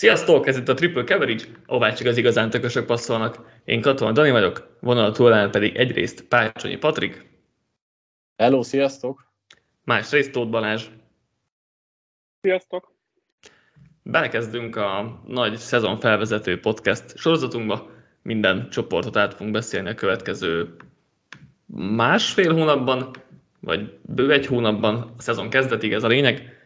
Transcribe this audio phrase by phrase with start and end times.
[0.00, 3.60] Sziasztok, ez itt a Triple Coverage, ahová csak az igazán tökösök passzolnak.
[3.64, 7.26] Én Katona Dani vagyok, vonal túlán pedig egyrészt Pácsonyi Patrik.
[8.36, 9.32] Hello, sziasztok!
[9.84, 10.86] Másrészt Tóth Balázs.
[12.40, 12.92] Sziasztok!
[14.02, 17.90] Belekezdünk a nagy szezon felvezető podcast sorozatunkba.
[18.22, 20.76] Minden csoportot át fogunk beszélni a következő
[21.96, 23.10] másfél hónapban,
[23.60, 26.58] vagy bő egy hónapban, a szezon kezdetig ez a lényeg.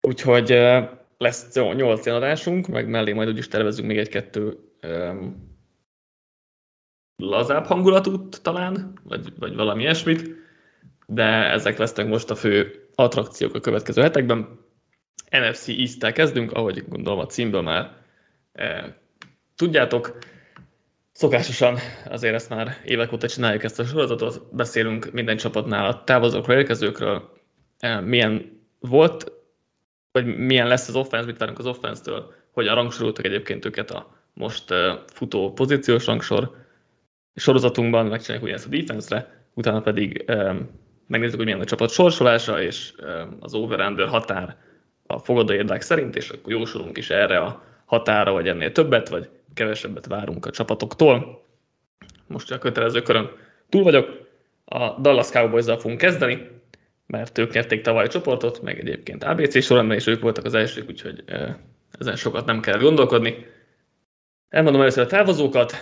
[0.00, 0.52] Úgyhogy
[1.24, 5.52] lesz 8 ilyen adásunk, meg mellé majd úgyis tervezünk még egy-kettő um,
[7.16, 10.30] lazább hangulatút talán, vagy, vagy valami ilyesmit,
[11.06, 14.58] de ezek lesznek most a fő attrakciók a következő hetekben.
[15.30, 17.96] NFC East-tel kezdünk, ahogy gondolom a címből már
[18.52, 18.96] e,
[19.56, 20.18] tudjátok.
[21.12, 21.78] Szokásosan
[22.08, 27.32] azért ezt már évek óta csináljuk ezt a sorozatot, beszélünk minden csapatnál a távozókról, érkezőkről,
[27.78, 29.33] e, milyen volt
[30.14, 34.64] hogy milyen lesz az offense, mit várunk az offense-től, hogy rangsoroltak egyébként őket a most
[35.06, 36.56] futó pozíciós rangsor
[37.34, 40.24] sorozatunkban, megcsináljuk ugyanezt a defense-re, utána pedig
[41.06, 42.92] megnézzük, hogy milyen a csapat sorsolása, és
[43.40, 44.56] az over-under határ
[45.06, 50.06] a fogadóérdák szerint, és akkor jósolunk is erre a határa, vagy ennél többet, vagy kevesebbet
[50.06, 51.44] várunk a csapatoktól.
[52.26, 53.30] Most a kötelező körön
[53.68, 54.08] túl vagyok,
[54.64, 56.53] a Dallas cowboys fogunk kezdeni,
[57.06, 60.88] mert ők nyerték tavaly a csoportot, meg egyébként ABC során, és ők voltak az elsők,
[60.88, 61.24] úgyhogy
[61.98, 63.46] ezen sokat nem kell gondolkodni.
[64.48, 65.72] Elmondom először a távozókat.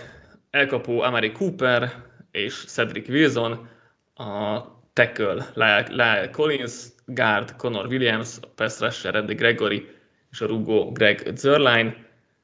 [0.49, 1.93] Elkapó Amari Cooper
[2.31, 3.69] és Cedric Wilson,
[4.15, 4.61] a
[4.93, 6.73] tackle Lyle Collins,
[7.05, 9.87] guard Connor Williams, a pass rusher Eddie Gregory
[10.31, 11.95] és a rugó Greg Zerline.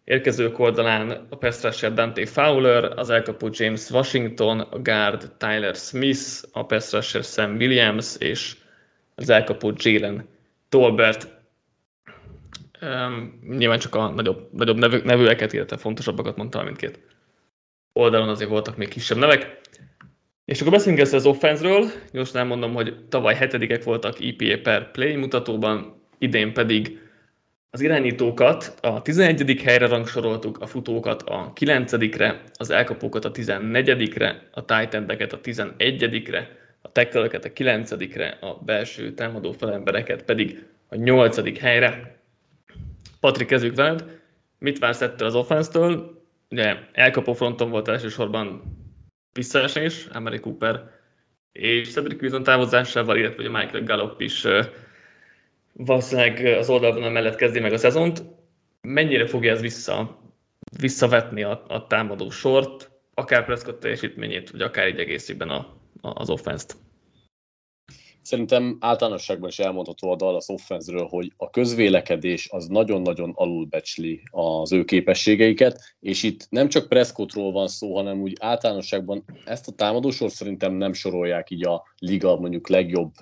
[0.04, 6.44] Érkezők oldalán a pass rusher Dante Fowler, az elkapó James Washington, a guard Tyler Smith,
[6.52, 8.56] a pass rusher Sam Williams és
[9.20, 10.28] az elkapó Jalen
[10.70, 11.38] Tolbert.
[12.82, 17.00] Um, nyilván csak a nagyobb, nagyobb nevű, nevűeket, illetve fontosabbakat mondtam mindkét
[17.94, 19.60] oldalon, azért voltak még kisebb nevek.
[20.46, 21.90] És akkor beszéljünk ezt az offense-ről.
[22.12, 27.00] Gyorsan elmondom, hogy tavaly hetedikek voltak EPA per play mutatóban, idén pedig
[27.70, 29.62] az irányítókat a 11.
[29.62, 36.92] helyre rangsoroltuk, a futókat a 9-re, az elkapókat a 14-re, a tight a 11-re, a
[36.92, 37.92] tackle a 9
[38.42, 41.60] a belső támadó felembereket pedig a 8.
[41.60, 42.20] helyre.
[43.20, 44.20] Patrik, kezdjük veled.
[44.58, 46.24] Mit vársz ettől az offense-től?
[46.50, 48.62] Ugye elkapó fronton volt elsősorban
[49.34, 50.98] visszaesés, Emery Cooper
[51.52, 54.46] és Cedric Wilson távozásával, illetve a Michael Gallup is
[55.74, 58.24] valószínűleg az oldalban mellett kezdi meg a szezont.
[58.82, 60.20] Mennyire fogja ez vissza,
[60.80, 66.78] visszavetni a, a támadó sort, akár Prescott teljesítményét, vagy akár így egészében a, az offense-t.
[68.22, 74.84] Szerintem általánosságban is elmondható a Dallas offense hogy a közvélekedés az nagyon-nagyon alulbecsli az ő
[74.84, 80.74] képességeiket, és itt nem csak Prescottról van szó, hanem úgy általánosságban ezt a támadósor szerintem
[80.74, 83.14] nem sorolják így a liga mondjuk legjobb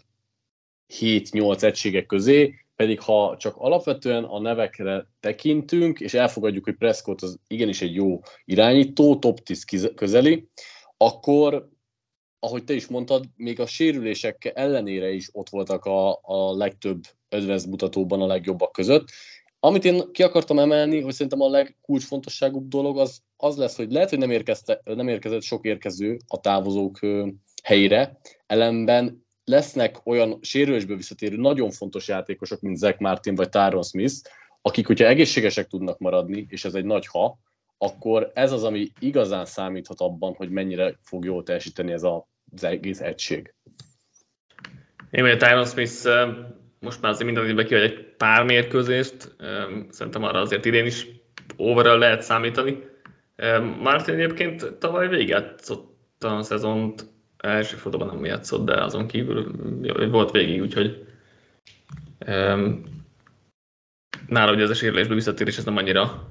[1.00, 7.40] 7-8 egységek közé, pedig ha csak alapvetően a nevekre tekintünk, és elfogadjuk, hogy Prescott az
[7.48, 10.48] igenis egy jó irányító, top 10 közeli,
[10.98, 11.70] akkor
[12.40, 17.70] ahogy te is mondtad, még a sérülések ellenére is ott voltak a, a legtöbb advanced
[17.70, 19.08] mutatóban a legjobbak között.
[19.60, 24.10] Amit én ki akartam emelni, hogy szerintem a legkulcsfontosságúbb dolog az, az lesz, hogy lehet,
[24.10, 27.00] hogy nem, érkezte, nem érkezett sok érkező a távozók
[27.64, 34.16] helyére, ellenben lesznek olyan sérülésből visszatérő nagyon fontos játékosok, mint Zach Martin vagy Tyron Smith,
[34.62, 37.40] akik, hogyha egészségesek tudnak maradni, és ez egy nagy ha,
[37.78, 42.64] akkor ez az, ami igazán számíthat abban, hogy mennyire fog jól teljesíteni ez a, az
[42.64, 43.54] egész egység.
[45.12, 46.10] Én vagy a Tyron Smith
[46.80, 49.36] most már azért minden ki, hogy egy pár mérkőzést,
[49.90, 51.08] szerintem arra azért idén is
[51.56, 52.84] overall lehet számítani.
[53.80, 57.06] Martin egyébként tavaly végigjátszott a szezont,
[57.38, 61.06] első fordulóban nem játszott, de azon kívül volt végig, úgyhogy
[62.28, 62.84] um,
[64.28, 66.28] nála ugye ez a sérülésbe visszatérés, ez nem annyira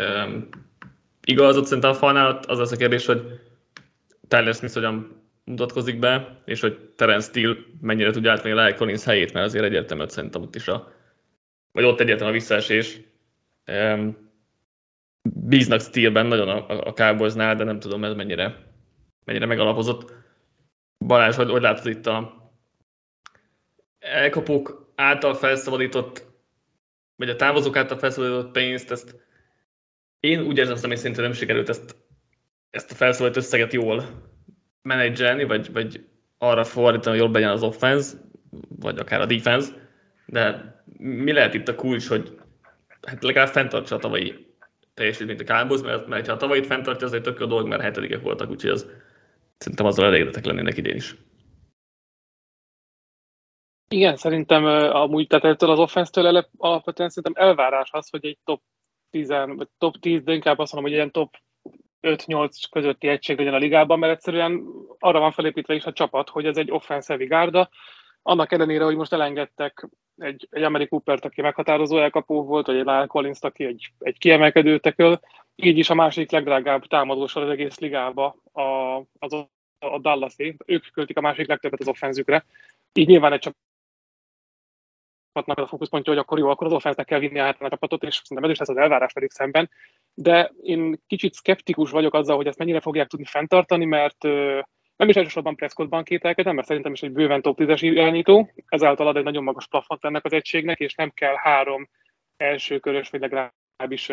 [0.00, 0.48] um,
[1.64, 3.40] szerintem a falnál az lesz a kérdés, hogy
[4.28, 9.32] Tyler Smith hogyan mutatkozik be, és hogy Terence Steele mennyire tudja átvenni Lyle Collins helyét,
[9.32, 10.92] mert azért egyértelmű, hogy szerintem ott is a,
[11.72, 13.00] vagy ott egyértelmű a visszaesés.
[13.66, 14.30] Um,
[15.22, 18.66] bíznak Steelben nagyon a, a Cowboysnál, de nem tudom ez mennyire,
[19.24, 20.12] mennyire megalapozott.
[21.06, 22.50] Balázs, hogy, hogy látod itt a
[23.98, 26.26] elkapók által felszabadított,
[27.16, 29.28] vagy a távozók által felszabadított pénzt, ezt
[30.20, 31.96] én úgy érzem, hogy szinte nem sikerült ezt,
[32.70, 34.04] ezt a felszabadított összeget jól
[34.82, 36.04] menedzselni, vagy, vagy
[36.38, 38.16] arra fordítani, hogy jobb legyen az offense,
[38.68, 39.72] vagy akár a defense,
[40.26, 42.38] de mi lehet itt a kulcs, hogy
[43.02, 44.46] hát legalább fenntartsa a tavalyi
[44.94, 47.82] teljesítményt a Cowboys, mert, mert ha a tavalyit fenntartja, az egy tök jó dolog, mert
[47.82, 48.86] hetedikek voltak, úgyhogy az,
[49.58, 51.16] szerintem azzal elégedettek lennének idén is.
[53.88, 58.62] Igen, szerintem amúgy, tehát ettől az offense-től alapvetően szerintem elvárás az, hogy egy top
[59.10, 61.36] 10, vagy top 10, de inkább azt mondom, hogy ilyen top
[62.02, 64.62] 5-8 közötti egység legyen a ligában, mert egyszerűen
[64.98, 67.70] arra van felépítve is a csapat, hogy ez egy offensive gárda.
[68.22, 72.84] Annak ellenére, hogy most elengedtek egy, egy Amerik Coopert, aki meghatározó elkapó volt, vagy egy
[72.84, 75.20] Lyle collins aki egy, egy kiemelkedő teköl,
[75.54, 80.56] így is a másik legdrágább támadósor az egész ligába a, az a dallas -é.
[80.66, 82.44] Ők költik a másik legtöbbet az offenzükre.
[82.92, 83.54] Így nyilván egy
[85.40, 88.44] csapatnak a fókuszpontja, hogy akkor jó, akkor az offensznek kell vinni a csapatot, és szerintem
[88.44, 89.70] ez is lesz az elvárás pedig szemben.
[90.14, 94.22] De én kicsit skeptikus vagyok azzal, hogy ezt mennyire fogják tudni fenntartani, mert
[94.96, 99.16] nem is elsősorban Prescottban kételkedem, mert szerintem is egy bőven top 10-es irányító, ezáltal ad
[99.16, 101.88] egy nagyon magas plafont ennek az egységnek, és nem kell három
[102.36, 104.12] elsőkörös, vagy legalábbis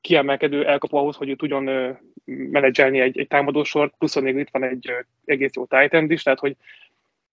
[0.00, 4.92] kiemelkedő elkapó ahhoz, hogy ő tudjon menedzselni egy, egy támadósort, plusz még itt van egy
[5.24, 6.56] egész jó titan is, tehát hogy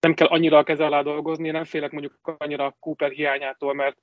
[0.05, 3.97] nem kell annyira a keze alá dolgozni, nem félek mondjuk annyira a Cooper hiányától, mert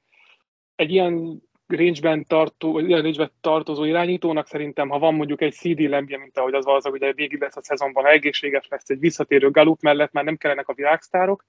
[0.74, 6.18] egy ilyen range-ben, tartó, ilyen range tartozó irányítónak szerintem, ha van mondjuk egy CD lembje,
[6.18, 9.80] mint ahogy az valószínűleg, hogy végig lesz a szezonban, ha egészséges lesz egy visszatérő Galup
[9.80, 11.44] mellett, már nem kellenek a világsztárok,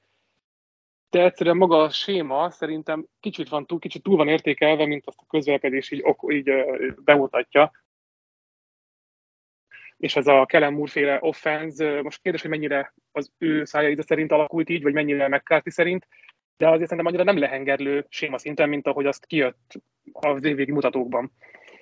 [1.09, 5.19] de egyszerűen maga a séma szerintem kicsit van túl, kicsit túl van értékelve, mint azt
[5.21, 6.51] a közlekedés így, így
[7.03, 7.71] bemutatja.
[10.03, 14.31] És ez a Kellen Moore féle offense, most kérdés, hogy mennyire az ő szája szerint
[14.31, 16.07] alakult így, vagy mennyire McCarthy szerint,
[16.57, 19.73] de azért szerintem annyira nem lehengerlő séma szinten, mint ahogy azt kijött
[20.11, 21.31] az évvégi mutatókban.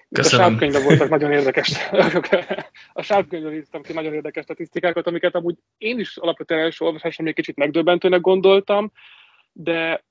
[0.09, 0.45] Köszönöm.
[0.45, 1.89] A sárkönyvben voltak nagyon érdekes,
[2.93, 7.35] a sárkönyvben írtam ki nagyon érdekes statisztikákat, amiket amúgy én is alapvetően első olvasáson még
[7.35, 8.91] kicsit megdöbbentőnek gondoltam,
[9.51, 10.03] de,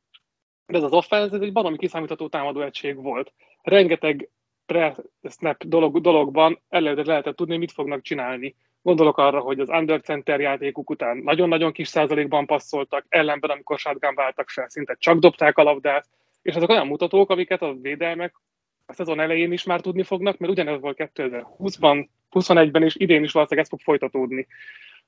[0.66, 3.32] de ez az offense, ez egy valami kiszámítható támadó egység volt.
[3.62, 4.28] Rengeteg
[4.70, 8.54] pre-snap dolog, dologban el lehetett, tudni, mit fognak csinálni.
[8.82, 14.14] Gondolok arra, hogy az under center játékuk után nagyon-nagyon kis százalékban passzoltak, ellenben, amikor shotgun
[14.14, 16.08] váltak fel, szinte csak dobták a labdát,
[16.42, 18.34] és ezek olyan mutatók, amiket a védelmek
[18.86, 23.32] a szezon elején is már tudni fognak, mert ugyanez volt 2020-ban, 21-ben és idén is
[23.32, 24.46] valószínűleg ez fog folytatódni.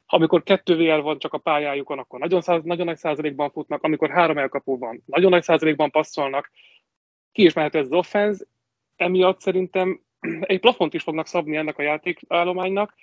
[0.06, 4.10] Amikor kettő VL van csak a pályájukon, akkor nagyon, száz, nagyon nagy százalékban futnak, amikor
[4.10, 6.50] három elkapó van, nagyon nagy százalékban passzolnak,
[7.32, 8.44] ki is mehet ez az offense,
[9.02, 10.00] emiatt szerintem
[10.40, 12.94] egy plafont is fognak szabni ennek a játékállománynak,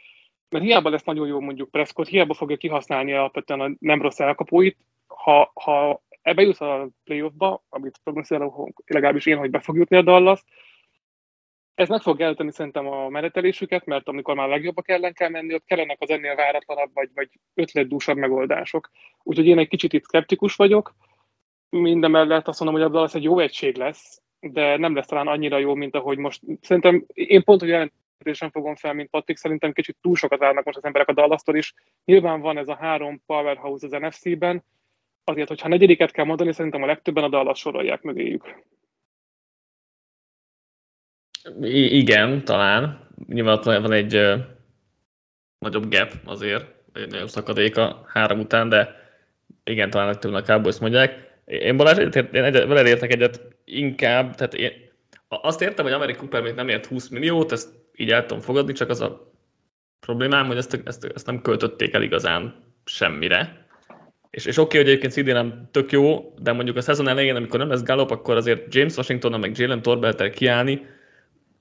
[0.50, 4.78] mert hiába lesz nagyon jó mondjuk Prescott, hiába fogja kihasználni alapvetően a nem rossz elkapóit,
[5.08, 10.02] ha, ha ebbe jut a playoffba, amit prognosztizálok, legalábbis én, hogy be fog jutni a
[10.02, 10.44] Dallas,
[11.80, 15.66] ez meg fog elteni szerintem a menetelésüket, mert amikor már legjobbak ellen kell menni, ott
[15.66, 18.90] kellenek az ennél váratlanabb vagy, vagy ötletdúsabb megoldások.
[19.24, 20.96] Úgyhogy én egy kicsit itt skeptikus vagyok.
[21.70, 25.28] Minden mellett azt mondom, hogy a Dallas egy jó egység lesz, de nem lesz talán
[25.28, 26.42] annyira jó, mint ahogy most.
[26.62, 30.78] Szerintem én pont, hogy jelentésen fogom fel, mint Patrik, szerintem kicsit túl sokat várnak most
[30.78, 31.74] az emberek a dallas is.
[32.06, 34.64] Nyilván van ez a három powerhouse az NFC-ben,
[35.24, 38.64] azért, hogyha negyediket kell mondani, szerintem a legtöbben a Dallas sorolják mögéjük.
[41.62, 43.08] I- igen, talán.
[43.28, 44.40] Nyilván van egy uh,
[45.58, 48.96] nagyobb gap azért, egy nagyobb szakadék a három után, de
[49.64, 51.29] igen, talán legtöbben a Cowboys mondják.
[51.50, 54.72] Én Balázs, én egy, vele értek egyet inkább, tehát én
[55.28, 58.74] azt értem, hogy Amerik Cooper még nem ért 20 milliót, ezt így el tudom fogadni,
[58.74, 59.32] csak az a
[60.00, 63.68] problémám, hogy ezt, ezt, ezt nem költötték el igazán semmire.
[64.30, 67.36] És, és oké, okay, hogy egyébként CD nem tök jó, de mondjuk a szezon elején,
[67.36, 70.86] amikor nem lesz Gallup, akkor azért James Washington, meg Jalen Torbeltel kiállni,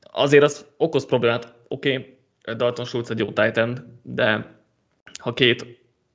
[0.01, 1.55] azért az okoz problémát.
[1.69, 4.57] Oké, okay, Dalton Schultz egy jó titan, de
[5.21, 5.67] ha két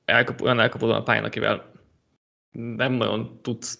[0.04, 1.72] elkapó, olyan elkapó a pályán, akivel
[2.54, 3.78] nem nagyon tudsz,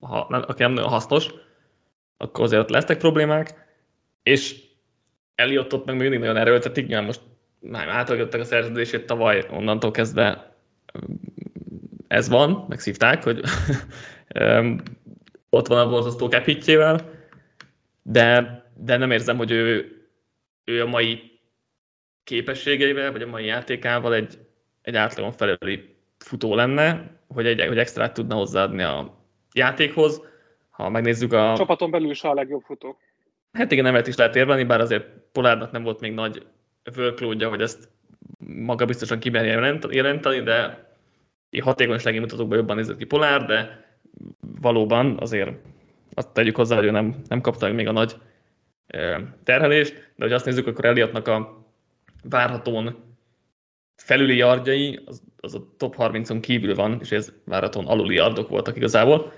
[0.00, 1.30] ha, nem, aki nem nagyon hasznos,
[2.16, 3.66] akkor azért lesznek problémák,
[4.22, 4.64] és
[5.34, 7.20] Eliottot meg mindig nagyon erőltetik, nyilván most
[7.60, 10.56] már átadottak a szerződését tavaly, onnantól kezdve
[12.08, 13.40] ez van, megszívták, hogy
[15.50, 17.10] ott van a borzasztó capitjével,
[18.02, 19.96] de, de nem érzem, hogy ő,
[20.64, 21.40] ő a mai
[22.24, 24.38] képességeivel, vagy a mai játékával egy,
[24.82, 29.14] egy átlagon felüli futó lenne, hogy, egy, hogy extrát tudna hozzáadni a
[29.52, 30.22] játékhoz.
[30.70, 31.52] Ha megnézzük a...
[31.52, 32.98] a csapaton belül is a legjobb futó.
[33.52, 36.46] Hát igen, nevet is lehet érvelni, bár azért Polárnak nem volt még nagy
[36.96, 37.88] workloadja, hogy ezt
[38.38, 40.84] maga biztosan kimerje jelenteni, de
[41.60, 43.84] hatékonysági mutatókban jobban nézett ki Polár, de
[44.60, 45.50] valóban azért
[46.14, 48.16] azt tegyük hozzá, hogy ő nem, nem kapta még a nagy
[49.44, 51.66] terhelést, de hogy azt nézzük, akkor Elliotnak a
[52.22, 53.04] várhatón
[53.96, 58.76] felüli yardjai, az, az a top 30-on kívül van, és ez várhatóan aluli yardok voltak
[58.76, 59.32] igazából.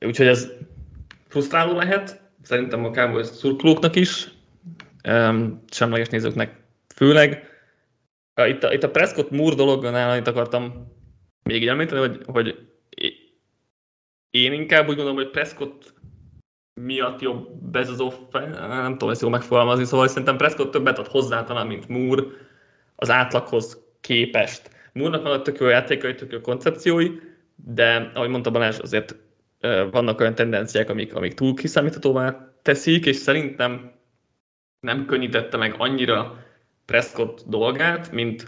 [0.00, 0.50] Úgyhogy ez
[1.28, 4.28] frusztráló lehet, szerintem a Cowboys szurkolóknak is,
[5.70, 6.60] semleges nézőknek
[6.94, 7.44] főleg.
[8.46, 10.92] Itt a, itt a Prescott Moore dolognál annyit akartam
[11.42, 12.68] még említeni, hogy, hogy
[14.30, 15.94] én inkább úgy gondolom, hogy Prescott
[16.80, 21.06] miatt jobb ez az offense, nem tudom ezt jól megfogalmazni, szóval szerintem Prescott többet ad
[21.06, 22.22] hozzá talán, mint Moore
[22.96, 24.70] az átlaghoz képest.
[24.96, 27.10] Moore-nak van a tök jó játékai, tök jó koncepciói,
[27.54, 29.16] de ahogy mondta Balázs, azért
[29.90, 33.92] vannak olyan tendenciák, amik, amik túl kiszámíthatóvá teszik, és szerintem
[34.80, 36.44] nem könnyítette meg annyira
[36.84, 38.46] Prescott dolgát, mint,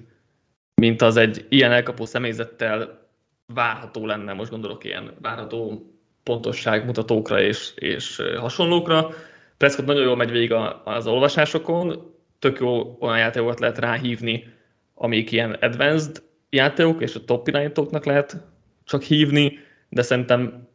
[0.75, 3.09] mint az egy ilyen elkapó személyzettel
[3.55, 5.90] várható lenne, most gondolok ilyen várható
[6.23, 9.11] pontosságmutatókra és, és hasonlókra.
[9.57, 10.52] Prescott nagyon jól megy végig
[10.85, 14.52] az olvasásokon, tök jó olyan játékokat lehet ráhívni,
[14.95, 18.37] amik ilyen advanced játékok, és a top irányítóknak lehet
[18.85, 20.69] csak hívni, de szerintem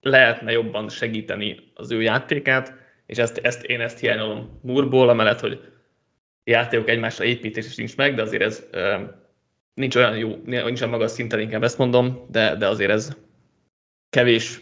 [0.00, 2.74] lehetne jobban segíteni az ő játékát,
[3.06, 5.72] és ezt, ezt én ezt hiányolom Murból, amellett, hogy
[6.44, 8.66] játékok egymásra építés nincs meg, de azért ez
[9.74, 13.16] nincs olyan jó, nincs olyan magas szinten, inkább ezt mondom, de, de azért ez
[14.10, 14.60] kevés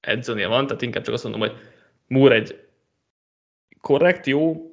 [0.00, 1.56] edzőnél van, tehát inkább csak azt mondom, hogy
[2.06, 2.68] Moore egy
[3.80, 4.70] korrekt, jó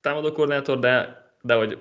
[0.00, 1.78] támadó koordinátor, de, de hogy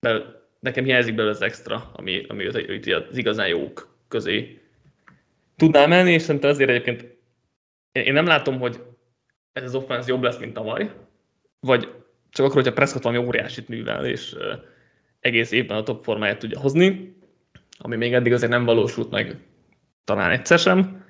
[0.00, 4.60] de nekem hiányzik belőle az extra, ami, ami az igazán jók közé.
[5.56, 7.16] Tudná menni, és szerintem azért egyébként
[7.92, 8.82] én nem látom, hogy
[9.52, 10.90] ez az offense jobb lesz, mint tavaly,
[11.60, 11.88] vagy
[12.30, 14.36] csak akkor, hogyha Prescott valami óriásit művel, és
[15.20, 17.16] egész évben a top formáját tudja hozni,
[17.78, 19.36] ami még eddig azért nem valósult meg
[20.04, 21.04] talán egyszer sem,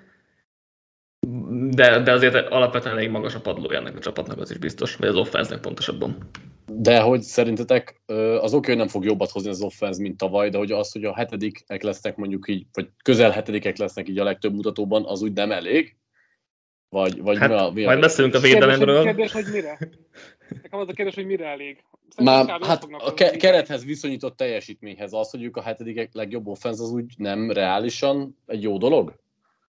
[1.71, 5.09] de, de azért alapvetően elég magas a padlója ennek a csapatnak, az is biztos, vagy
[5.09, 6.31] az offense pontosabban.
[6.77, 8.03] De hogy szerintetek
[8.41, 11.05] az oké, hogy nem fog jobbat hozni az offense, mint tavaly, de hogy az, hogy
[11.05, 15.33] a hetedikek lesznek mondjuk így, vagy közel hetedikek lesznek így a legtöbb mutatóban, az úgy
[15.33, 15.97] nem elég?
[16.89, 19.03] Vagy, vagy hát, mi a, mi a majd beszélünk a védelemről.
[19.03, 19.79] Kérdés, hogy mire?
[20.63, 21.85] Nekem az a kérdés, hogy mire elég.
[22.17, 26.91] Már, hát a ke- kerethez viszonyított teljesítményhez az, hogy ők a hetedikek legjobb offense, az
[26.91, 29.19] úgy nem reálisan egy jó dolog?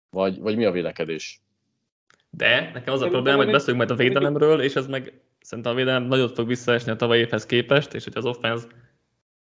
[0.09, 1.41] Vagy, vagy mi a vélekedés?
[2.29, 5.75] De nekem az a probléma, hogy beszélünk majd a védelemről, és ez meg szerintem a
[5.75, 8.67] védelem nagyot fog visszaesni a tavalyi évhez képest, és hogy az offense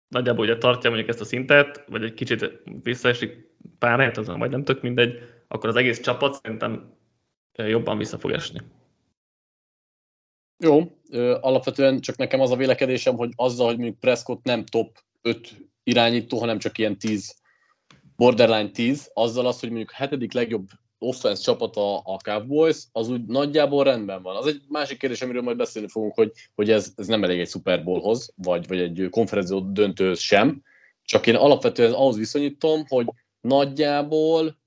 [0.09, 4.51] nagyjából ugye tartja mondjuk ezt a szintet, vagy egy kicsit visszaesik pár helyet, azon vagy
[4.51, 5.19] nem tök mindegy,
[5.49, 6.95] akkor az egész csapat szerintem
[7.53, 8.61] jobban vissza fog esni.
[10.59, 10.99] Jó,
[11.41, 16.39] alapvetően csak nekem az a vélekedésem, hogy azzal, hogy mondjuk Prescott nem top 5 irányító,
[16.39, 17.37] hanem csak ilyen 10,
[18.17, 20.67] borderline 10, azzal az, hogy mondjuk hetedik legjobb
[21.03, 24.37] offense csapata a Cowboys, az úgy nagyjából rendben van.
[24.37, 27.49] Az egy másik kérdés, amiről majd beszélni fogunk, hogy, hogy ez, ez nem elég egy
[27.49, 30.63] Super Bowlhoz, vagy, vagy egy konferenció döntőhöz sem,
[31.05, 33.07] csak én alapvetően ahhoz viszonyítom, hogy
[33.41, 34.61] nagyjából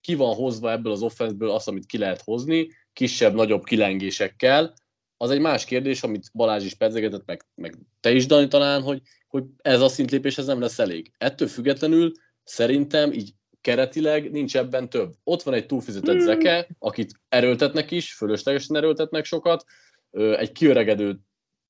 [0.00, 4.74] ki van hozva ebből az offenseből azt, amit ki lehet hozni, kisebb-nagyobb kilengésekkel.
[5.16, 9.02] Az egy más kérdés, amit Balázs is pedzegetett, meg, meg te is, Dani, talán, hogy,
[9.28, 11.12] hogy ez a szintlépés ez nem lesz elég.
[11.18, 13.32] Ettől függetlenül szerintem így
[13.64, 15.14] keretileg nincs ebben több.
[15.22, 16.24] Ott van egy túlfizetett hmm.
[16.24, 19.64] zeke, akit erőltetnek is, fölöslegesen erőltetnek sokat,
[20.10, 21.18] egy kiöregedő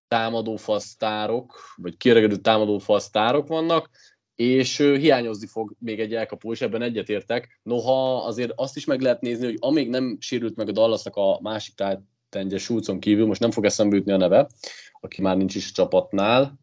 [0.08, 3.90] támadófasztárok, vagy kiöregedő támadófasztárok vannak,
[4.34, 7.60] és hiányozni fog még egy elkapó, és ebben egyetértek.
[7.62, 11.38] Noha azért azt is meg lehet nézni, hogy amíg nem sérült meg a Dallasnak a
[11.42, 14.48] másik tájtengye Schulzon kívül, most nem fog eszembe jutni a neve,
[15.00, 16.58] aki már nincs is a csapatnál,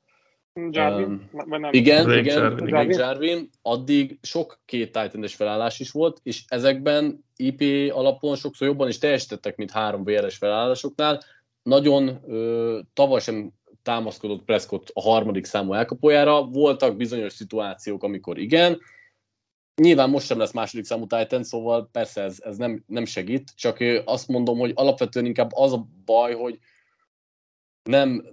[0.54, 1.30] Jarvin?
[1.32, 2.66] Um, igen, Blake igen, Jarvin.
[2.66, 3.50] Blake Jarvin.
[3.62, 9.56] Addig sok két titan felállás is volt, és ezekben IP alapon sokszor jobban is teljesítettek,
[9.56, 11.22] mint három VRS felállásoknál.
[11.64, 13.52] Nagyon ö, tavaly sem
[13.84, 16.44] támaszkodott Prescott a harmadik számú elkapójára.
[16.44, 18.80] Voltak bizonyos szituációk, amikor igen.
[19.76, 23.78] Nyilván most sem lesz második számú Titan, szóval persze ez, ez nem, nem segít, csak
[24.06, 26.60] azt mondom, hogy alapvetően inkább az a baj, hogy
[27.84, 28.26] nem,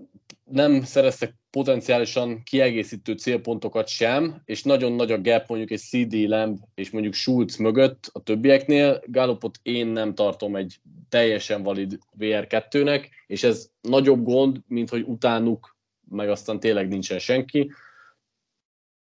[0.45, 6.59] nem szereztek potenciálisan kiegészítő célpontokat sem, és nagyon nagy a gap mondjuk egy CD Lamb
[6.75, 9.03] és mondjuk Schultz mögött a többieknél.
[9.07, 15.77] Gallopot én nem tartom egy teljesen valid VR2-nek, és ez nagyobb gond, mint hogy utánuk
[16.11, 17.73] meg aztán tényleg nincsen senki.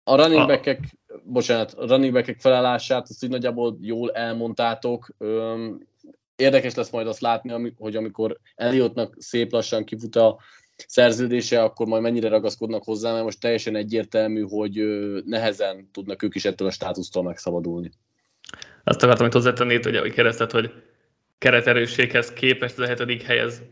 [0.03, 0.81] A running back
[1.25, 5.17] bocsánat, a running back felállását azt így nagyjából jól elmondtátok.
[6.37, 10.39] Érdekes lesz majd azt látni, hogy amikor Eliottnak szép lassan kifut a
[10.77, 14.85] szerződése, akkor majd mennyire ragaszkodnak hozzá, mert most teljesen egyértelmű, hogy
[15.25, 17.91] nehezen tudnak ők is ettől a státusztól megszabadulni.
[18.85, 20.73] Azt akartam itt hozzátenni, hogy ahogy keresztet, hogy
[21.39, 23.63] kereterősséghez képest az a hetedik helyez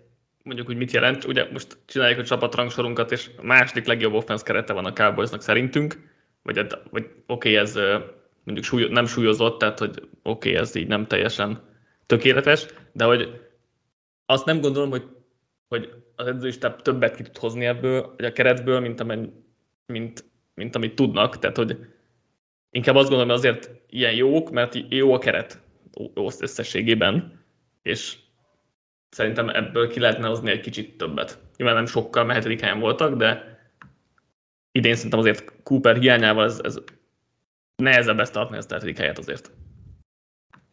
[0.43, 1.25] mondjuk úgy mit jelent.
[1.25, 6.11] Ugye most csináljuk a csapatrangsorunkat, és a második legjobb offense kerete van a Cowboysnak szerintünk,
[6.43, 7.75] vagy, vagy oké, okay, ez
[8.45, 9.91] mondjuk súly, nem súlyozott, tehát hogy
[10.23, 11.63] oké, okay, ez így nem teljesen
[12.07, 13.41] tökéletes, de hogy
[14.27, 15.05] azt nem gondolom, hogy,
[15.69, 19.33] hogy az edzőistáb többet ki tud hozni ebből, vagy a keretből, mint, amennyi,
[19.87, 21.39] mint, mint amit tudnak.
[21.39, 21.79] Tehát, hogy
[22.71, 25.63] inkább azt gondolom, hogy azért ilyen jók, mert jó a keret
[26.15, 27.45] összességében,
[27.83, 28.19] és
[29.09, 31.39] szerintem ebből ki lehetne hozni egy kicsit többet.
[31.57, 33.59] Nyilván nem sokkal, mert hetedik helyen voltak, de
[34.73, 36.79] idén szerintem azért Cooper hiányával ez, ez
[37.77, 39.51] nehezebb ezt tartani, ezt a hetedik helyet azért.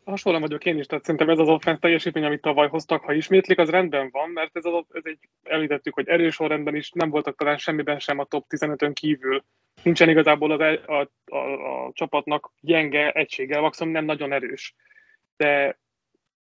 [0.09, 3.57] Hasonlóan vagyok én is, tehát szerintem ez az offense teljesítmény, amit tavaly hoztak, ha ismétlik,
[3.57, 7.37] az rendben van, mert ez, az, ez egy, említettük, hogy erős sorrendben is nem voltak
[7.37, 9.43] talán semmiben sem a top 15-ön kívül.
[9.83, 14.75] Nincsen igazából az, a, a, a, a csapatnak gyenge egysége, maximum nem nagyon erős.
[15.37, 15.79] De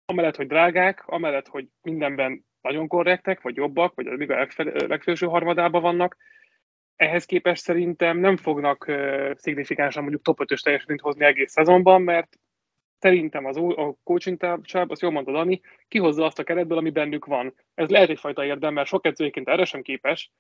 [0.05, 4.49] amellett, hogy drágák, amellett, hogy mindenben nagyon korrektek, vagy jobbak, vagy a liga
[4.87, 6.17] legfelső harmadában vannak,
[6.97, 12.37] ehhez képest szerintem nem fognak uh, szignifikánsan mondjuk top 5-ös teljesítményt hozni egész szezonban, mert
[13.01, 17.25] szerintem az a coaching tábcsáb, azt jól mondta Dani, kihozza azt a keretből, ami bennük
[17.25, 17.55] van.
[17.75, 20.31] Ez lehet egyfajta érdem, mert sok edzőként erre sem képes,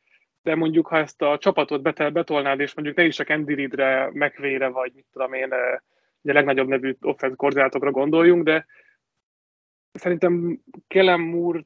[0.42, 4.68] de mondjuk, ha ezt a csapatot betolnád, és mondjuk ne is csak Andy Reidre, McVay-re,
[4.68, 5.48] vagy mit tudom én,
[6.22, 8.66] ugye a legnagyobb nevű offense koordinátokra gondoljunk, de
[9.92, 11.64] szerintem Kellen Moore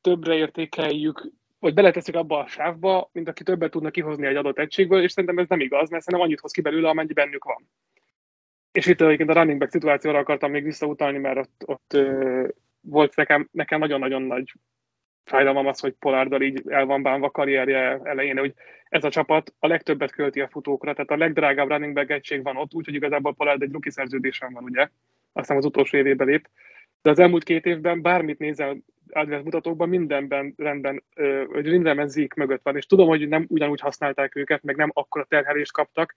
[0.00, 5.02] többre értékeljük, vagy beleteszik abba a sávba, mint aki többet tudna kihozni egy adott egységből,
[5.02, 7.68] és szerintem ez nem igaz, mert szerintem annyit hoz ki belőle, amennyi bennük van.
[8.72, 12.48] És itt egyébként a running back szituációra akartam még visszautalni, mert ott, ott ö,
[12.80, 14.52] volt nekem, nekem nagyon-nagyon nagy
[15.24, 18.54] fájdalmam az, hogy Polárdal így el van bánva karrierje elején, hogy
[18.88, 22.56] ez a csapat a legtöbbet költi a futókra, tehát a legdrágább running back egység van
[22.56, 24.88] ott, úgyhogy igazából Polárd egy rookie szerződésen van, ugye?
[25.32, 26.48] Aztán az utolsó évében lép.
[27.02, 28.76] De az elmúlt két évben bármit nézel
[29.10, 31.04] advanced mutatókban, mindenben rendben,
[31.48, 35.24] vagy mindenben zik mögött van, és tudom, hogy nem ugyanúgy használták őket, meg nem akkora
[35.24, 36.16] terhelést kaptak,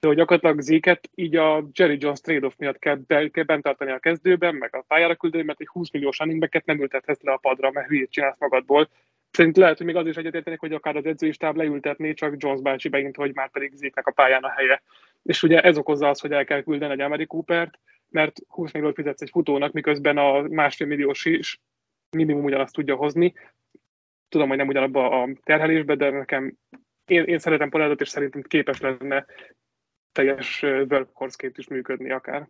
[0.00, 3.90] de hogy gyakorlatilag Zéket így a Jerry Jones trade-off miatt kell, be, kell bent tartani
[3.90, 7.36] a kezdőben, meg a pályára küldeni, mert egy 20 milliós running nem ültethetsz le a
[7.36, 8.88] padra, mert hülyét csinálsz magadból.
[9.30, 12.88] Szerint lehet, hogy még az is egyetértenek, hogy akár az edzőistáb leültetné, csak Jones bácsi
[12.88, 14.82] megint, hogy már pedig Zéknek a pályán a helye.
[15.22, 17.78] És ugye ez okozza azt, hogy el kell küldeni egy Ameri Coopert,
[18.08, 21.60] mert 20 milliót fizetsz egy futónak, miközben a másfél milliós is
[22.10, 23.34] minimum ugyanazt tudja hozni.
[24.28, 26.56] Tudom, hogy nem ugyanabba a terhelésbe, de nekem
[27.06, 29.26] én, én szeretem Poládot, és szerintem képes lenne
[30.14, 32.48] teljes workhorse-ként is működni akár.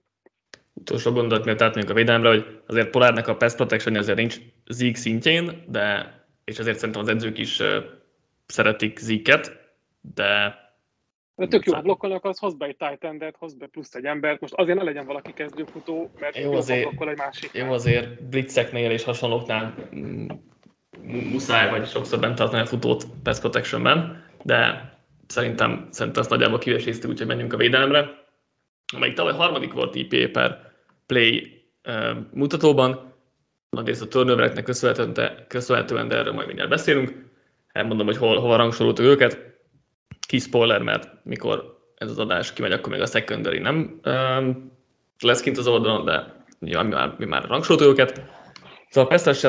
[0.73, 4.99] Utolsó gondolat, miatt átmegyünk a védelemre, hogy azért Polárnak a pass protection azért nincs Zeke
[4.99, 7.63] szintjén, de és ezért szerintem az edzők is
[8.47, 9.53] szeretik Zeke-et,
[10.01, 10.63] de
[11.37, 14.05] de tök jó, ha blokkolnak, az hoz be egy tight endet, hoz be plusz egy
[14.05, 14.41] embert.
[14.41, 17.51] Most azért ne legyen valaki kezdőfutó, mert jó azért, egy másik.
[17.53, 20.27] Jó azért blitzeknél és hasonlóknál mm,
[21.03, 24.93] muszáj vagy sokszor bent tartani a futót pass protectionben, de
[25.27, 28.25] szerintem, szerintem azt nagyjából kiveséztük, úgyhogy menjünk a védelemre,
[28.95, 30.73] amelyik tavaly harmadik volt IP per
[31.07, 31.65] play
[32.33, 33.13] mutatóban,
[33.71, 37.25] nagyrészt a turnovereknek köszönhetően, köszönhetően, de erről majd mindjárt beszélünk.
[37.73, 39.39] Elmondom, hogy hol, hova rangsoroltuk őket.
[40.27, 44.73] Kis spoiler, mert mikor ez az adás kimegy, akkor még a secondary nem um,
[45.19, 48.23] lesz kint az oldalon, de ja, mi már, mi már rangsoroltuk őket.
[48.89, 49.47] Szóval a Pesztes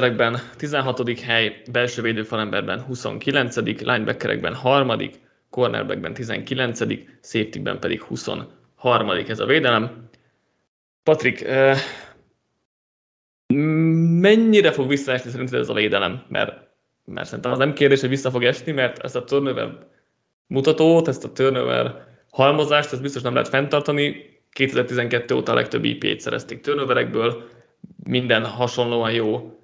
[0.58, 1.20] 16.
[1.20, 3.56] hely, belső védőfalemberben 29.
[3.56, 4.90] linebackerekben 3
[5.56, 6.80] cornerbackben 19
[7.24, 10.10] safetyben pedig 23 ez a védelem.
[11.04, 11.46] Patrik,
[14.20, 16.24] mennyire fog visszaesni szerinted ez a védelem?
[16.28, 16.68] Mert,
[17.06, 19.78] mert szerintem az nem kérdés, hogy vissza fog esni, mert ezt a turnover
[20.48, 24.34] mutatót, ezt a turnover halmozást, ezt biztos nem lehet fenntartani.
[24.52, 27.50] 2012 óta a legtöbb IP-t szerezték turnoverekből,
[28.04, 29.60] minden hasonlóan jó,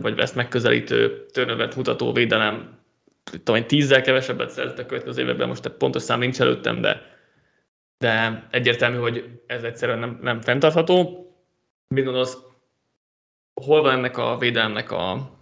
[0.00, 2.77] vagy ezt megközelítő turnover mutató védelem
[3.30, 7.02] tudom, tízzel kevesebbet szerzett a következő években, most pontos szám nincs előttem, de,
[7.98, 11.26] de egyértelmű, hogy ez egyszerűen nem, nem fenntartható.
[11.94, 12.36] Mit gondolsz,
[13.54, 15.36] hol van ennek a védelemnek a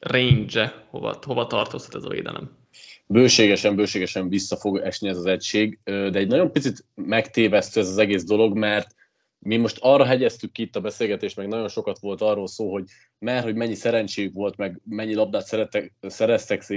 [0.00, 2.58] range-e, hova, hova tartozhat ez a védelem?
[3.06, 7.98] Bőségesen, bőségesen vissza fog esni ez az egység, de egy nagyon picit megtévesztő ez az
[7.98, 8.94] egész dolog, mert
[9.42, 12.84] mi most arra hegyeztük ki itt a beszélgetést, meg nagyon sokat volt arról szó, hogy
[13.18, 16.68] mert hogy mennyi szerencséjük volt, meg mennyi labdát szerettek, szereztek,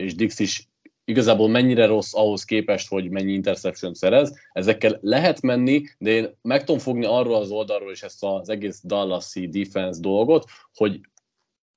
[0.00, 0.68] és Dix is
[1.04, 4.38] igazából mennyire rossz ahhoz képest, hogy mennyi interception szerez.
[4.52, 8.80] Ezekkel lehet menni, de én meg tudom fogni arról az oldalról is ezt az egész
[8.84, 11.00] Dallas-i defense dolgot, hogy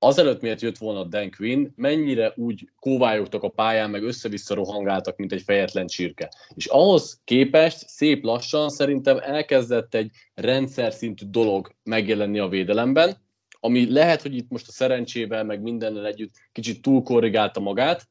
[0.03, 5.31] azelőtt miért jött volna Dan Quinn, mennyire úgy kóvályogtak a pályán, meg össze-vissza rohangáltak, mint
[5.31, 6.31] egy fejetlen csirke.
[6.53, 13.17] És ahhoz képest szép lassan szerintem elkezdett egy rendszer szintű dolog megjelenni a védelemben,
[13.59, 18.09] ami lehet, hogy itt most a szerencsével, meg mindennel együtt kicsit túlkorrigálta magát,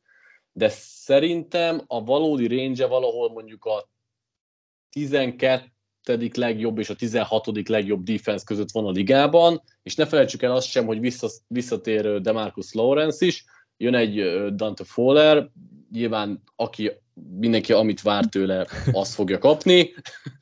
[0.53, 3.91] de szerintem a valódi range valahol mondjuk a
[4.91, 5.73] 12
[6.35, 7.69] legjobb és a 16.
[7.69, 11.15] legjobb defense között van a ligában, és ne felejtsük el azt sem, hogy
[11.49, 13.45] visszatér Demarcus Lawrence is,
[13.77, 15.51] jön egy Dante Fowler,
[15.93, 16.91] nyilván aki
[17.39, 19.95] mindenki, amit vár tőle, azt fogja kapni,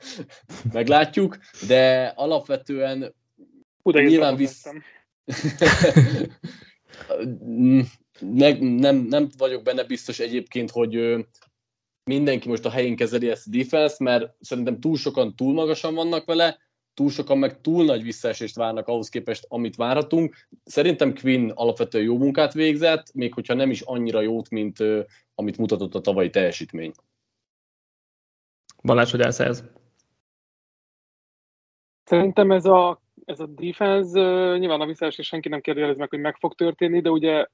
[0.72, 3.14] meglátjuk, de alapvetően
[3.83, 4.64] Uda nyilván visz...
[8.20, 11.26] ne, nem, nem vagyok benne biztos egyébként, hogy
[12.09, 16.25] mindenki most a helyén kezeli ezt a defense, mert szerintem túl sokan túl magasan vannak
[16.25, 16.59] vele,
[16.94, 20.37] túl sokan meg túl nagy visszaesést várnak ahhoz képest, amit várhatunk.
[20.64, 25.59] Szerintem Quinn alapvetően jó munkát végzett, még hogyha nem is annyira jót, mint uh, amit
[25.59, 26.92] mutatott a tavalyi teljesítmény.
[28.83, 29.64] Balázs, hogy állsz ez?
[32.05, 36.21] Szerintem ez a, ez a defense, uh, nyilván a visszaesés senki nem kérdezi meg, hogy
[36.21, 37.47] meg fog történni, de ugye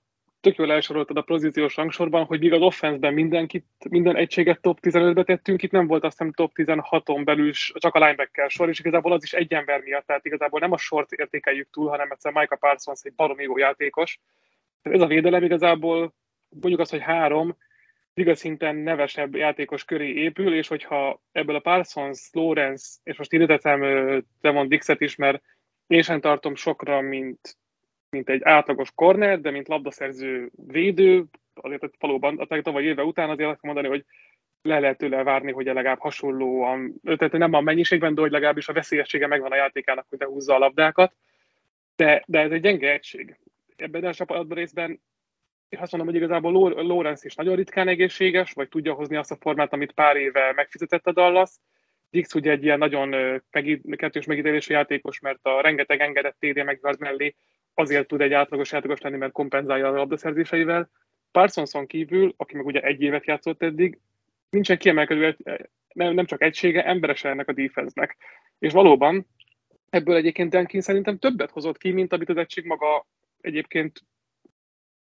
[0.45, 5.25] tök jól elsoroltad a pozíciós rangsorban, hogy míg az offenszben mindenkit, minden egységet top 15-be
[5.25, 9.13] tettünk, itt nem volt azt hiszem top 16-on belül csak a linebacker sor, és igazából
[9.13, 12.59] az is egy ember miatt, tehát igazából nem a sort értékeljük túl, hanem egyszer Micah
[12.59, 14.19] Parsons egy baromi jó játékos.
[14.83, 16.15] Ez a védelem igazából
[16.49, 17.57] mondjuk azt, hogy három,
[18.15, 23.47] liga szinten nevesebb játékos köré épül, és hogyha ebből a Parsons, Lawrence, és most ide
[23.47, 23.81] tettem
[24.41, 25.43] Devon Dixet is, mert
[25.87, 27.57] én sem tartom sokra, mint
[28.15, 31.25] mint egy átlagos corner, de mint labdaszerző védő,
[31.55, 34.05] azért valóban a tavaly éve után azért azt mondani, hogy
[34.63, 38.73] le lehet tőle várni, hogy legalább hasonlóan, tehát nem a mennyiségben, de hogy legalábbis a
[38.73, 41.13] veszélyessége megvan a játékának, hogy behúzza a labdákat.
[41.97, 43.37] De, de ez egy gyenge egység.
[43.77, 45.01] Ebben a csapatban részben
[45.75, 49.37] és azt mondom, hogy igazából Lawrence is nagyon ritkán egészséges, vagy tudja hozni azt a
[49.41, 51.51] formát, amit pár éve megfizetett a Dallas.
[52.11, 53.43] Dix ugye egy ilyen nagyon
[53.97, 57.35] kettős megítélésű játékos, mert a rengeteg engedett TD meg mellé
[57.75, 60.91] azért tud egy átlagos játékos lenni, mert kompenzálja a labdaszerzéseivel.
[61.31, 63.99] Parsonson kívül, aki meg ugye egy évet játszott eddig,
[64.51, 65.37] nincsen kiemelkedő,
[65.95, 68.17] nem, csak egysége, emberese ennek a defense-nek.
[68.59, 69.27] És valóban
[69.91, 73.07] ebből egyébként Denkin szerintem többet hozott ki, mint amit az egység maga
[73.41, 74.01] egyébként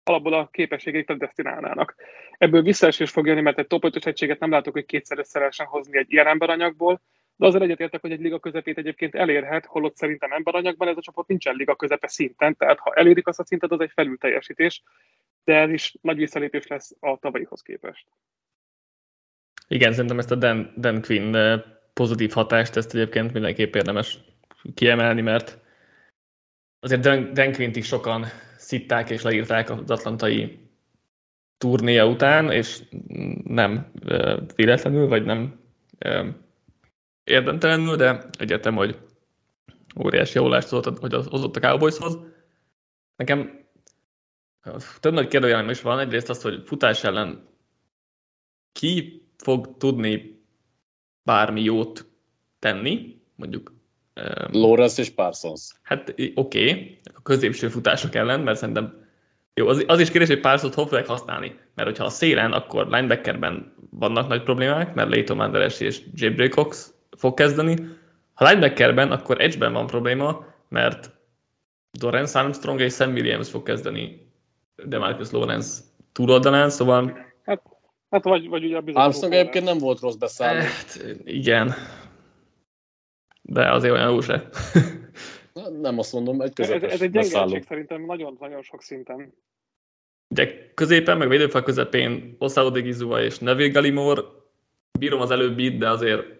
[0.04, 1.94] alapból a képességeit predestinálnának.
[2.38, 5.98] Ebből visszaesés fog jönni, mert egy top 5 egységet nem látok, hogy kétszer össze hozni
[5.98, 7.00] egy ilyen emberanyagból,
[7.40, 11.26] de azért egyetértek, hogy egy liga közepét egyébként elérhet, holott szerintem emberanyagban ez a csapat
[11.26, 14.82] nincsen liga közepe szinten, tehát ha elérik azt a szintet, az egy felülteljesítés,
[15.44, 18.06] de ez is nagy visszalépés lesz a tavalyihoz képest.
[19.68, 21.60] Igen, szerintem ezt a Dan, Dan Quinn eh,
[21.92, 24.18] pozitív hatást, ezt egyébként mindenképp érdemes
[24.74, 25.58] kiemelni, mert
[26.80, 28.24] azért Dan, Dan Quinn-t is sokan
[28.56, 30.58] szitták és leírták az atlantai
[31.58, 32.82] turnéja után, és
[33.44, 35.60] nem eh, véletlenül, vagy nem
[35.98, 36.26] eh,
[37.30, 38.98] érdemtelenül, de egyetem, hogy
[39.98, 42.18] óriási javulást hozott, hogy az hozott a Cowboyshoz.
[43.16, 43.68] Nekem
[45.00, 45.98] több nagy kérdőjelem is van.
[45.98, 47.48] Egyrészt az, hogy futás ellen
[48.72, 50.42] ki fog tudni
[51.22, 52.06] bármi jót
[52.58, 53.72] tenni, mondjuk
[54.50, 55.70] Lawrence és Parsons.
[55.82, 59.08] Hát oké, okay, a középső futások ellen, mert szerintem
[59.54, 61.58] jó, az, az is kérdés, hogy Parsons hol fogják használni.
[61.74, 66.48] Mert hogyha a szélen, akkor linebackerben vannak nagy problémák, mert Leighton Manderes és J.
[66.48, 67.76] Cox fog kezdeni.
[68.34, 71.10] Ha linebackerben, akkor edge-ben van probléma, mert
[71.90, 74.30] Dorrance Armstrong és Sam Williams fog kezdeni
[74.84, 77.26] de Marcus Lawrence túloldalán, szóval...
[77.42, 77.62] Hát,
[78.10, 80.60] hát vagy, vagy ugye a Armstrong egyébként nem volt rossz beszálló.
[80.60, 81.74] Hát, igen.
[83.42, 84.48] De azért olyan jó se.
[85.80, 89.34] nem azt mondom, egy közepes ez, ez egy gyenge szerintem nagyon-nagyon sok szinten.
[90.28, 94.20] Ugye középen, meg védőfal közepén Osaodigizua Digizua és Neville Gallimore,
[94.98, 96.39] bírom az előbbit, de azért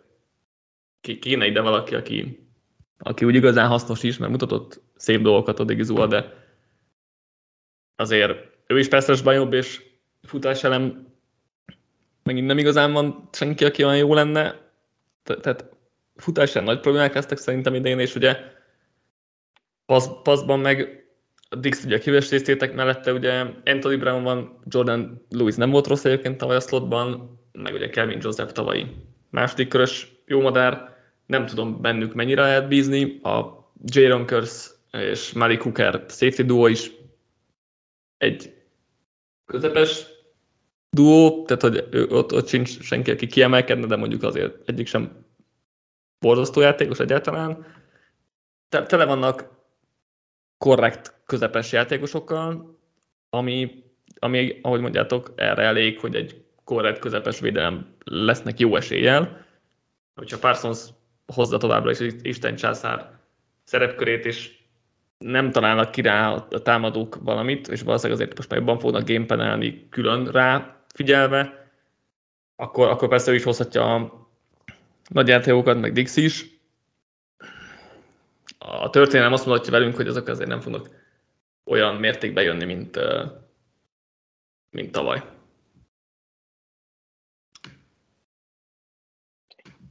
[1.01, 2.49] kéne ide valaki, aki,
[2.99, 6.35] aki úgy igazán hasznos is, mert mutatott szép dolgokat a Digizua, de
[7.97, 8.33] azért
[8.67, 9.83] ő is persze jobb, és
[10.23, 11.09] futás elem
[12.23, 14.69] megint nem igazán van senki, aki olyan jó lenne.
[15.23, 15.71] Tehát
[16.17, 18.37] futás nagy problémák lesznek szerintem idén, és ugye
[19.87, 21.05] pasz, passzban meg
[21.49, 26.39] a Dix ugye kiveséztétek mellette, ugye Anthony Brown van, Jordan Lewis nem volt rossz egyébként
[26.39, 28.87] tavaly a slotban, meg ugye Kevin Joseph tavalyi
[29.31, 33.21] második körös jó madár, nem tudom bennük mennyire lehet bízni.
[33.23, 36.90] A Jaron Curse és Malik Hooker safety duo is
[38.16, 38.55] egy
[39.47, 40.07] közepes
[40.90, 45.25] duó, tehát hogy ott, ott sincs senki, aki kiemelkedne, de mondjuk azért egyik sem
[46.19, 47.66] borzasztó játékos egyáltalán.
[48.69, 49.49] Tele vannak
[50.59, 52.79] korrekt közepes játékosokkal,
[53.31, 53.85] ami,
[54.19, 59.49] ami, ahogy mondjátok, erre elég, hogy egy korrekt közepes védelem lesznek jó eséllyel.
[60.14, 60.85] Hogyha Parsons
[61.27, 63.18] hozza továbbra is Isten császár
[63.64, 64.59] szerepkörét, és
[65.18, 69.88] nem találnak ki rá a támadók valamit, és valószínűleg azért most már jobban fognak gamepanelni
[69.88, 71.70] külön rá figyelve,
[72.57, 74.29] akkor, akkor persze ő is hozhatja a
[75.09, 76.44] nagy játékokat, meg Dix is.
[78.59, 80.88] A történelem azt mutatja velünk, hogy azok azért nem fognak
[81.64, 82.99] olyan mértékben jönni, mint,
[84.70, 85.23] mint tavaly.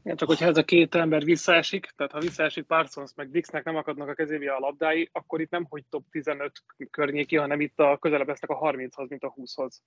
[0.04, 3.76] Igen, csak hogyha ez a két ember visszaesik, tehát ha visszaesik Parsons meg Dixnek nem
[3.76, 6.52] akadnak a kezébe a labdái, akkor itt nem hogy top 15
[6.92, 9.82] környéki, hanem itt a közelebb lesznek a 30-hoz, mint a 20-hoz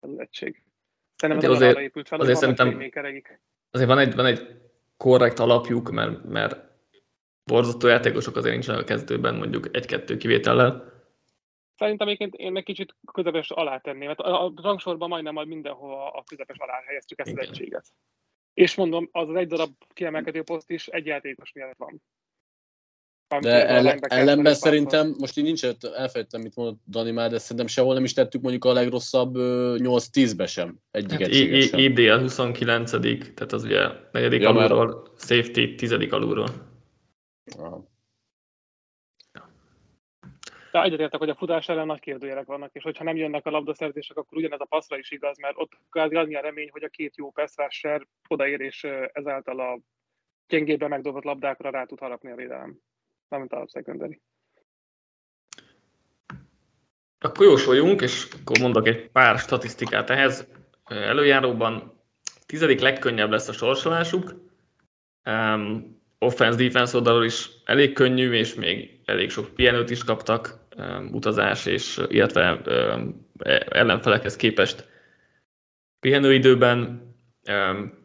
[0.00, 0.62] az egység.
[1.16, 2.90] Szerintem hát azért, épült fel, azért szerintem
[3.70, 4.60] azért van egy, van egy
[4.96, 6.56] korrekt alapjuk, mert, mert
[7.44, 10.94] borzasztó játékosok azért nincsenek a kezdőben, mondjuk egy-kettő kivétellel.
[11.76, 16.24] Szerintem egyébként én egy kicsit közepes alá tenném, mert a rangsorban majdnem majd mindenhol a
[16.26, 17.42] közepes alá helyeztük ezt Igen.
[17.42, 17.86] az egységet.
[18.56, 22.02] És mondom, az az egy darab kiemelkedő poszt is egy játékos miatt van.
[23.40, 27.94] De ellen, ellenben szerintem, most így nincs, elfelejtettem, mit mondott Dani már, de szerintem sehol
[27.94, 30.76] nem is tettük mondjuk a legrosszabb 8-10-be sem.
[30.90, 35.20] Egyik hát egységes IDL 29 tehát az ugye negyedik ja, alulról, mert...
[35.20, 36.48] safety tizedik alulról.
[37.58, 37.95] Aha.
[40.76, 44.16] De egyetértek, hogy a futás ellen nagy kérdőjelek vannak, és hogyha nem jönnek a labdaszerzések,
[44.16, 47.16] akkor ugyanez a passzra is igaz, mert ott kvázi annyi a remény, hogy a két
[47.16, 49.78] jó passzrásser odaér, és ezáltal a
[50.48, 52.78] gyengébben megdobott labdákra rá tud harapni a védelem.
[53.28, 54.20] Nem, mint a secondary.
[57.18, 60.48] Akkor jósoljunk, és akkor mondok egy pár statisztikát ehhez.
[60.84, 62.02] Előjáróban
[62.46, 64.34] tizedik legkönnyebb lesz a sorsolásuk.
[65.24, 70.64] Um, offense-defense oldalról is elég könnyű, és még elég sok pihenőt is kaptak
[71.12, 73.28] utazás, és illetve um,
[73.68, 74.88] ellenfelekhez képest
[76.00, 76.78] pihenőidőben.
[77.50, 78.04] Um,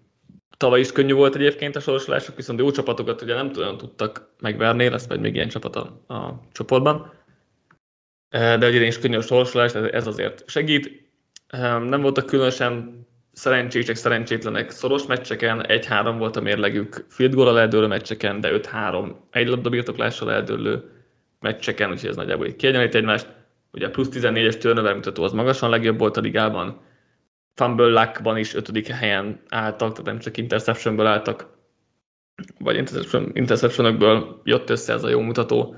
[0.57, 4.89] tavaly is könnyű volt egyébként a sorsolások, viszont jó csapatokat ugye nem tudom tudtak megverni,
[4.89, 7.13] lesz majd még ilyen csapat a, a csoportban.
[8.29, 11.09] De ugye is könnyű a sorsolás, ez azért segít.
[11.87, 18.41] Nem voltak különösen szerencsések, szerencsétlenek szoros meccseken, 1-3 volt a mérlegük field goal eldőlő meccseken,
[18.41, 21.00] de 5-3 egy labda birtoklással eldőlő
[21.41, 23.27] meccseken, úgyhogy ez nagyjából így kiegyenlít egymást.
[23.71, 26.81] Ugye a plusz 14-es turnover mutató az magasan legjobb volt a ligában,
[27.53, 31.57] fumble luckban is ötödik helyen álltak, tehát nem csak interceptionből álltak,
[32.59, 35.75] vagy interception, interceptionokből jött össze ez a jó mutató,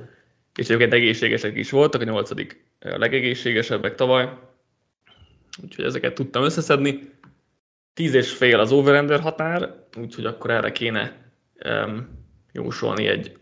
[0.56, 4.30] és egyébként egészségesek is voltak, a nyolcadik a legegészségesebbek tavaly,
[5.64, 7.12] úgyhogy ezeket tudtam összeszedni.
[7.94, 11.32] Tíz és fél az overender határ, úgyhogy akkor erre kéne
[11.66, 12.08] um,
[12.52, 13.38] jósolni egy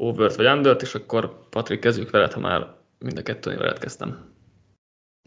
[0.00, 4.34] overt vagy undert, és akkor Patrik kezdjük veled, ha már mind a kettőnél veled kezdtem.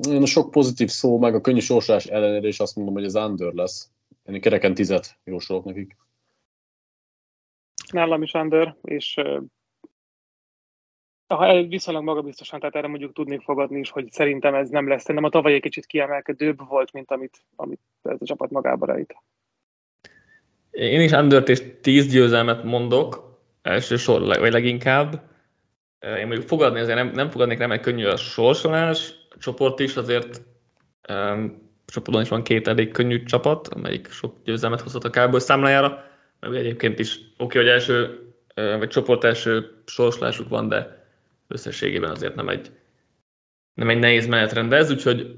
[0.09, 3.15] Én a sok pozitív szó, meg a könnyű sorsás ellenére is azt mondom, hogy ez
[3.15, 3.91] under lesz.
[4.23, 5.97] Én kereken tizet jósolok nekik.
[7.91, 9.21] Nálam is under, és
[11.27, 15.01] ha viszonylag magabiztosan, tehát erre mondjuk tudnék fogadni is, hogy szerintem ez nem lesz.
[15.01, 19.15] Szerintem a tavaly egy kicsit kiemelkedőbb volt, mint amit, amit ez a csapat magába rejt.
[20.71, 23.32] Én is under és 10 győzelmet mondok,
[23.63, 25.21] elsősor, vagy leginkább.
[25.99, 29.95] Én mondjuk fogadni, azért nem, nem fogadnék rá, mert könnyű a sorsolás, a csoport is,
[29.95, 30.41] azért
[31.09, 36.03] um, csoporton is van két elég könnyű csapat, amelyik sok győzelmet hozott a Cowboys számlájára,
[36.39, 38.19] meg egyébként is oké, okay, hogy első,
[38.55, 41.05] vagy csoport első sorsolásuk van, de
[41.47, 42.71] összességében azért nem egy,
[43.73, 45.35] nem egy nehéz menetrend ez, úgyhogy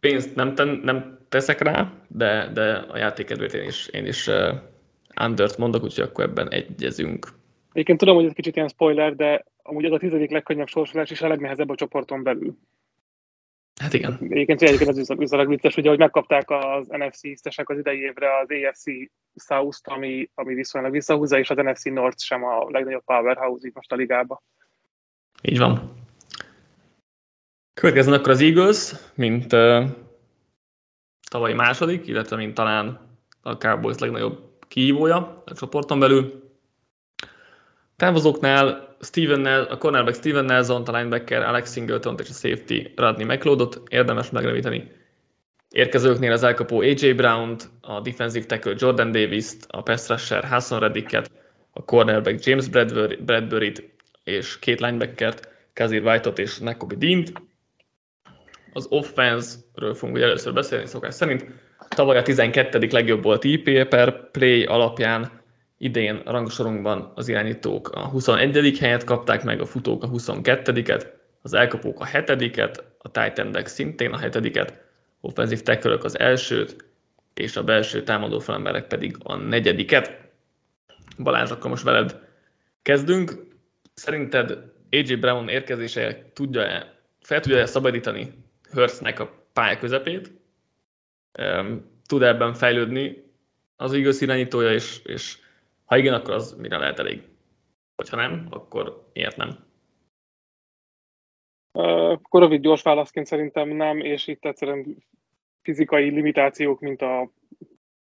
[0.00, 4.54] pénzt nem, ten, nem teszek rá, de, de a játékedvét én is, én is uh,
[5.20, 7.28] undert mondok, úgyhogy akkor ebben egyezünk.
[7.74, 11.22] Egyébként tudom, hogy ez kicsit ilyen spoiler, de amúgy az a tizedik legkönnyebb sorsolás is
[11.22, 12.56] a legnehezebb a csoporton belül.
[13.80, 14.18] Hát igen.
[14.20, 18.48] Egyébként, egyébként az viszonylag vicces, ugye, hogy megkapták az NFC isztesek az idei évre az
[18.50, 18.84] AFC
[19.34, 23.92] South-t, ami, ami viszonylag visszahúzza, és az NFC North sem a legnagyobb powerhouse itt most
[23.92, 24.40] a ligában.
[25.42, 25.92] Így van.
[27.74, 29.84] Következzen akkor az Eagles, mint uh,
[31.30, 33.00] tavalyi második, illetve mint talán
[33.42, 36.43] a Cowboys legnagyobb kihívója a csoporton belül.
[38.04, 43.82] Távozóknál Steven, a cornerback Steven Nelson, a linebacker Alex Singleton és a safety Rodney McLeodot
[43.88, 44.90] érdemes megremíteni.
[45.70, 51.30] Érkezőknél az elkapó AJ Brown-t, a defensive tackle Jordan Davis-t, a pass rusher Hassan Reddicket,
[51.72, 52.68] a cornerback James
[53.20, 53.82] Bradbury-t
[54.24, 57.32] és két linebackert, Kazir White-ot és Nakobe Dean-t.
[58.72, 61.46] Az offense-ről fogunk először beszélni szokás szerint.
[61.88, 62.88] Tavaly a 12.
[62.90, 65.42] legjobb volt IP per play alapján,
[65.84, 68.78] idén a rangsorunkban az irányítók a 21.
[68.78, 71.06] helyet kapták meg, a futók a 22-et,
[71.42, 74.72] az elkapók a 7-et, a tight szintén a 7-et,
[75.20, 76.84] offenzív tackle az elsőt,
[77.34, 80.18] és a belső támadó felemberek pedig a negyediket.
[81.18, 82.20] Balázs, akkor most veled
[82.82, 83.32] kezdünk.
[83.94, 88.32] Szerinted AJ Brown érkezése tudja-e, fel tudja-e szabadítani
[88.72, 90.32] Hurstnek a pálya közepét?
[92.06, 93.24] Tud ebben fejlődni
[93.76, 95.42] az igaz irányítója, és, és
[95.84, 97.22] ha igen, akkor az mire lehet elég?
[97.96, 99.72] Vagy ha nem, akkor miért nem?
[101.72, 104.96] Akkor rövid gyors válaszként szerintem nem, és itt egyszerűen
[105.62, 107.30] fizikai limitációk, mint a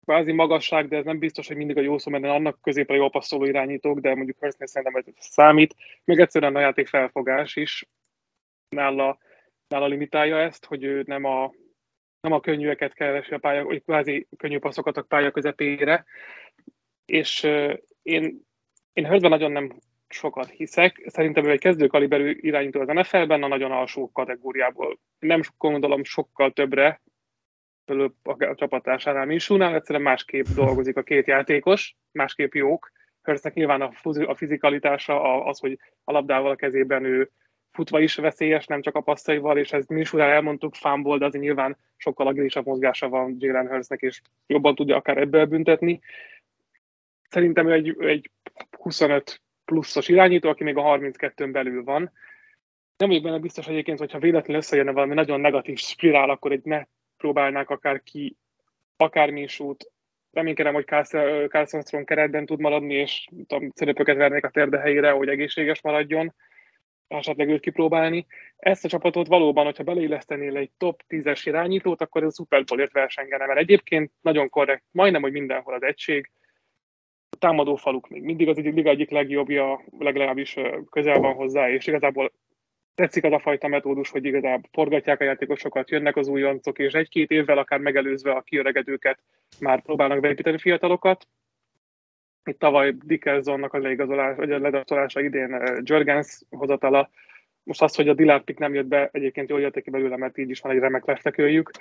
[0.05, 2.93] kvázi magasság, de ez nem biztos, hogy mindig a jó szó, mert annak közép a
[2.93, 5.75] jó passzoló irányítók, de mondjuk Hurstnél szerintem ez számít.
[6.03, 7.87] Még egyszerűen a játék felfogás is
[8.69, 9.17] nála,
[9.67, 11.53] nála limitálja ezt, hogy ő nem a,
[12.21, 16.05] nem a könnyűeket keresi a pálya, vagy kvázi könnyű passzokat a pálya közepére.
[17.05, 17.43] És
[18.01, 18.45] én,
[18.93, 21.03] én Hurstben nagyon nem sokat hiszek.
[21.05, 24.99] Szerintem ő egy kezdőkaliberű irányító az NFL-ben, a nagyon alsó kategóriából.
[25.19, 27.01] Nem gondolom sokkal többre,
[28.23, 32.91] a csapatásánál Minsúnál, egyszerűen másképp dolgozik a két játékos, másképp jók.
[33.21, 33.91] Hörsznek nyilván a,
[34.25, 37.31] a fizikalitása, az, hogy a labdával a kezében ő
[37.71, 41.77] futva is veszélyes, nem csak a passzaival, és ez Minsúnál elmondtuk, fánból, de azért nyilván
[41.97, 45.99] sokkal agilisabb mozgása van Jalen Hurstnek, és jobban tudja akár ebből büntetni.
[47.35, 48.31] Szerintem ő egy, egy
[48.71, 52.11] 25 pluszos irányító, aki még a 32-n belül van.
[52.97, 56.83] Nem vagyok benne biztos egyébként, hogyha véletlenül összejönne valami nagyon negatív spirál, akkor egy ne
[57.17, 58.35] próbálnák akár ki,
[58.97, 59.91] akármi is út.
[60.31, 60.85] Reménykedem, hogy
[61.49, 66.33] Carson Strong keretben tud maradni, és tudom, szerepöket vernék a térde helyére, hogy egészséges maradjon,
[67.07, 68.25] esetleg őt kipróbálni.
[68.57, 72.91] Ezt a csapatot valóban, hogyha beleillesztenél egy top 10-es irányítót, akkor ez a Super Bowl-ért
[72.91, 76.29] versengene, mert egyébként nagyon korrekt, majdnem, hogy mindenhol az egység,
[77.35, 80.55] a támadó faluk még mindig az egyik, egyik legjobbja, legalábbis
[80.89, 82.31] közel van hozzá, és igazából
[82.95, 87.31] tetszik az a fajta metódus, hogy igazából forgatják a játékosokat, jönnek az újoncok, és egy-két
[87.31, 89.19] évvel akár megelőzve a kiöregedőket
[89.59, 91.27] már próbálnak beépíteni fiatalokat.
[92.43, 97.09] Itt tavaly Dickersonnak az leigazolás, vagy a ledasztolása idén Jörgens hozatala.
[97.63, 100.49] Most az, hogy a Dillard nem jött be, egyébként jól jöttek ki belőle, mert így
[100.49, 101.71] is van egy remek lefekőjük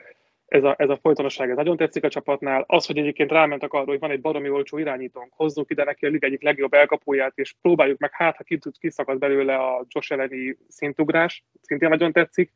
[0.46, 2.64] ez a, ez a folytonosság ez nagyon tetszik a csapatnál.
[2.66, 6.09] Az, hogy egyébként rámentek arra, hogy van egy baromi olcsó irányítónk, hozzuk ide neki a
[6.09, 8.44] lig egyik legjobb elkapóját, és próbáljuk meg, hát ha
[8.78, 12.52] kiszakad belőle a Josh elleni szintugrás, szintén nagyon tetszik.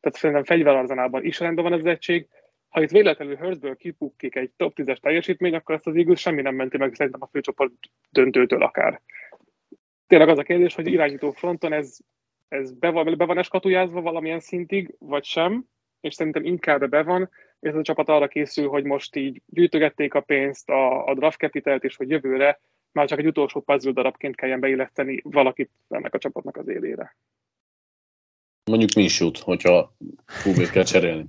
[0.00, 2.28] Tehát szerintem fegyverarzenálban is rendben van ez az egység.
[2.68, 6.54] Ha itt véletlenül Hurstből kipukkik egy top 10-es teljesítmény, akkor ezt az Eagles semmi nem
[6.54, 7.72] menti meg szerintem a főcsoport
[8.10, 9.00] döntőtől akár.
[10.06, 11.96] Tényleg az a kérdés, hogy irányító fronton ez,
[12.48, 15.66] ez be van, be van eskatujázva valamilyen szintig, vagy sem,
[16.02, 20.14] és szerintem inkább be van, és ez a csapat arra készül, hogy most így gyűjtögették
[20.14, 22.60] a pénzt, a, a draft capitalt, és hogy jövőre
[22.92, 27.16] már csak egy utolsó puzzle darabként kelljen beilleszteni valakit ennek a csapatnak az élére.
[28.64, 29.94] Mondjuk mi is jut, hogyha
[30.44, 31.26] qb kell cserélni.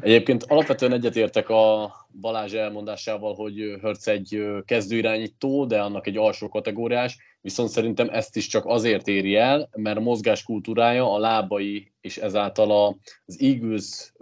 [0.00, 7.18] Egyébként alapvetően egyetértek a Balázs elmondásával, hogy Hörc egy kezdőirányító, de annak egy alsó kategóriás,
[7.40, 12.16] viszont szerintem ezt is csak azért éri el, mert a mozgás kultúrája, a lábai és
[12.16, 14.12] ezáltal az Eagles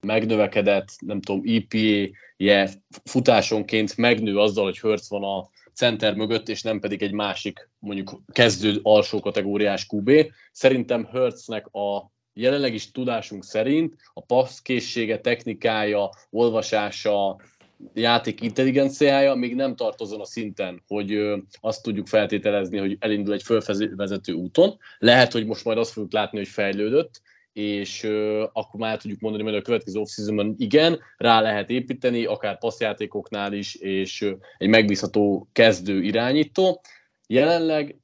[0.00, 2.70] megnövekedett, nem tudom, EPA-je
[3.04, 8.20] futásonként megnő azzal, hogy Hörc van a center mögött, és nem pedig egy másik, mondjuk
[8.32, 10.10] kezdő alsó kategóriás QB.
[10.52, 17.40] Szerintem Hörcnek a jelenleg is tudásunk szerint a passzkészsége, technikája, olvasása,
[17.94, 24.32] játék intelligenciája még nem tartozon a szinten, hogy azt tudjuk feltételezni, hogy elindul egy fölvezető
[24.32, 24.78] úton.
[24.98, 27.22] Lehet, hogy most majd azt fogjuk látni, hogy fejlődött,
[27.56, 28.04] és
[28.52, 30.08] akkor már tudjuk mondani, hogy a következő off
[30.56, 36.80] igen, rá lehet építeni, akár passzjátékoknál is, és egy megbízható kezdő irányító.
[37.26, 37.96] Jelenleg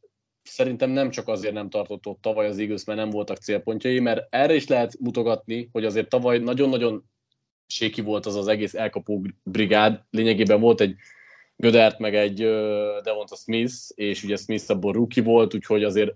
[0.42, 4.26] szerintem nem csak azért nem tartott ott tavaly az Eagles, mert nem voltak célpontjai, mert
[4.30, 7.04] erre is lehet mutogatni, hogy azért tavaly nagyon-nagyon
[7.66, 10.00] séki volt az az egész elkapó brigád.
[10.10, 10.94] Lényegében volt egy
[11.56, 12.38] Gödert, meg egy
[13.02, 16.12] Devonta Smith, és ugye Smith abból rookie volt, úgyhogy azért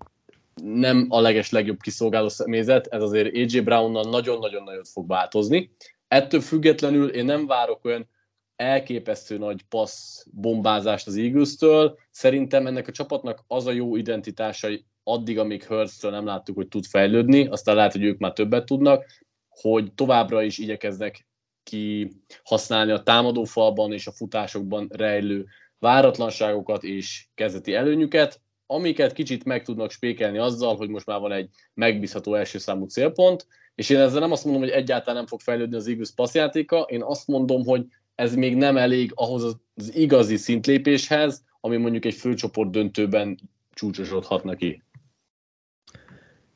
[0.63, 5.71] nem a leges legjobb kiszolgáló személyzet, ez azért AJ Brownnal nagyon-nagyon nagyot fog változni.
[6.09, 8.09] Ettől függetlenül én nem várok olyan
[8.57, 11.99] elképesztő nagy passz bombázást az Eagles-től.
[12.11, 14.69] Szerintem ennek a csapatnak az a jó identitása,
[15.03, 19.05] addig, amíg hurts nem láttuk, hogy tud fejlődni, aztán lehet, hogy ők már többet tudnak,
[19.49, 21.27] hogy továbbra is igyekeznek
[21.63, 22.13] ki
[22.45, 25.47] használni a támadófalban és a futásokban rejlő
[25.79, 31.49] váratlanságokat és kezdeti előnyüket, amiket kicsit meg tudnak spékelni azzal, hogy most már van egy
[31.75, 35.77] megbízható első számú célpont, és én ezzel nem azt mondom, hogy egyáltalán nem fog fejlődni
[35.77, 41.45] az Eagles passzjátéka, én azt mondom, hogy ez még nem elég ahhoz az igazi szintlépéshez,
[41.61, 43.39] ami mondjuk egy főcsoport döntőben
[43.75, 44.83] csúcsosodhatna ki.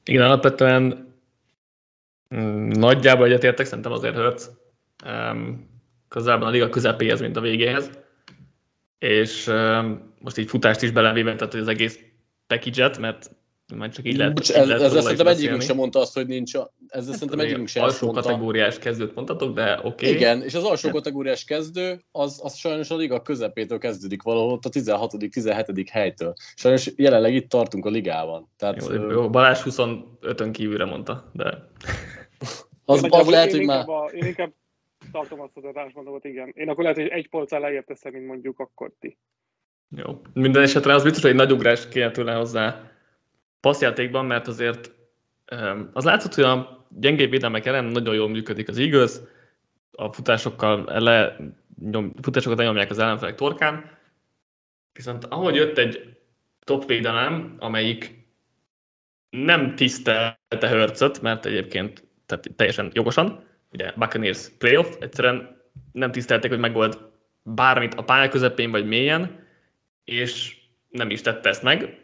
[0.05, 1.15] Igen, alapvetően
[2.35, 4.43] mm, nagyjából egyetértek, szerintem azért Hurts
[6.09, 7.91] közelben a liga közepéhez, mint a végéhez.
[8.99, 9.51] És
[10.21, 11.99] most így futást is belevéve, tehát az egész
[12.47, 13.31] package mert
[13.77, 16.55] Már csak így lehet, Bocs, ez, lehet ezzel szerintem egyikünk sem mondta azt, hogy nincs.
[16.55, 18.23] A, ezzel szerintem Tudom, egyikünk sem Alsó mondta.
[18.23, 19.87] kategóriás kezdőt mondhatok, de oké.
[19.87, 20.11] Okay.
[20.11, 24.65] Igen, és az alsó kategóriás kezdő, az, az sajnos a liga közepétől kezdődik valahol ott
[24.65, 25.87] a 16.-17.
[25.91, 26.33] helytől.
[26.55, 28.51] Sajnos jelenleg itt tartunk a ligában.
[28.57, 31.69] Tehát Jó, ö, jó, Balázs 25-ön kívülre mondta, de
[32.85, 33.97] az, az lehet, én hogy inkább már...
[33.97, 34.53] A, én inkább
[35.13, 36.53] tartom azt az adásmondót, igen.
[36.55, 39.19] Én akkor lehet, hogy egy polccal lejjebb teszem, mint mondjuk akkor ti.
[39.97, 40.23] Jó.
[40.33, 42.91] Minden esetre az biztos, hogy egy nagy ugrás kéne tőle hozzá
[43.61, 44.93] passzjátékban, mert azért
[45.93, 49.13] az látszott, hogy a gyengébb védelmek ellen nagyon jól működik az Eagles,
[49.93, 51.37] a futásokkal le,
[51.91, 53.99] nyom, futásokat lenyomják az ellenfelek torkán,
[54.93, 56.17] viszont ahogy jött egy
[56.65, 58.29] top védelem, amelyik
[59.31, 65.63] nem tisztelte Hörcöt, mert egyébként tehát teljesen jogosan, ugye Buccaneers playoff, egyszerűen
[65.93, 66.99] nem tisztelték, hogy megold
[67.43, 69.40] bármit a pálya közepén vagy mélyen,
[70.11, 70.57] és
[70.89, 71.99] nem is tette ezt meg.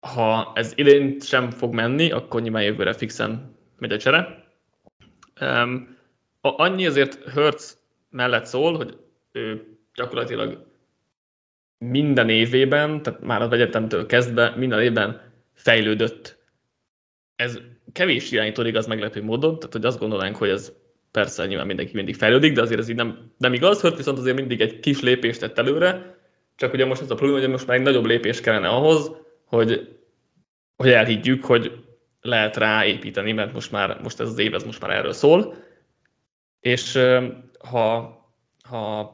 [0.00, 4.44] Ha ez idén sem fog menni, akkor nyilván jövőre fixen megy a csere.
[5.40, 5.96] Um,
[6.40, 7.78] annyi azért Hertz
[8.10, 8.96] mellett szól, hogy
[9.32, 10.66] ő gyakorlatilag
[11.78, 15.20] minden évében, tehát már az egyetemtől kezdve minden évben
[15.54, 16.38] fejlődött.
[17.36, 17.60] Ez
[17.92, 20.72] kevés irányító igaz meglepő módon, tehát hogy azt gondolnánk, hogy ez
[21.10, 24.36] persze nyilván mindenki mindig fejlődik, de azért ez így nem, nem igaz, Hört viszont azért
[24.36, 26.20] mindig egy kis lépést tett előre,
[26.56, 29.10] csak ugye most az a probléma, hogy most már egy nagyobb lépés kellene ahhoz,
[29.44, 29.98] hogy,
[30.76, 31.84] hogy elhiggyük, hogy
[32.20, 35.54] lehet rá építeni, mert most már most ez az év ez most már erről szól.
[36.60, 36.98] És
[37.68, 38.16] ha,
[38.68, 39.12] ha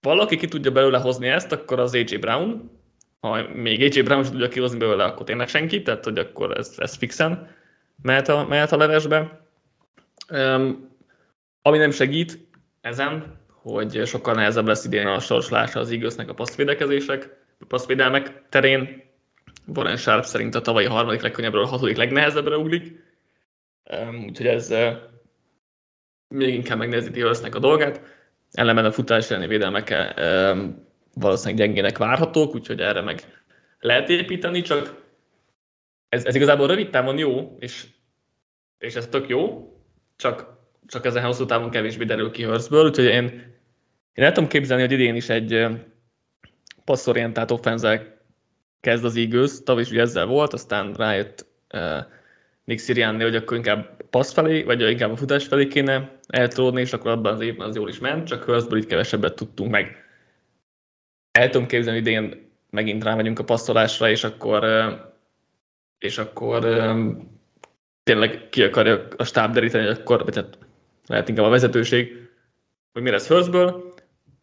[0.00, 2.70] valaki ki tudja belőle hozni ezt, akkor az AJ Brown.
[3.20, 6.74] Ha még AJ Brown sem tudja kihozni belőle, akkor tényleg senki, tehát hogy akkor ez,
[6.76, 7.48] ez fixen
[8.02, 9.40] mehet a, mehet a levesbe.
[10.30, 10.90] Um,
[11.62, 12.48] ami nem segít
[12.80, 19.08] ezen, hogy sokkal nehezebb lesz idén a sorslása az Eaglesnek a passzvédekezések, a passzvédelmek terén.
[19.66, 23.04] Warren Sharp szerint a tavalyi harmadik legkönnyebbről a hatodik legnehezebbre ugrik.
[24.26, 24.92] Úgyhogy ez uh,
[26.28, 28.00] még inkább megnehezíti Hurstnek a dolgát.
[28.52, 30.14] Ellenben a futás elleni védelmekkel
[30.52, 33.20] um, valószínűleg gyengének várhatók, úgyhogy erre meg
[33.80, 35.04] lehet építeni, csak
[36.08, 37.86] ez, ez igazából rövid távon jó, és,
[38.78, 39.72] és ez tök jó,
[40.16, 43.24] csak, csak ezen hosszú távon kevésbé derül ki Hurstből, úgyhogy én,
[44.14, 45.66] én el tudom képzelni, hogy idén is egy
[46.84, 48.18] passzorientált offenzel
[48.80, 52.04] kezd az Eagles, tavaly is ezzel volt, aztán rájött uh,
[52.64, 56.92] Nick Sirianni, hogy akkor inkább passz felé, vagy inkább a futás felé kéne eltródni, és
[56.92, 60.04] akkor abban az évben az jól is ment, csak Hurstből itt kevesebbet tudtunk meg.
[61.30, 64.92] El tudom képzelni, hogy idén megint rámegyünk a passzolásra, és akkor, uh,
[65.98, 67.38] és akkor um,
[68.02, 70.58] tényleg ki akarja a stáb deríteni, hogy akkor, vagy hát
[71.10, 72.28] lehet inkább a vezetőség,
[72.92, 73.94] hogy mi lesz Hurstből.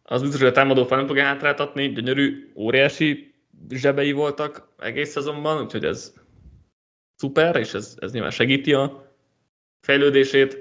[0.02, 3.34] Az biztos, hogy a támadó fel nem fogja hátráltatni, gyönyörű, óriási
[3.70, 6.14] zsebei voltak egész szezonban, úgyhogy ez
[7.14, 9.14] szuper, és ez, ez nyilván segíti a
[9.80, 10.58] fejlődését.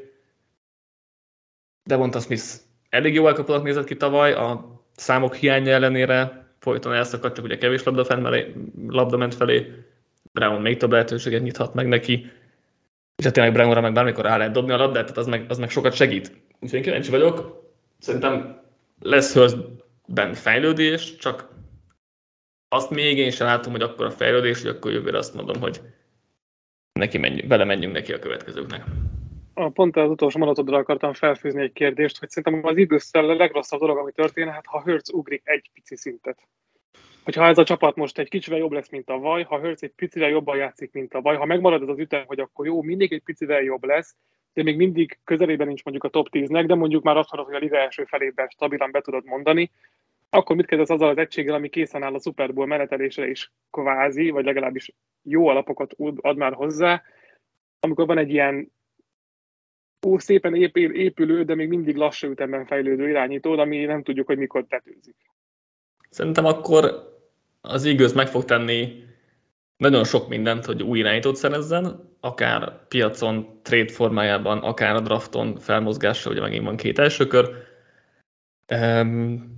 [1.83, 2.45] Devonta Smith
[2.89, 7.83] elég jó elkapónak nézett ki tavaly, a számok hiánya ellenére folyton elszakadt, csak ugye kevés
[7.83, 8.53] labda, felé,
[8.87, 9.85] labda ment felé,
[10.31, 12.31] Brown még több lehetőséget nyithat meg neki,
[13.17, 15.57] és hát tényleg Brownra meg bármikor rá lehet dobni a labdát, tehát az meg, az
[15.57, 16.31] meg sokat segít.
[16.59, 17.63] Úgyhogy én kíváncsi vagyok,
[17.99, 18.61] szerintem
[18.99, 21.49] lesz Hurstben fejlődés, csak
[22.67, 25.81] azt még én sem látom, hogy akkor a fejlődés, hogy akkor jövőre azt mondom, hogy
[26.93, 28.83] neki menjünk, bele menjünk neki a következőknek.
[29.53, 33.79] A pont az utolsó mondatodra akartam felfűzni egy kérdést, hogy szerintem az idősszel a legrosszabb
[33.79, 36.39] dolog, ami történhet, ha Hurts ugrik egy pici szintet.
[37.27, 39.91] Hogyha ez a csapat most egy kicsivel jobb lesz, mint a vaj, ha Hurts egy
[39.95, 43.13] picivel jobban játszik, mint a vaj, ha megmarad ez az ütem, hogy akkor jó, mindig
[43.13, 44.15] egy picivel jobb lesz,
[44.53, 47.57] de még mindig közelében nincs mondjuk a top 10-nek, de mondjuk már azt hogy a
[47.57, 49.71] liga első felében stabilan be tudod mondani,
[50.29, 54.29] akkor mit kezdesz azzal az egységgel, ami készen áll a Super Bowl menetelésre is kvázi,
[54.29, 57.03] vagy legalábbis jó alapokat ad már hozzá,
[57.79, 58.71] amikor van egy ilyen
[60.07, 64.37] ó, szépen épül, épülő, de még mindig lassú ütemben fejlődő irányító, ami nem tudjuk, hogy
[64.37, 65.15] mikor tetőzik.
[66.09, 67.15] Szerintem akkor
[67.67, 69.05] az Eagles meg fog tenni
[69.77, 76.31] nagyon sok mindent, hogy új irányítót szerezzen, akár piacon, trade formájában, akár a drafton felmozgással,
[76.31, 77.51] ugye megint van két első kör.
[78.73, 79.55] Um,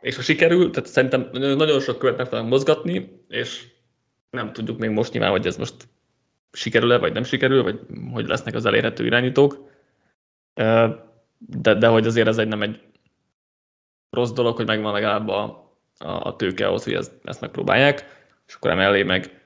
[0.00, 3.66] és ha sikerül, tehát szerintem nagyon sok követ meg fognak mozgatni, és
[4.30, 5.74] nem tudjuk még most nyilván, hogy ez most
[6.52, 7.80] sikerül-e, vagy nem sikerül, vagy
[8.12, 9.70] hogy lesznek az elérhető irányítók.
[11.38, 12.80] De, de hogy azért ez egy nem egy
[14.10, 15.63] rossz dolog, hogy megvan legalább a,
[16.04, 19.40] a, tőke ahhoz, hogy ezt, ezt megpróbálják, és akkor emellé meg,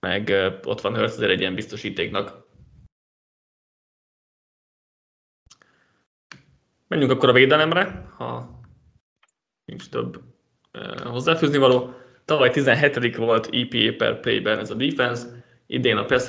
[0.00, 0.32] meg
[0.64, 2.48] ott van Hurst azért egy ilyen biztosítéknak.
[6.88, 8.60] Menjünk akkor a védelemre, ha
[9.64, 10.20] nincs több
[11.04, 11.94] hozzáfűzni való.
[12.24, 13.16] Tavaly 17.
[13.16, 15.26] volt EPA per playben ez a defense,
[15.66, 16.28] idén a pass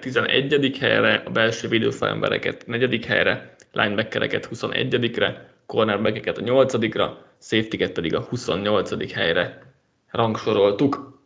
[0.00, 0.76] 11.
[0.78, 3.04] helyre, a belső védőfalembereket 4.
[3.06, 7.10] helyre, linebackereket 21-re, cornerbackeket a 8-ra,
[7.40, 9.12] safety pedig a 28.
[9.12, 9.74] helyre
[10.10, 11.22] rangsoroltuk.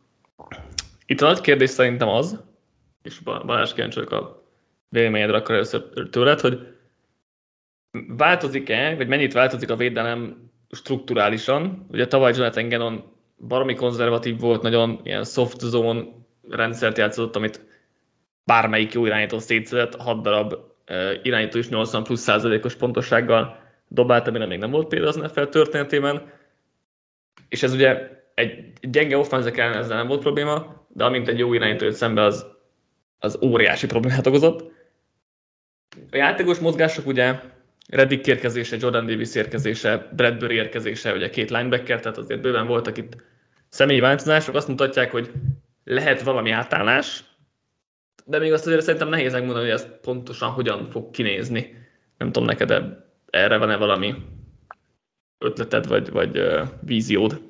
[1.07, 2.43] Itt a nagy kérdés szerintem az,
[3.03, 4.43] és Balázs kíváncsi a
[4.89, 6.77] véleményedre akkor először tőled, hogy
[8.09, 11.87] változik-e, vagy mennyit változik a védelem strukturálisan?
[11.91, 13.13] Ugye tavaly Jonathan Gannon
[13.49, 16.05] baromi konzervatív volt, nagyon ilyen soft zone
[16.51, 17.67] rendszert játszott, amit
[18.45, 20.55] bármelyik jó irányító szétszedett, 6 darab
[21.23, 26.33] irányító is 80 plusz százalékos pontossággal dobált, amire még nem volt példa az NFL történetében.
[27.49, 31.55] És ez ugye egy gyenge offenzek ellen ezzel nem volt probléma, de amint egy jó
[31.55, 32.47] irányító jött szembe, az,
[33.19, 34.73] az óriási problémát okozott.
[36.11, 37.41] A játékos mozgások ugye
[37.89, 43.17] Reddick érkezése, Jordan Davis érkezése, Bradbury érkezése, ugye két linebacker, tehát azért bőven voltak itt
[43.69, 45.31] személyi változások, azt mutatják, hogy
[45.85, 47.25] lehet valami átállás,
[48.25, 51.77] de még azt azért szerintem nehéz megmondani, hogy ez pontosan hogyan fog kinézni.
[52.19, 52.83] Nem tudom neked,
[53.31, 54.15] erre van-e valami
[55.39, 57.41] ötleted, vagy, vagy uh, víziód?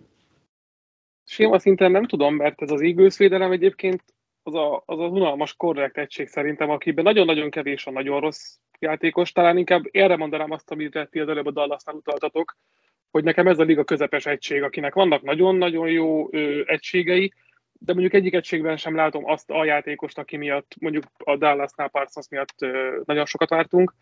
[1.25, 4.03] Séma szinten nem tudom, mert ez az Eagles védelem egyébként
[4.43, 9.33] az a, az a unalmas korrekt egység szerintem, akiben nagyon-nagyon kevés a nagyon rossz játékos.
[9.33, 12.57] Talán inkább erre mondanám azt, amit ti az előbb a Dallasnál utaltatok,
[13.11, 17.33] hogy nekem ez a liga közepes egység, akinek vannak nagyon-nagyon jó ö, egységei,
[17.73, 22.29] de mondjuk egyik egységben sem látom azt a játékost, aki miatt mondjuk a Dallasnál Parsons
[22.29, 23.95] miatt ö, nagyon sokat vártunk.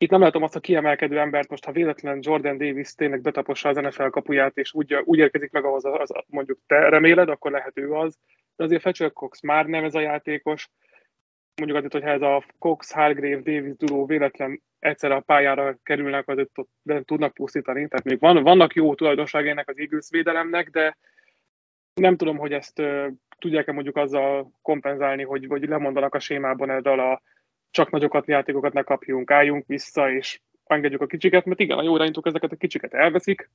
[0.00, 3.76] Itt nem látom azt a kiemelkedő embert, most ha véletlen Jordan Davis tényleg betapossa az
[3.76, 7.92] NFL kapuját, és úgy, úgy érkezik meg ahhoz, az, mondjuk te reméled, akkor lehet ő
[7.92, 8.18] az.
[8.56, 10.70] De azért Fetcher Cox már nem ez a játékos.
[11.56, 16.58] Mondjuk azért, hogyha ez a Cox, Hargrave, Davis duó véletlen egyszer a pályára kerülnek, azért
[16.58, 16.70] ott
[17.04, 17.88] tudnak pusztítani.
[17.88, 20.96] Tehát még van, vannak jó tulajdonságainak az Eagles védelemnek, de
[21.94, 22.82] nem tudom, hogy ezt
[23.38, 27.22] tudják-e mondjuk azzal kompenzálni, hogy, hogy lemondanak a sémában ezzel a
[27.70, 31.94] csak nagyokat játékokat ne kapjunk, álljunk vissza, és engedjük a kicsiket, mert igen, a jó
[31.94, 33.50] irányítók ezeket a kicsiket elveszik,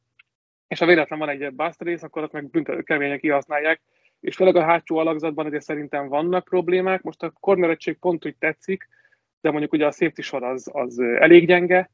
[0.68, 3.82] és ha véletlen van egy bust rész, akkor azt meg büntető keményen kihasználják,
[4.20, 7.01] és főleg a hátsó alakzatban azért szerintem vannak problémák.
[7.01, 8.89] Most a corner egység pont úgy tetszik,
[9.41, 11.89] de mondjuk ugye a safety sor az, az elég gyenge,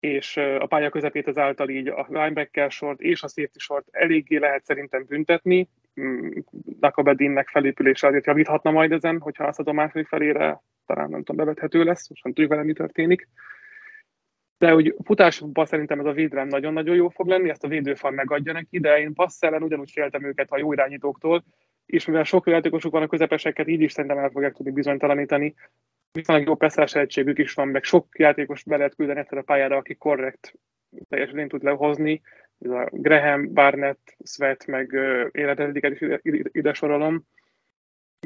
[0.00, 4.64] és a pálya közepét ezáltal így a linebacker sort és a safety sort eléggé lehet
[4.64, 5.68] szerintem büntetni.
[5.98, 6.30] Mm,
[6.80, 11.84] Nakabedinnek felépülése azért javíthatna majd ezen, hogyha azt a második felére talán nem tudom, bevethető
[11.84, 13.28] lesz, most nem tudjuk vele, mi történik.
[14.58, 18.52] De hogy futásban szerintem ez a védelem nagyon-nagyon jó fog lenni, ezt a védőfal megadja
[18.52, 21.44] neki, de én passz ellen ugyanúgy féltem őket a jó irányítóktól,
[21.86, 25.54] és mivel sok játékosuk van a közepeseket, így is szerintem el fogják tudni bizonytalanítani.
[26.12, 29.94] Viszonylag jó passzás egységük is van, meg sok játékos be lehet küldeni a pályára, aki
[29.94, 30.54] korrekt
[31.08, 32.20] teljesen tud lehozni.
[32.58, 37.26] Ez a Graham, Barnett, Svet, meg uh, életediket is ide, ide, ide sorolom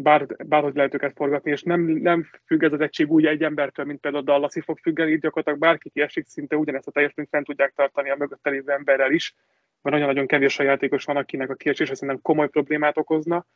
[0.02, 3.84] bár, bárhogy lehet őket forgatni, és nem, nem függ ez az egység úgy egy embertől,
[3.84, 7.46] mint például a Dallasi fog függeni, így gyakorlatilag bárki kiesik, szinte ugyanezt a teljesítményt fent
[7.46, 9.34] tudják tartani a mögött lévő emberrel is,
[9.82, 13.46] mert nagyon-nagyon kevés a játékos van, akinek a kiesése szerintem komoly problémát okozna,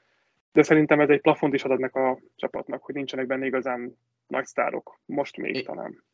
[0.53, 4.45] de szerintem ez egy plafont is ad ennek a csapatnak, hogy nincsenek benne igazán nagy
[4.45, 5.01] sztárok.
[5.07, 6.05] Most még é, talán.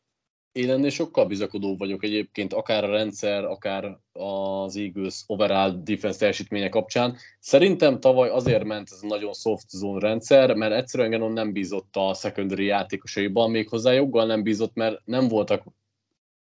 [0.53, 6.69] Én ennél sokkal bizakodó vagyok egyébként, akár a rendszer, akár az Eagles overall defense teljesítménye
[6.69, 7.17] kapcsán.
[7.39, 11.95] Szerintem tavaly azért ment ez a nagyon soft zone rendszer, mert egyszerűen Genon nem bízott
[11.95, 15.63] a secondary játékosaiban, méghozzá joggal nem bízott, mert nem voltak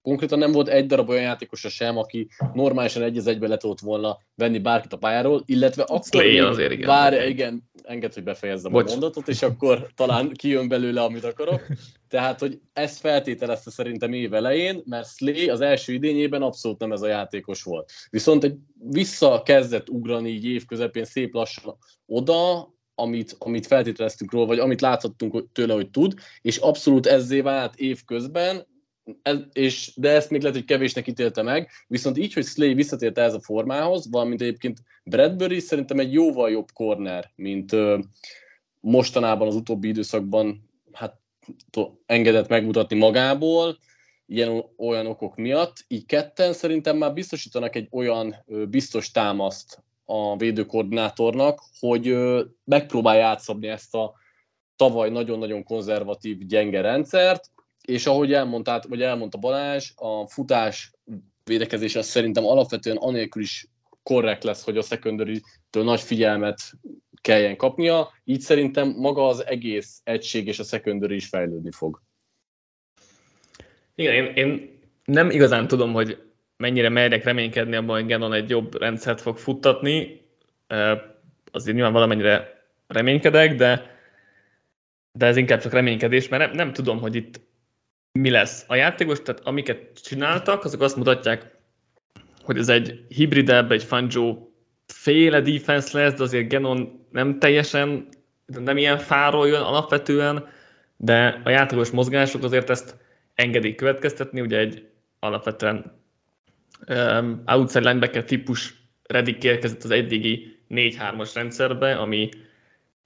[0.02, 3.80] konkrétan nem volt egy darab olyan játékosa sem, aki normálisan egy az egybe le tudott
[3.80, 6.86] volna venni bárkit a pályáról, illetve akkor Slay azért, igen.
[6.86, 8.88] Bár, igen, enged, hogy befejezzem Bocs.
[8.88, 11.66] a mondatot, és akkor talán kijön belőle, amit akarok.
[12.08, 17.02] Tehát, hogy ezt feltételezte szerintem év elején, mert Slay az első idényében abszolút nem ez
[17.02, 17.92] a játékos volt.
[18.10, 21.76] Viszont egy visszakezdett ugrani így év közepén szép lassan
[22.06, 27.76] oda, amit, amit feltételeztünk róla, vagy amit láthattunk tőle, hogy tud, és abszolút ezzé vált
[27.76, 28.66] év közben,
[29.22, 33.18] ez, és, de ezt még lehet, hogy kevésnek ítélte meg, viszont így, hogy Slay visszatért
[33.18, 37.98] ez a formához, valamint egyébként Bradbury szerintem egy jóval jobb corner, mint ö,
[38.80, 41.20] mostanában az utóbbi időszakban hát,
[42.06, 43.78] engedett megmutatni magából,
[44.26, 50.36] ilyen olyan okok miatt, így ketten szerintem már biztosítanak egy olyan ö, biztos támaszt a
[50.36, 54.12] védőkoordinátornak, hogy ö, megpróbálja átszabni ezt a
[54.76, 57.50] tavaly nagyon-nagyon konzervatív, gyenge rendszert,
[57.82, 60.92] és ahogy elmondtát, vagy elmondta Balázs, a futás
[61.44, 63.66] védekezés az szerintem alapvetően anélkül is
[64.02, 66.60] korrekt lesz, hogy a secondary nagy figyelmet
[67.20, 72.02] kelljen kapnia, így szerintem maga az egész egység és a secondary is fejlődni fog.
[73.94, 76.22] Igen, én, én nem igazán tudom, hogy
[76.56, 80.20] mennyire merjek reménykedni abban, hogy Genon egy jobb rendszert fog futtatni.
[81.50, 83.90] Azért nyilván valamennyire reménykedek, de
[85.12, 87.40] de ez inkább csak reménykedés, mert nem, nem tudom, hogy itt
[88.12, 88.64] mi lesz.
[88.68, 91.56] A játékos, tehát amiket csináltak, azok azt mutatják,
[92.42, 94.48] hogy ez egy hibridebb, egy Fangio
[94.86, 98.08] féle defense lesz, de azért Genon nem teljesen,
[98.46, 100.48] nem ilyen fáról jön alapvetően,
[100.96, 102.96] de a játékos mozgások azért ezt
[103.34, 104.88] engedik következtetni, ugye egy
[105.18, 106.00] alapvetően
[106.88, 112.28] um, outside linebacker típus Reddick érkezett az eddigi 4-3-as rendszerbe, ami,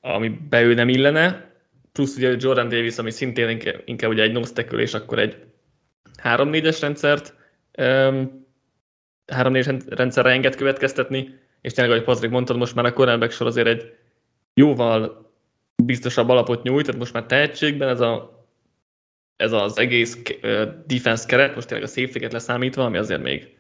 [0.00, 1.55] ami be ő nem illene,
[1.96, 5.36] plusz ugye Jordan Davis, ami szintén inkább, inkább ugye egy nose és akkor egy
[6.22, 7.34] 3-4-es rendszert
[7.78, 8.46] um,
[9.32, 13.66] 3-4 rendszerre enged következtetni, és tényleg, ahogy Patrick mondtad, most már a cornerback sor azért
[13.66, 13.94] egy
[14.54, 15.30] jóval
[15.84, 18.44] biztosabb alapot nyújt, tehát most már tehetségben ez, a,
[19.36, 20.22] ez az egész
[20.86, 23.56] defense keret, most tényleg a safety leszámítva, ami azért még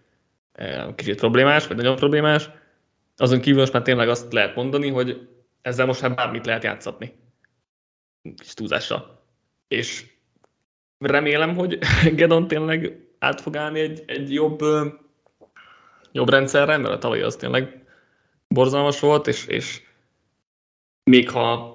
[0.94, 2.50] kicsit problémás, vagy nagyon problémás,
[3.16, 5.28] azon kívül most már tényleg azt lehet mondani, hogy
[5.62, 7.12] ezzel most már bármit lehet játszatni.
[8.34, 9.24] Kis túlzással.
[9.68, 10.04] És
[10.98, 11.78] remélem, hogy
[12.18, 14.60] Gedon tényleg át fog állni egy, egy jobb,
[16.12, 17.84] jobb rendszerre, mert a tavaly az tényleg
[18.48, 19.82] borzalmas volt, és, és
[21.10, 21.74] még ha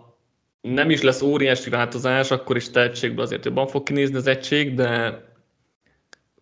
[0.61, 5.21] nem is lesz óriási változás, akkor is tehetségből azért jobban fog kinézni az egység, de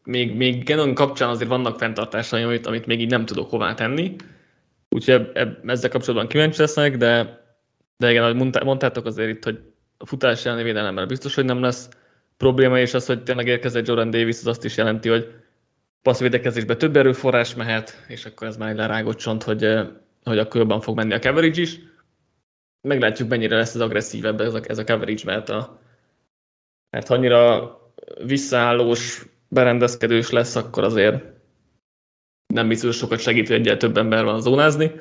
[0.03, 4.15] még, még Genon kapcsán azért vannak fenntartásaim, amit, amit még így nem tudok hová tenni.
[4.89, 7.43] Úgyhogy eb, ezzel kapcsolatban kíváncsi leszek, de,
[7.97, 9.59] de igen, ahogy mondtátok azért itt, hogy
[10.01, 11.89] a futás elleni védelemmel biztos, hogy nem lesz
[12.37, 15.33] probléma, és az, hogy tényleg érkezett Jordan Davis, az azt is jelenti, hogy
[16.01, 19.67] passzvédekezésbe több erőforrás mehet, és akkor ez már egy lerágott csont, hogy,
[20.23, 21.79] hogy akkor jobban fog menni a coverage is.
[22.81, 25.79] Meglátjuk, mennyire lesz ez agresszívebb ez a, ez a coverage, mert, a,
[26.89, 27.73] mert annyira
[28.25, 31.23] visszaállós, berendezkedős lesz, akkor azért
[32.53, 34.91] nem biztos sokat segít, hogy egyel több ember van zónázni,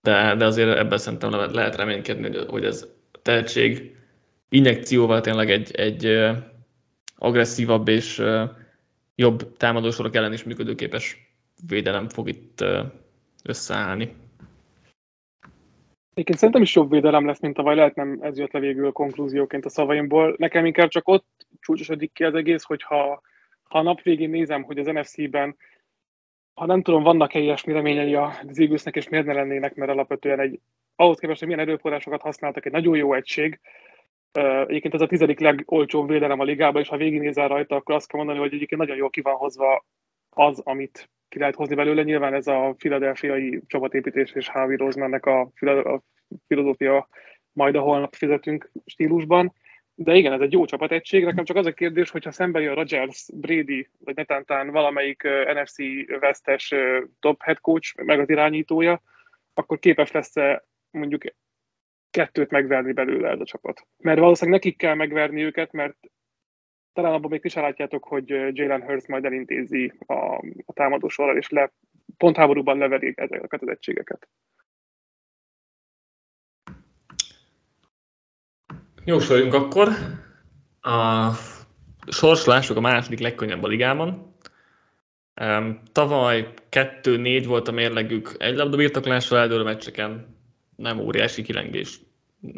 [0.00, 2.86] de, de azért ebben szerintem lehet reménykedni, hogy ez
[3.22, 3.96] tehetség
[4.48, 6.30] injekcióval tényleg egy, egy
[7.16, 8.22] agresszívabb és
[9.14, 11.34] jobb támadósorok ellen is működőképes
[11.66, 12.64] védelem fog itt
[13.44, 14.14] összeállni.
[16.12, 18.92] Egyébként szerintem is jobb védelem lesz, mint tavaly, lehet nem ez jött le végül a
[18.92, 20.34] konklúzióként a szavaimból.
[20.38, 23.22] Nekem inkább csak ott csúcsosodik ki az egész, hogy ha,
[23.62, 25.56] ha a nap végén nézem, hogy az NFC-ben,
[26.54, 30.60] ha nem tudom, vannak-e ilyesmi reményei az Eaglesnek, és miért ne lennének, mert alapvetően egy,
[30.96, 33.60] ahhoz képest, hogy milyen erőforrásokat használtak, egy nagyon jó egység.
[34.66, 38.18] Egyébként ez a tizedik legolcsóbb védelem a ligában, és ha végignézel rajta, akkor azt kell
[38.18, 39.84] mondani, hogy egyébként nagyon jól ki van hozva
[40.30, 42.02] az, amit ki lehet hozni belőle.
[42.02, 46.02] Nyilván ez a filadelfiai csapatépítés és Harvey Rosemannek a, a
[46.46, 47.08] filozófia
[47.52, 49.52] majd a holnap fizetünk stílusban.
[50.02, 51.24] De igen, ez egy jó csapategység.
[51.24, 55.76] Nekem csak az a kérdés, hogyha szembe jön Rodgers, Brady, vagy netántán valamelyik NFC
[56.20, 56.74] vesztes
[57.18, 59.02] top head coach, meg az irányítója,
[59.54, 61.22] akkor képes lesz-e mondjuk
[62.10, 63.86] kettőt megverni belőle ez a csapat.
[63.96, 65.96] Mert valószínűleg nekik kell megverni őket, mert
[66.92, 70.14] talán abban még is látjátok, hogy Jalen Hurst majd elintézi a,
[70.66, 71.72] a támadó sorral, és le,
[72.16, 74.28] pontháborúban leveri ezeket az egységeket.
[79.04, 79.88] Jósoljunk akkor.
[80.80, 81.30] A
[82.06, 84.34] sorsolások a második legkönnyebb a ligában.
[85.92, 90.36] Tavaly 2-4 volt a mérlegük egy labda birtoklással eldőlő meccseken,
[90.76, 92.00] nem óriási kilengés.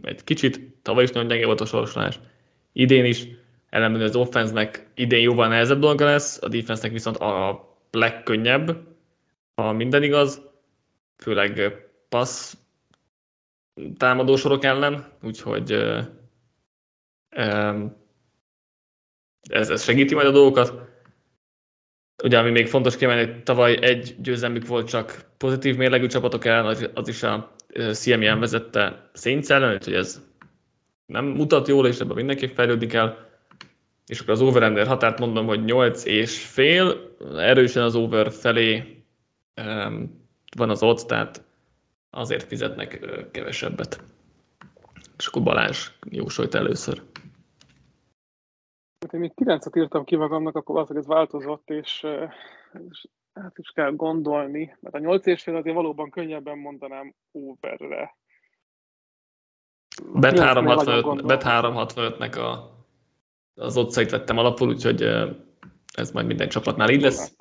[0.02, 2.20] Egy kicsit, tavaly is nagyon gyenge volt a sorsolás.
[2.72, 3.26] Idén is
[3.70, 8.76] ellenben az offense idén jóval nehezebb dolga lesz, a defense viszont a legkönnyebb,
[9.54, 10.42] ha minden igaz,
[11.16, 11.72] főleg
[12.08, 12.56] passz
[13.96, 15.76] támadó sorok ellen, úgyhogy
[19.50, 20.90] ez, ez segíti majd a dolgokat.
[22.24, 26.90] Ugye, ami még fontos kiemelni, hogy tavaly egy győzelmük volt csak pozitív mérlegű csapatok ellen,
[26.94, 27.54] az is a
[27.92, 30.22] CMI-en vezette Saints ellen, úgyhogy ez
[31.06, 33.30] nem mutat jól, és ebben mindenképp fejlődni kell
[34.06, 39.04] és akkor az over határt mondom, hogy 8 és fél, erősen az over felé
[39.56, 40.26] um,
[40.56, 41.44] van az odds, tehát
[42.10, 44.02] azért fizetnek kevesebbet.
[45.18, 47.02] És akkor Balázs jósolt először.
[49.02, 52.06] Hát én még 9-et írtam ki magamnak, akkor hogy ez változott, és,
[52.90, 58.16] és hát is kell gondolni, mert a 8 és fél azért valóban könnyebben mondanám overre.
[60.12, 62.80] Bet 365-nek a
[63.54, 65.02] az ott vettem alapul, úgyhogy
[65.94, 67.36] ez majd minden csapatnál így lesz.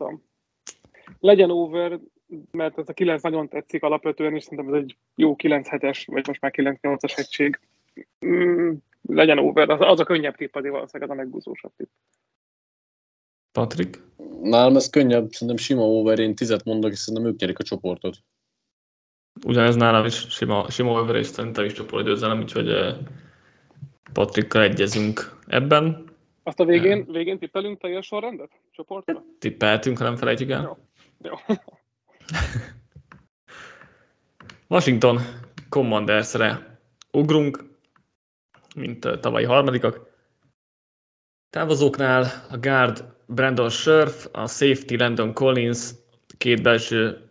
[1.20, 2.00] Legyen over,
[2.52, 6.42] mert ez a 9 nagyon tetszik alapvetően, és szerintem ez egy jó 9-7-es, vagy most
[6.42, 7.60] már 9-8-as egység.
[9.02, 11.90] Legyen over, az, az a könnyebb tipp, azért valószínűleg az a megbúzósabb tipp.
[13.52, 14.04] Patrik?
[14.42, 18.18] Nálam ez könnyebb, szerintem sima over, én tizet mondok, és szerintem ők nyerik a csoportot.
[19.46, 22.96] Ugyanez nálam is sima, sima over, és szerintem is csoportgyőzelem, úgyhogy
[24.14, 26.10] Patrikkal egyezünk ebben.
[26.44, 28.52] Azt a végén, végén tippelünk teljes sorrendet?
[28.72, 29.24] Csoportra?
[29.40, 30.62] Tippeltünk, ha nem felejtjük el.
[30.62, 30.78] Jó.
[31.30, 31.56] Jó.
[34.68, 35.20] Washington
[35.70, 36.80] Commandersre
[37.12, 37.64] ugrunk,
[38.76, 40.00] mint tavalyi harmadikak.
[41.50, 45.90] Távozóknál a guard Brandon Scherf, a safety Landon Collins,
[46.38, 47.30] két belső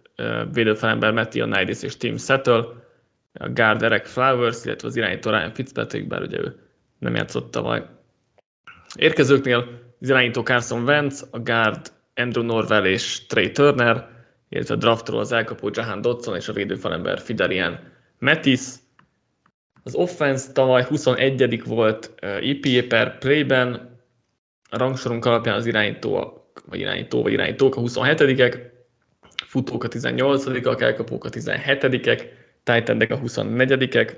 [0.53, 2.65] védőfelember Matthew és Tim Settle,
[3.33, 6.59] a guard Eric Flowers, illetve az irányító Ryan Fitzpatrick, bár ugye ő
[6.99, 7.87] nem játszott tavaly.
[8.95, 14.09] Érkezőknél az irányító Carson Wentz, a guard Andrew Norwell és Trey Turner,
[14.49, 17.79] illetve a draftról az elkapó Jahan Dodson és a védőfalember Fidarian
[18.19, 18.61] Metis.
[19.83, 23.99] Az offense tavaly 21 volt EPA per playben,
[24.71, 28.61] a rangsorunk alapján az irányító, vagy irányító, vagy irányítók a 27-ek,
[29.47, 32.23] futók a 18-ak, elkapók a 17-ek,
[32.63, 34.17] tight a 24-ek,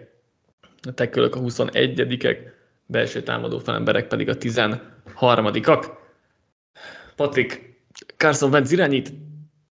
[0.82, 2.38] a tekölök a 21-ek,
[2.86, 5.90] belső támadó felemberek pedig a 13-ak.
[7.16, 7.80] Patrik,
[8.16, 9.12] Carson Wentz irányít,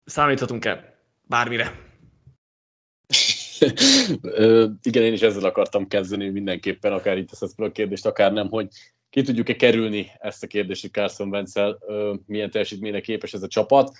[0.04, 1.89] számíthatunk-e bármire?
[4.82, 8.68] Igen, én is ezzel akartam kezdeni mindenképpen, akár itt ezt a kérdést, akár nem, hogy
[9.10, 11.54] ki tudjuk-e kerülni ezt a kérdést, hogy Carson wentz
[12.26, 13.92] milyen teljesítményre képes ez a csapat.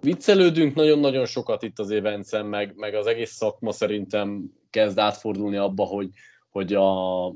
[0.00, 5.84] Viccelődünk nagyon-nagyon sokat itt az évencen, meg, meg az egész szakma szerintem kezd átfordulni abba,
[5.84, 6.08] hogy,
[6.50, 7.26] hogy a,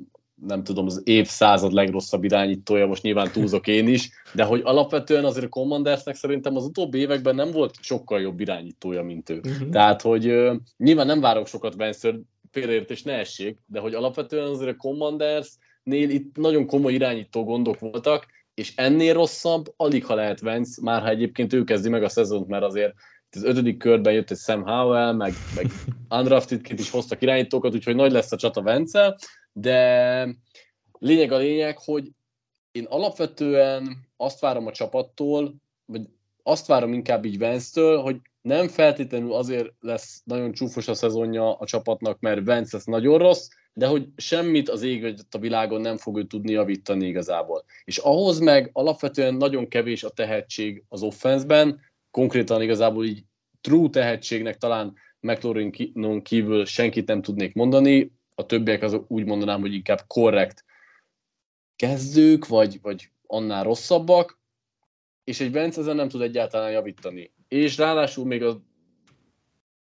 [0.44, 5.44] nem tudom, az évszázad legrosszabb irányítója, most nyilván túlzok én is, de hogy alapvetően azért
[5.44, 9.40] a Commandersnek szerintem az utóbbi években nem volt sokkal jobb irányítója, mint ő.
[9.44, 9.68] Uh-huh.
[9.68, 14.70] Tehát, hogy uh, nyilván nem várok sokat Vance-től, félreértés ne essék, de hogy alapvetően azért
[14.70, 20.80] a Commandersnél itt nagyon komoly irányító gondok voltak, és ennél rosszabb alig ha lehet Vance,
[20.82, 22.94] már ha egyébként ő kezdi meg a szezont, mert azért
[23.30, 25.66] az ötödik körben jött egy Sam Howell, meg, meg
[26.20, 29.16] undraftedként is hoztak irányítókat, úgyhogy nagy lesz a csata Vence,
[29.58, 30.28] de
[30.98, 32.10] lényeg a lényeg, hogy
[32.72, 35.54] én alapvetően azt várom a csapattól,
[35.84, 36.02] vagy
[36.42, 41.66] azt várom inkább így Vence-től, hogy nem feltétlenül azért lesz nagyon csúfos a szezonja a
[41.66, 45.96] csapatnak, mert Vence lesz nagyon rossz, de hogy semmit az ég vagy a világon nem
[45.96, 47.64] fog ő tudni javítani igazából.
[47.84, 51.80] És ahhoz meg alapvetően nagyon kevés a tehetség az offenszben,
[52.10, 53.24] konkrétan igazából így
[53.60, 59.74] true tehetségnek talán McLaurin kívül senkit nem tudnék mondani, a többiek azok úgy mondanám, hogy
[59.74, 60.64] inkább korrekt
[61.76, 64.40] kezdők, vagy, vagy annál rosszabbak,
[65.24, 67.32] és egy Vence ezen nem tud egyáltalán javítani.
[67.48, 68.56] És ráadásul még az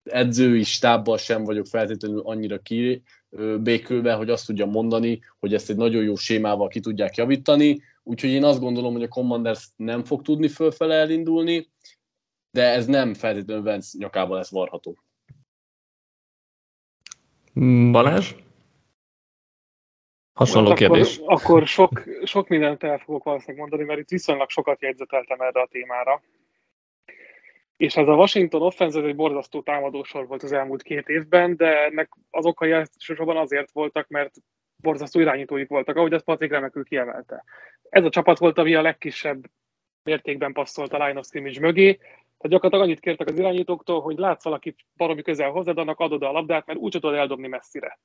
[0.03, 6.03] edzői stábbal sem vagyok feltétlenül annyira kibékülve, hogy azt tudja mondani, hogy ezt egy nagyon
[6.03, 10.47] jó sémával ki tudják javítani, úgyhogy én azt gondolom, hogy a Commanders nem fog tudni
[10.47, 11.69] fölfele elindulni,
[12.51, 14.97] de ez nem feltétlenül Vence nyakába lesz varható.
[17.91, 18.33] Balázs?
[20.35, 21.17] Hasonló hát kérdés.
[21.17, 25.61] Akkor, akkor sok, sok mindent el fogok valószínűleg mondani, mert itt viszonylag sokat jegyzeteltem erre
[25.61, 26.21] a témára.
[27.77, 32.09] És ez a Washington offense egy borzasztó támadósor volt az elmúlt két évben, de ennek
[32.29, 34.33] az okai elsősorban azért voltak, mert
[34.75, 37.43] borzasztó irányítóik voltak, ahogy ezt Patrik remekül kiemelte.
[37.89, 39.43] Ez a csapat volt, ami a legkisebb
[40.03, 44.43] mértékben passzolt a line of scrimmage mögé, tehát gyakorlatilag annyit kértek az irányítóktól, hogy látsz
[44.43, 47.99] valakit baromi közel hozzád, annak adod a labdát, mert úgy tudod eldobni messzire.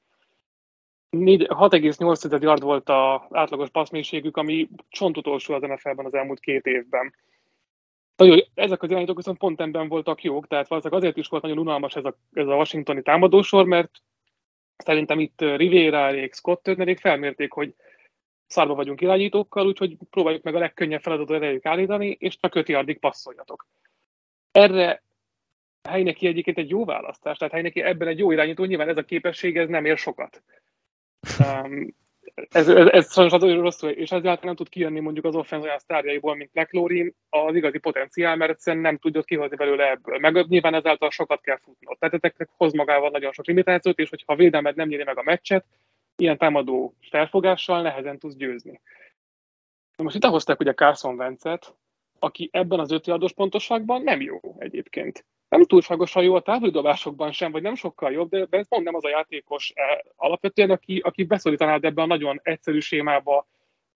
[1.11, 4.69] 6,8 yard volt az átlagos passzmélységük, ami
[5.01, 7.15] utolsó az NFL-ben az elmúlt két évben.
[8.17, 11.59] Nagyon, ezek az irányítók viszont pont ebben voltak jók, tehát valószínűleg azért is volt nagyon
[11.59, 13.91] unalmas ez a, ez a washingtoni támadósor, mert
[14.77, 17.75] szerintem itt Rivera, Scott Turnerék felmérték, hogy
[18.47, 22.99] szarba vagyunk irányítókkal, úgyhogy próbáljuk meg a legkönnyebb feladatot erejük állítani, és csak 5 yardig
[22.99, 23.67] passzoljatok.
[24.51, 25.03] Erre
[25.89, 29.57] Heineki egyébként egy jó választás, tehát Heineki ebben egy jó irányító, nyilván ez a képesség,
[29.57, 30.43] ez nem ér sokat.
[31.39, 31.95] Um,
[32.51, 35.79] ez, ez, ez sajnos az rosszul, és ezáltal nem tud kijönni mondjuk az offenz olyan
[35.79, 40.19] sztárjaiból, mint McLaurin, az igazi potenciál, mert egyszerűen nem tudja kihozni belőle ebből.
[40.19, 41.99] Meg nyilván ezáltal sokat kell futnod.
[41.99, 45.23] Tehát ezeknek hoz magával nagyon sok limitációt, és hogyha a védelmed nem nyeri meg a
[45.23, 45.65] meccset,
[46.17, 48.81] ilyen támadó felfogással nehezen tudsz győzni.
[49.97, 51.75] Most itt hozták ugye Carson Vencet,
[52.19, 57.63] aki ebben az öt pontosságban nem jó egyébként nem túlságosan jó a távolidobásokban sem, vagy
[57.63, 61.85] nem sokkal jobb, de ez pont nem az a játékos eh, alapvetően, aki, aki beszorítanád
[61.85, 63.47] ebbe a nagyon egyszerű sémába,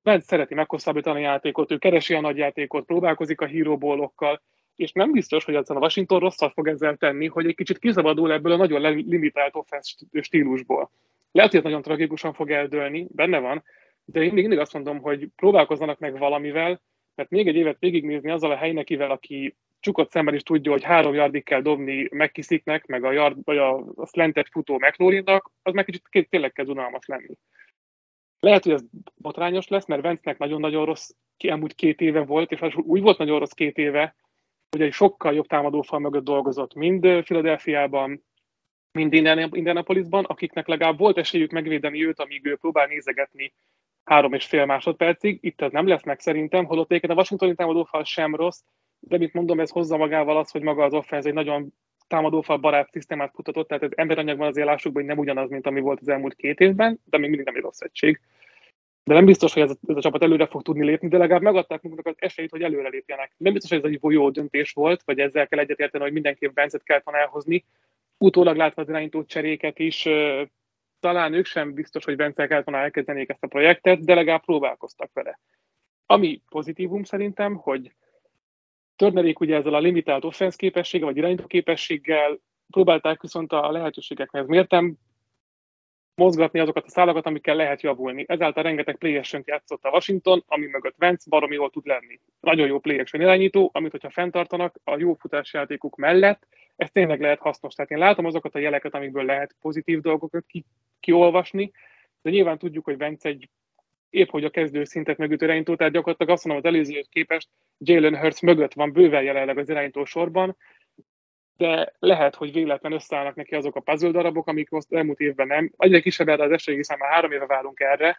[0.02, 4.42] mert szereti meghosszabbítani a játékot, ő keresi a nagy játékot, próbálkozik a híróbólokkal,
[4.76, 8.32] és nem biztos, hogy aztán a Washington rosszat fog ezzel tenni, hogy egy kicsit kiszabadul
[8.32, 10.90] ebből a nagyon limitált offense stílusból.
[11.32, 13.62] Lehet, hogy ez nagyon tragikusan fog eldőlni, benne van,
[14.05, 16.80] de én még mindig azt mondom, hogy próbálkozzanak meg valamivel,
[17.14, 21.14] mert még egy évet végignézni azzal a helynekivel, aki csukott szemben is tudja, hogy három
[21.14, 25.85] yardig kell dobni megkisziknek, meg a, yard, vagy a, a slantet futó McLaurinnak, az meg
[25.85, 27.35] kicsit tényleg kezd unalmas lenni.
[28.41, 33.01] Lehet, hogy ez botrányos lesz, mert Vencnek nagyon-nagyon rossz elmúlt két éve volt, és úgy
[33.01, 34.16] volt nagyon rossz két éve,
[34.70, 38.24] hogy egy sokkal jobb támadófal mögött dolgozott, mind Philadelphiában,
[38.99, 43.53] mind Indianapolisban, akiknek legalább volt esélyük megvédeni őt, amíg ő próbál nézegetni
[44.05, 45.39] három és fél másodpercig.
[45.41, 48.61] Itt ez nem lesz meg szerintem, holott egyébként a Washingtoni támadófal sem rossz,
[49.09, 51.72] de mint mondom, ez hozza magával az, hogy maga az offense egy nagyon
[52.07, 56.00] támadófal barát szisztémát kutatott, tehát ez emberanyagban az élásukban hogy nem ugyanaz, mint ami volt
[56.00, 58.20] az elmúlt két évben, de még mindig nem egy rossz egység.
[59.05, 61.42] De nem biztos, hogy ez a, ez a csapat előre fog tudni lépni, de legalább
[61.42, 63.32] megadták maguknak az esélyt, hogy előre lépjenek.
[63.36, 66.82] Nem biztos, hogy ez egy jó döntés volt, vagy ezzel kell egyetérteni, hogy mindenképp Benzet
[66.82, 67.64] kellett volna elhozni.
[68.18, 70.09] Utólag látva az irányító cseréket is,
[71.05, 75.11] talán ők sem biztos, hogy Bence kellett volna elkezdenék ezt a projektet, de legalább próbálkoztak
[75.12, 75.40] vele.
[76.07, 77.92] Ami pozitívum szerintem, hogy
[78.97, 82.38] Turnerék ugye ezzel a limitált offensz képességgel, vagy irányító képességgel
[82.70, 84.97] próbálták viszont a lehetőségekhez mértem
[86.14, 88.24] mozgatni azokat a szálakat, amikkel lehet javulni.
[88.28, 92.20] Ezáltal rengeteg play játszott a Washington, ami mögött Vance baromi jól tud lenni.
[92.40, 97.74] Nagyon jó play irányító, amit hogyha fenntartanak a jó futásjátékuk mellett, ez tényleg lehet hasznos.
[97.74, 100.64] Tehát én látom azokat a jeleket, amikből lehet pozitív dolgokat ki,
[101.01, 101.72] kiolvasni,
[102.22, 103.49] de nyilván tudjuk, hogy Vence egy
[104.15, 107.49] épp hogy a kezdő szintet megütő irányító, tehát gyakorlatilag azt mondom, az előzőhöz képest
[107.79, 110.57] Jalen Hurts mögött van bőven jelenleg az irányító sorban,
[111.57, 115.73] de lehet, hogy véletlen összeállnak neki azok a puzzle darabok, amik most elmúlt évben nem.
[115.77, 118.19] Egyre kisebb erre az esély, hiszen már három éve várunk erre,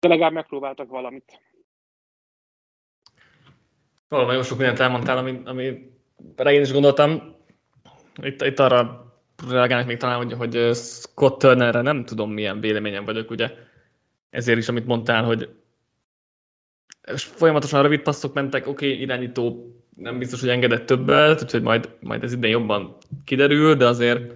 [0.00, 1.40] de legalább megpróbáltak valamit.
[4.08, 5.64] Valami nagyon sok mindent elmondtál, ami, ami
[6.44, 7.36] én is gondoltam.
[8.22, 9.12] Itt, itt arra
[9.50, 13.50] reagálnak még talán, hogy, hogy Scott Turnerre nem tudom milyen véleményem vagyok, ugye
[14.34, 15.48] ezért is, amit mondtál, hogy
[17.16, 22.22] folyamatosan rövid passzok mentek, oké, okay, irányító nem biztos, hogy engedett többet, úgyhogy majd, majd
[22.22, 24.32] ez idén jobban kiderül, de azért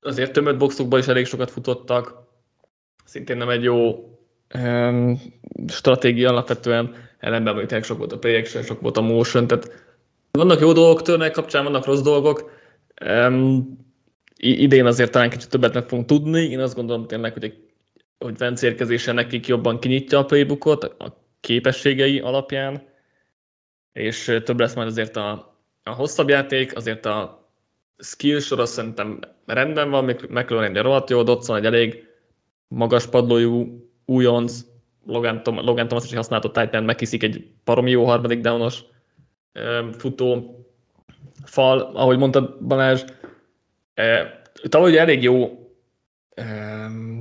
[0.00, 2.14] azért tömött boxokban is elég sokat futottak,
[3.04, 4.08] szintén nem egy jó
[4.54, 5.20] um,
[5.68, 9.94] stratégia alapvetően, ellenben mondjuk sok volt a projection, sok volt a motion, tehát
[10.30, 12.50] vannak jó dolgok törnek kapcsán, vannak rossz dolgok.
[13.04, 13.78] Um,
[14.36, 16.42] idén azért talán kicsit többet meg fogunk tudni.
[16.42, 17.71] Én azt gondolom tényleg, hogy,
[18.22, 22.82] hogy Vence érkezése nekik jobban kinyitja a playbookot a képességei alapján,
[23.92, 27.48] és több lesz majd azért a, a hosszabb játék, azért a
[27.98, 32.06] skill sor azt szerintem rendben van, McLaren egy rohadt jó, Dodson egy elég
[32.68, 34.60] magas padlójú újonc,
[35.06, 38.82] Logan, Tom, Logan Thomas is használta Titan, megkiszik egy paromi jó harmadik downos
[39.98, 40.56] futó
[41.44, 43.04] fal, ahogy mondtad Balázs,
[44.68, 45.62] tavaly elég jó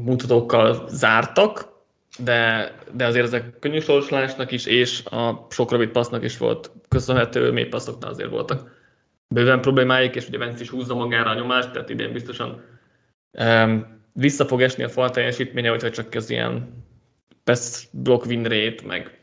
[0.04, 1.70] mutatókkal zártak,
[2.18, 7.52] de, de azért ezek könnyű sorsolásnak is, és a sok rövid passznak is volt köszönhető,
[7.52, 8.80] mély passzoknál azért voltak
[9.34, 12.64] bőven problémáik, és ugye Vence is húzza magára a nyomást, tehát idén biztosan
[13.32, 16.84] um, vissza fog esni a fal teljesítménye, hogyha csak ez ilyen
[17.44, 19.20] best block win rate, meg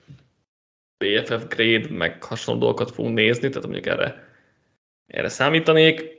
[1.04, 4.28] BFF grade, meg hasonló dolgokat fogunk nézni, tehát mondjuk erre,
[5.06, 6.16] erre számítanék.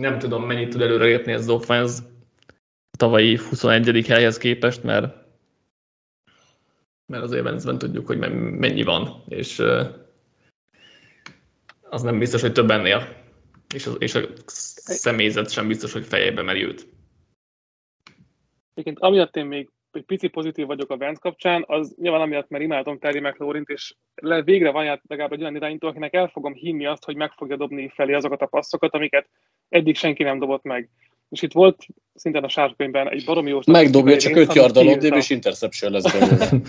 [0.00, 2.02] Nem tudom, mennyit tud előre ez az offense
[2.96, 4.06] tavalyi 21.
[4.06, 5.22] helyhez képest, mert
[7.06, 8.18] mert az Evansben tudjuk, hogy
[8.58, 9.62] mennyi van, és
[11.82, 13.22] az nem biztos, hogy több ennél.
[13.74, 16.86] És, az, és a személyzet sem biztos, hogy fejébe meri őt.
[18.74, 22.64] Egyébként amiatt én még egy pici pozitív vagyok a Vance kapcsán, az nyilván amiatt, mert
[22.64, 26.52] imádom Terry McLaurint, és le, végre van ját legalább egy olyan irányító, akinek el fogom
[26.52, 29.28] hinni azt, hogy meg fogja dobni felé azokat a passzokat, amiket
[29.68, 30.90] eddig senki nem dobott meg.
[31.28, 35.30] És itt volt szintén a sárkönyvben egy baromi jó Megdobja, csak 5 yard a és
[35.30, 36.48] interception lesz belőle.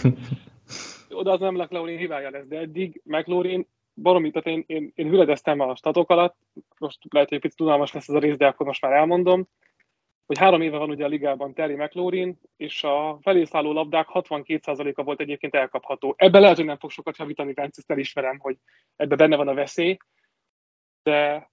[1.09, 5.59] Oda az nem McLaurin hibája lesz, de eddig McLaurin baromi, tehát én, én, én hüledeztem
[5.59, 6.35] a statok alatt,
[6.79, 9.47] most lehet, hogy egy picit tudalmas lesz ez a rész, de akkor most már elmondom,
[10.25, 15.19] hogy három éve van ugye a ligában Terry McLaurin, és a felészálló labdák 62%-a volt
[15.19, 16.13] egyébként elkapható.
[16.17, 18.57] Ebben lehet, hogy nem fog sokat javítani, Vence, ezt elismerem, hogy
[18.95, 19.97] ebben benne van a veszély,
[21.03, 21.49] de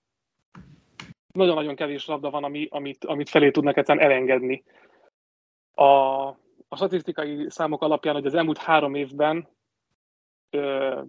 [1.33, 4.65] nagyon-nagyon kevés labda van, ami, amit, amit felé tudnak egyszerűen elengedni.
[5.75, 5.85] A,
[6.69, 9.49] a statisztikai számok alapján, hogy az elmúlt három évben
[10.51, 11.01] ö,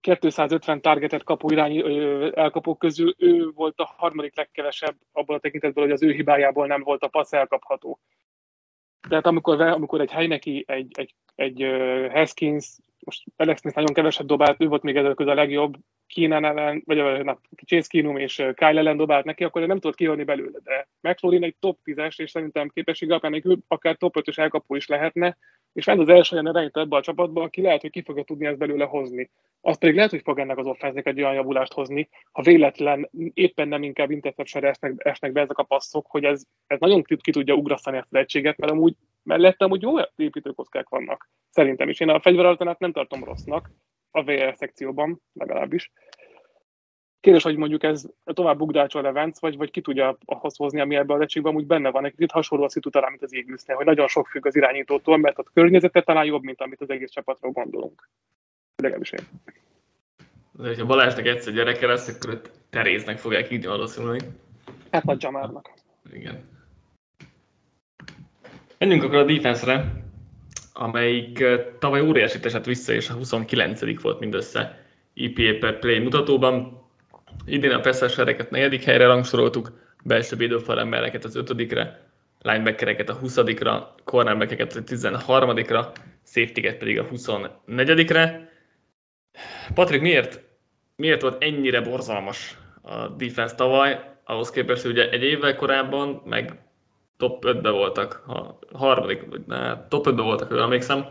[0.00, 5.84] 250 targetet kapó irányi ö, elkapók közül ő volt a harmadik legkevesebb abból a tekintetből,
[5.84, 7.98] hogy az ő hibájából nem volt a passz elkapható.
[9.08, 11.66] Tehát amikor, amikor egy helyneki, egy, egy egy
[12.12, 15.76] Haskins, most Alex Smith nagyon keveset dobált, ő volt még ezzel a legjobb,
[16.06, 20.24] Keenan ellen, vagy na, Chase Keenum és Kyle ellen dobált neki, akkor nem tudott kijönni
[20.24, 24.74] belőle, de McFlurry egy top 10-es, és szerintem képesség alapján ő akár top 5-ös elkapó
[24.74, 25.36] is lehetne,
[25.72, 28.46] és fent az első olyan irányító ebbe a csapatba, aki lehet, hogy ki fogja tudni
[28.46, 29.30] ezt belőle hozni.
[29.60, 33.68] Azt pedig lehet, hogy fog ennek az offenznek egy olyan javulást hozni, ha véletlen éppen
[33.68, 37.54] nem inkább interception esnek, esnek be ezek a passzok, hogy ez, ez nagyon ki tudja
[37.54, 38.94] ugrasztani ezt az mert amúgy
[39.24, 41.28] mellettem úgy jó építőkockák vannak.
[41.50, 42.00] Szerintem is.
[42.00, 43.70] Én a fegyveraltanát nem tartom rossznak,
[44.10, 45.92] a VR szekcióban legalábbis.
[47.20, 51.16] Kérdés, hogy mondjuk ez tovább bugdácsol Levence, vagy, vagy ki tudja ahhoz hozni, ami ebben
[51.16, 52.04] az egységben úgy benne van.
[52.04, 55.16] Egy kicsit hasonló a szitu talán, mint az égűsznél, hogy nagyon sok függ az irányítótól,
[55.16, 58.08] mert a környezete talán jobb, mint amit az egész csapatról gondolunk.
[58.76, 59.24] Legalábbis én.
[60.52, 64.20] De ha Balázsnak egyszer gyereke lesz, akkor Teréznek fogják hívni valószínűleg.
[64.90, 65.72] Hát vagy Jamárnak.
[66.12, 66.53] Igen.
[68.78, 70.02] Menjünk akkor a defense-re,
[70.72, 71.44] amelyik
[71.78, 76.82] tavaly óriási esett vissza, és a 29 volt mindössze EPA per play mutatóban.
[77.46, 78.14] Idén a passzás
[78.50, 79.72] negyedik helyre rangsoroltuk,
[80.04, 82.00] belső védőfal embereket az ötödikre,
[82.42, 85.86] linebackereket a 20-ra, cornerbackeket a 13-ra,
[86.26, 88.52] safety pedig a 24-re.
[89.74, 90.40] Patrik, miért,
[90.96, 96.63] miért volt ennyire borzalmas a defense tavaly, ahhoz képest, hogy ugye egy évvel korábban, meg
[97.16, 101.06] top 5-be voltak, a harmadik, ne, top 5-be voltak, hogy emlékszem.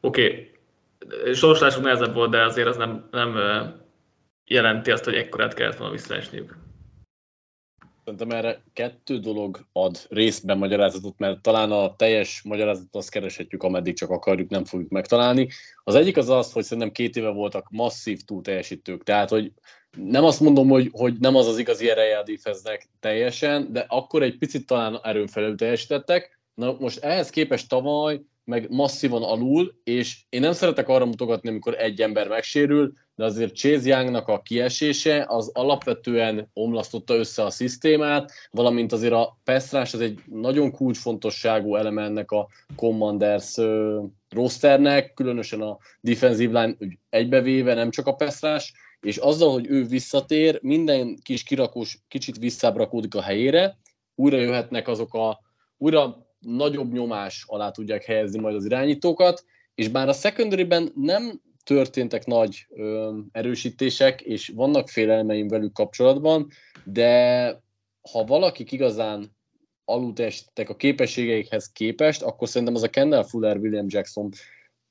[0.00, 0.50] Oké,
[1.00, 1.34] okay.
[1.34, 3.36] sorsolásuk nehezebb volt, de azért az nem, nem
[4.44, 6.56] jelenti azt, hogy ekkorát kellett volna visszaesniük.
[8.04, 13.96] Szerintem erre kettő dolog ad részben magyarázatot, mert talán a teljes magyarázatot azt kereshetjük, ameddig
[13.96, 15.48] csak akarjuk, nem fogjuk megtalálni.
[15.84, 19.52] Az egyik az az, hogy szerintem két éve voltak masszív túlteljesítők, tehát hogy
[19.96, 24.22] nem azt mondom, hogy, hogy nem az az igazi ereje a defense teljesen, de akkor
[24.22, 26.40] egy picit talán erőn felül teljesítettek.
[26.54, 31.74] Na most ehhez képest tavaly meg masszívan alul, és én nem szeretek arra mutogatni, amikor
[31.74, 38.32] egy ember megsérül, de azért Chase Youngnak a kiesése az alapvetően omlasztotta össze a szisztémát,
[38.50, 43.54] valamint azért a Pestrás az egy nagyon kulcsfontosságú eleme ennek a Commanders
[44.30, 46.76] rosternek, különösen a defensive line
[47.10, 53.14] egybevéve, nem csak a Pestrás, és azzal, hogy ő visszatér, minden kis kirakós kicsit visszabrakódik
[53.14, 53.78] a helyére,
[54.14, 55.40] újra jöhetnek azok a,
[55.76, 59.44] újra nagyobb nyomás alá tudják helyezni majd az irányítókat,
[59.74, 66.48] és bár a secondary nem történtek nagy ö, erősítések, és vannak félelmeim velük kapcsolatban,
[66.84, 67.50] de
[68.12, 69.36] ha valakik igazán
[69.84, 74.30] alultestettek a képességeikhez képest, akkor szerintem az a Kendall Fuller-William Jackson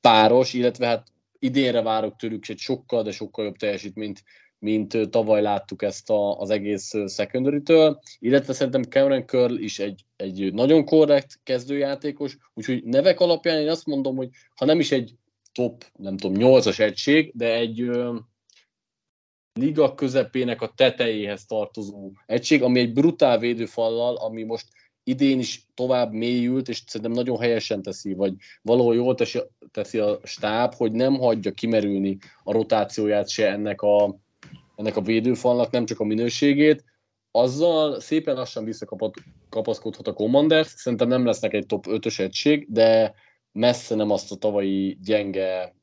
[0.01, 1.07] páros, illetve hát
[1.39, 4.23] idénre várok tőlük egy sokkal, de sokkal jobb teljesítményt,
[4.59, 10.53] mint tavaly láttuk ezt a, az egész secondary-től, illetve szerintem Cameron Curl is egy, egy
[10.53, 15.15] nagyon korrekt kezdőjátékos, úgyhogy nevek alapján én azt mondom, hogy ha nem is egy
[15.51, 18.17] top, nem tudom, 8-as egység, de egy ö,
[19.53, 24.67] liga közepének a tetejéhez tartozó egység, ami egy brutál védőfallal, ami most
[25.07, 29.41] idén is tovább mélyült, és szerintem nagyon helyesen teszi, vagy valahol jól teszi,
[29.71, 34.15] teszi a stáb, hogy nem hagyja kimerülni a rotációját se ennek a,
[34.75, 36.83] ennek a védőfalnak, nem csak a minőségét.
[37.31, 43.13] Azzal szépen lassan visszakapaszkodhat a Commanders, szerintem nem lesznek egy top 5-ös egység, de
[43.51, 45.75] messze nem azt a tavalyi gyenge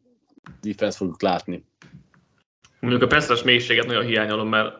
[0.60, 1.64] defense fogjuk látni.
[2.80, 4.76] Mondjuk a persze mélységet nagyon hiányolom, mert,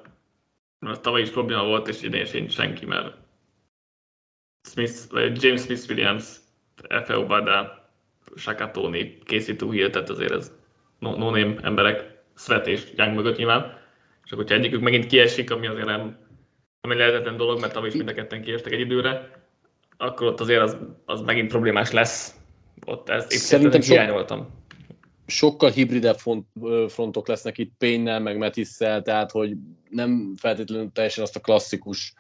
[0.79, 3.23] mert tavaly is probléma volt, és idén sincs senki, mert
[4.65, 6.25] Smith, vagy James Smith Williams,
[7.05, 7.89] FEO Bada,
[8.37, 10.53] Shaka Tony, Casey Tuhill, tehát azért ez
[10.99, 13.83] no, no name emberek, Svet és Young mögött nyilván.
[14.25, 16.17] És akkor, hogyha egyikük megint kiesik, ami azért nem,
[16.81, 19.31] ami lehetetlen dolog, mert tavaly is mind a ketten kiestek egy időre,
[19.97, 22.35] akkor ott azért az, az megint problémás lesz.
[22.87, 24.49] Ott ezt épp Szerintem sok, hiányoltam.
[25.27, 26.47] Sokkal hibridebb front,
[26.89, 29.57] frontok lesznek itt Payne-nel, meg Matisszel, tehát hogy
[29.89, 32.15] nem feltétlenül teljesen azt a klasszikus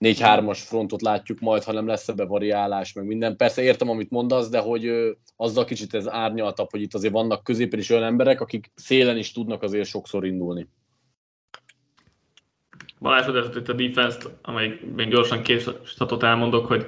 [0.00, 3.36] 4-3-as frontot látjuk majd, hanem lesz ebbe variálás, meg minden.
[3.36, 7.44] Persze értem, amit mondasz, de hogy ö, azzal kicsit ez árnyaltabb, hogy itt azért vannak
[7.44, 10.68] középen is olyan emberek, akik szélen is tudnak azért sokszor indulni.
[13.00, 16.86] Balázs itt a defense-t, amelyik még gyorsan két statot elmondok, hogy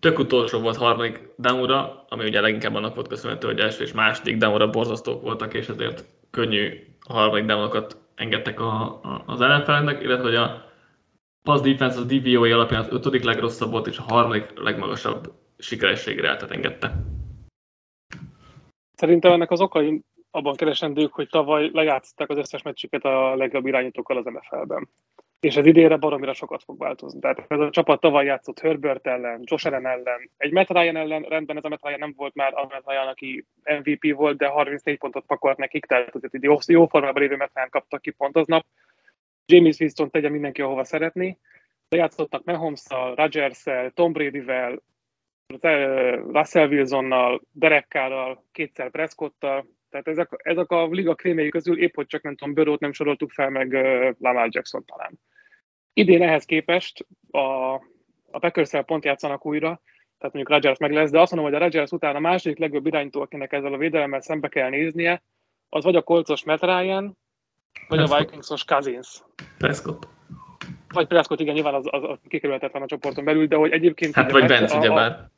[0.00, 4.36] tök utolsó volt harmadik demóra, ami ugye leginkább annak volt köszönhető, hogy első és második
[4.36, 10.24] demóra borzasztók voltak, és ezért könnyű a harmadik demókat engedtek a, a, az ellenfeleknek, illetve
[10.24, 10.67] hogy a
[11.42, 16.94] pass defense az DVOA alapján az ötödik legrosszabb volt, és a harmadik legmagasabb sikerességre engedte.
[18.94, 24.16] Szerintem ennek az okai abban keresendők, hogy tavaly lejátszották az összes meccsüket a legjobb irányítókkal
[24.16, 24.88] az NFL-ben.
[25.40, 27.20] és ez idénre baromira sokat fog változni.
[27.20, 31.22] Tehát ez a csapat tavaly játszott Herbert ellen, Josh Allen ellen, egy Matt Ryan ellen,
[31.22, 34.46] rendben ez a Matt Ryan nem volt már a Matt Ryan, aki MVP volt, de
[34.46, 38.36] 34 pontot pakolt nekik, tehát azért egy jó, formában lévő Matt Ryan kaptak ki pont
[38.36, 38.64] aznap.
[39.52, 41.38] James Winston tegye mindenki, ahova szeretné.
[41.88, 44.82] De játszottak Mahomes-szal, Rodgers-szel, Tom Brady-vel,
[46.32, 52.06] Russell Wilsonnal, Derek Carr-ral, kétszer Prescott-tal, tehát ezek, ezek a liga krémjei közül épp, hogy
[52.06, 55.20] csak nem tudom, Börőt nem soroltuk fel, meg uh, Lamar Jackson talán.
[55.92, 57.72] Idén ehhez képest a,
[58.30, 59.80] a packers pont játszanak újra,
[60.18, 62.86] tehát mondjuk Rodgers meg lesz, de azt mondom, hogy a Rodgers után a második legjobb
[62.86, 65.22] irányító, akinek ezzel a védelemmel szembe kell néznie,
[65.68, 67.16] az vagy a kolcos Matt Ryan,
[67.88, 68.18] vagy Prescott.
[68.18, 69.22] a Vikingsos Cousins.
[69.58, 70.08] Prescott.
[70.88, 74.14] Vagy Prescott, igen, nyilván az, az, az kikerülhetetlen a csoporton belül, de hogy egyébként...
[74.14, 75.18] Hát vagy Benz, ugyebár.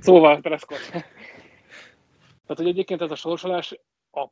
[0.00, 0.88] Szóval Prescott.
[2.50, 3.78] Tehát, hogy egyébként ez a sorsolás
[4.12, 4.26] a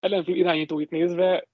[0.00, 1.46] ellenfél irányítóit nézve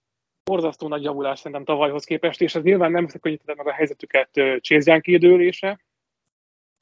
[0.45, 5.01] borzasztó nagy javulás szerintem tavalyhoz képest, és ez nyilván nem könnyítette meg a helyzetüket Chase
[5.01, 5.81] kidőlése.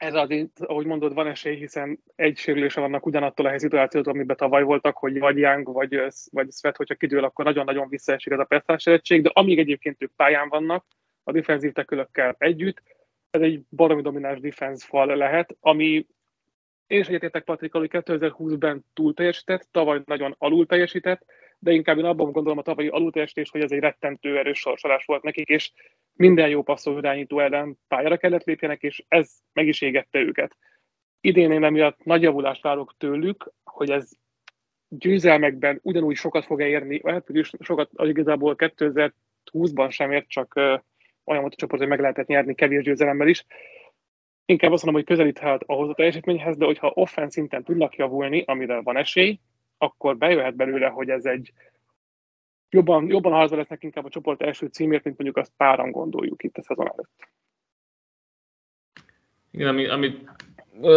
[0.01, 4.63] Ez azért, ahogy mondod, van esély, hiszen egy sérülése vannak ugyanattól a helyzituációtól, amiben tavaly
[4.63, 9.23] voltak, hogy vagy Young, vagy, vagy Svet, hogyha kidől, akkor nagyon-nagyon visszaesik ez a percáserettség,
[9.23, 10.85] de amíg egyébként ők pályán vannak,
[11.25, 12.83] a defenzív tekülökkel együtt,
[13.31, 16.07] ez egy baromi domináns defense fal lehet, ami
[16.87, 21.25] én is egyetértek Patrik, hogy 2020-ben túl teljesített, tavaly nagyon alul teljesített,
[21.63, 25.23] de inkább én abban gondolom a tavalyi alulteljesítés, hogy ez egy rettentő erős sorsolás volt
[25.23, 25.73] nekik, és
[26.13, 30.57] minden jó passzol irányító ellen pályára kellett lépjenek, és ez meg is égette őket.
[31.21, 34.11] Idén én emiatt nagy javulást várok tőlük, hogy ez
[34.89, 37.27] győzelmekben ugyanúgy sokat fog érni, hát
[37.61, 40.55] sokat igazából 2020-ban sem ért, csak
[41.25, 43.45] olyan volt a csoport, hogy meg lehetett nyerni kevés győzelemmel is,
[44.45, 48.81] inkább azt mondom, hogy közelíthet ahhoz a teljesítményhez, de hogyha offense szinten tudnak javulni, amire
[48.81, 49.41] van esély,
[49.83, 51.53] akkor bejöhet belőle, hogy ez egy
[52.71, 56.57] jobban, jobban harcba lesznek inkább a csoport első címért, mint mondjuk azt páran gondoljuk itt
[56.57, 57.29] a szezon előtt.
[59.51, 60.19] Igen, ami, ami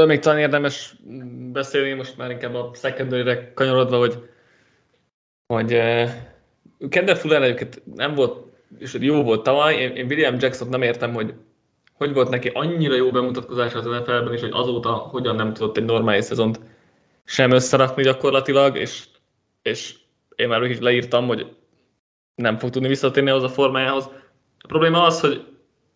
[0.06, 0.96] még talán érdemes
[1.52, 4.30] beszélni, most már inkább a secondary kanyarodva, hogy,
[5.46, 6.10] hogy uh,
[6.90, 11.34] Kendall Fuller nem volt, és jó volt tavaly, én, én William Jackson nem értem, hogy
[11.94, 15.86] hogy volt neki annyira jó bemutatkozása az NFL-ben, és hogy azóta hogyan nem tudott egy
[15.86, 16.60] normális szezont
[17.26, 19.06] sem összerakni gyakorlatilag, és,
[19.62, 19.96] és
[20.36, 21.56] én már is leírtam, hogy
[22.36, 24.10] nem fog tudni visszatérni az a formájához.
[24.60, 25.46] A probléma az, hogy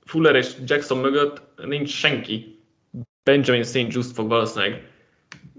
[0.05, 2.61] Fuller és Jackson mögött nincs senki.
[3.23, 3.93] Benjamin St.
[3.93, 4.91] Just fog valószínűleg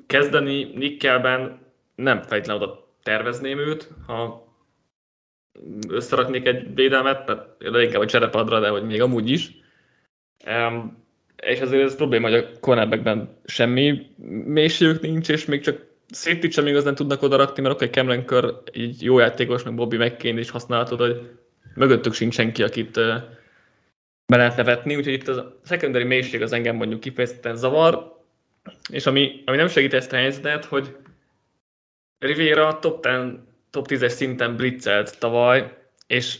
[0.06, 4.46] kezdeni, Nickelben nem fejtlen oda tervezném őt, ha
[5.88, 9.50] összeraknék egy védelmet, tehát inkább a cserepadra, de hogy még amúgy is.
[11.42, 14.06] És azért ez probléma, hogy a cornerbackben semmi
[14.46, 18.48] mélységük nincs, és még csak safety sem igazán tudnak oda rakni, mert oké, Cameron Kerr
[18.72, 21.30] így jó játékos, meg Bobby McCain is használhatod, hogy
[21.74, 22.94] mögöttük sincs senki, akit
[24.26, 28.16] be lehetne vetni, úgyhogy itt a secondary mélység az engem mondjuk kifejezetten zavar,
[28.90, 30.96] és ami, ami nem segít ezt a helyzetet, hogy
[32.18, 33.12] Rivera top 10,
[33.70, 35.76] top 10-es szinten blitzelt tavaly,
[36.06, 36.38] és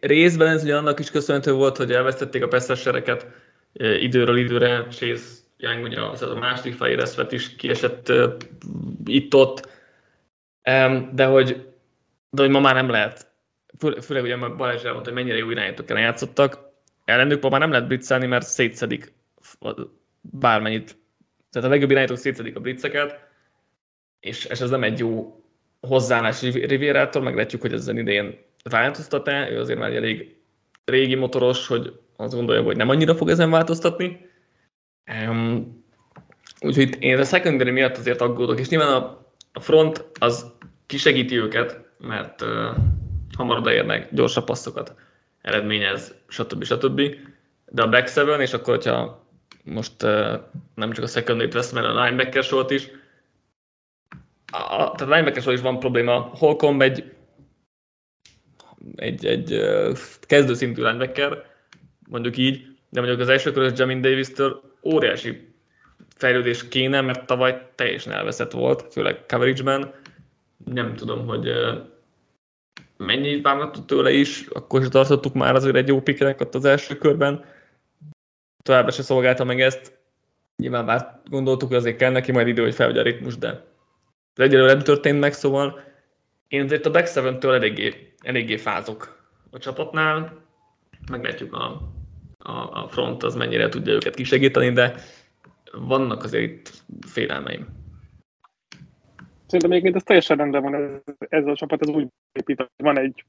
[0.00, 3.26] részben ez ugye annak is köszönhető volt, hogy elvesztették a pesszessereket
[3.72, 8.12] időről időre, Chase Young ugye az a második fejérezvet is kiesett
[9.04, 9.68] itt-ott,
[11.12, 11.66] de hogy,
[12.30, 13.26] de hogy ma már nem lehet,
[14.02, 16.58] főleg ugye Balázs elmondta, hogy mennyire jó irányítók ellen játszottak,
[17.04, 19.12] ellenük ma már nem lehet blitzelni, mert szétszedik
[20.20, 20.98] bármennyit.
[21.50, 23.28] Tehát a legjobb irányítók szétszedik a blitzeket,
[24.20, 25.42] és, és ez nem egy jó
[25.80, 30.36] hozzáállás Rivérától, meglátjuk, hogy ezen idén változtat-e, ő azért már elég
[30.84, 34.28] régi motoros, hogy azt gondolja, hogy nem annyira fog ezen változtatni.
[35.28, 35.84] Um,
[36.60, 40.52] úgyhogy én a secondary miatt azért aggódok, és nyilván a, a front az
[40.86, 42.76] kisegíti őket, mert uh,
[43.36, 44.94] hamar odaérnek, gyorsabb passzokat
[45.42, 46.64] eredményez, stb.
[46.64, 47.00] stb.
[47.66, 49.26] De a back seven, és akkor, hogyha
[49.64, 50.40] most uh,
[50.74, 52.88] nem csak a secondary-t veszem, mert a linebacker sort is,
[54.52, 56.18] a, tehát a linebacker sor is van probléma.
[56.18, 57.14] Holcomb egy
[58.96, 59.60] egy, egy
[60.20, 61.49] kezdőszintű linebacker,
[62.10, 65.48] mondjuk így, de mondjuk az első körös Jamin Davis-től óriási
[66.16, 69.94] fejlődés kéne, mert tavaly teljesen elveszett volt, főleg coverage-ben.
[70.64, 71.50] Nem tudom, hogy
[72.96, 76.96] mennyi vámgatott tőle is, akkor is tartottuk már azért egy jó piknek ott az első
[76.96, 77.44] körben.
[78.62, 79.98] Továbbra se szolgálta meg ezt.
[80.56, 83.64] Nyilván már gondoltuk, hogy azért kell neki majd idő, hogy felvegye a ritmus, de
[84.34, 85.80] egyelőre nem történt meg, szóval
[86.48, 89.18] én azért a back 7-től eléggé, eléggé fázok
[89.50, 90.44] a csapatnál.
[91.10, 91.92] Meglátjuk a,
[92.42, 94.94] a, a front az mennyire tudja őket kisegíteni, de
[95.72, 96.70] vannak azért itt
[97.06, 97.66] félelmeim.
[99.46, 102.98] Szerintem egyébként ez teljesen rendben van, ez, ez a csapat ez úgy épít, hogy van
[102.98, 103.24] egy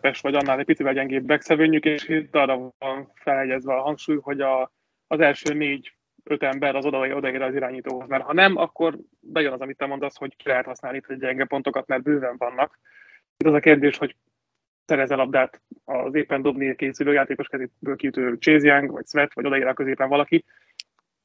[0.00, 4.40] képes, vagy annál egy picivel gyengébb backszevenjük, és itt arra van felegyezve a hangsúly, hogy
[4.40, 4.72] a,
[5.06, 5.94] az első négy
[6.24, 9.86] öt ember az oda, odaér az irányítóhoz, mert ha nem, akkor bejön az, amit te
[9.86, 12.78] mondasz, hogy ki lehet használni itt a gyenge pontokat, mert bőven vannak.
[13.36, 14.16] Itt az a kérdés, hogy
[14.90, 19.46] szerez a labdát az éppen dobni készülő játékos kezéből kiütő Chase Young, vagy Svet, vagy
[19.46, 20.44] odaér a középen valaki.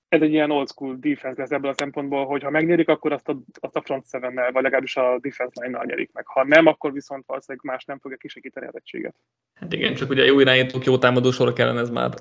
[0.08, 3.30] Ez egy ilyen old school defense lesz ebből a szempontból, hogy ha megnyerik, akkor azt
[3.30, 6.28] a, azt a front seven vagy legalábbis a defense line-nal nyerik meg.
[6.28, 9.16] Ha nem, akkor viszont valószínűleg más nem fogja kisegíteni az egységet.
[9.54, 12.14] Hát igen, csak ugye jó irányítók, jó támadó sorra kellene, ez már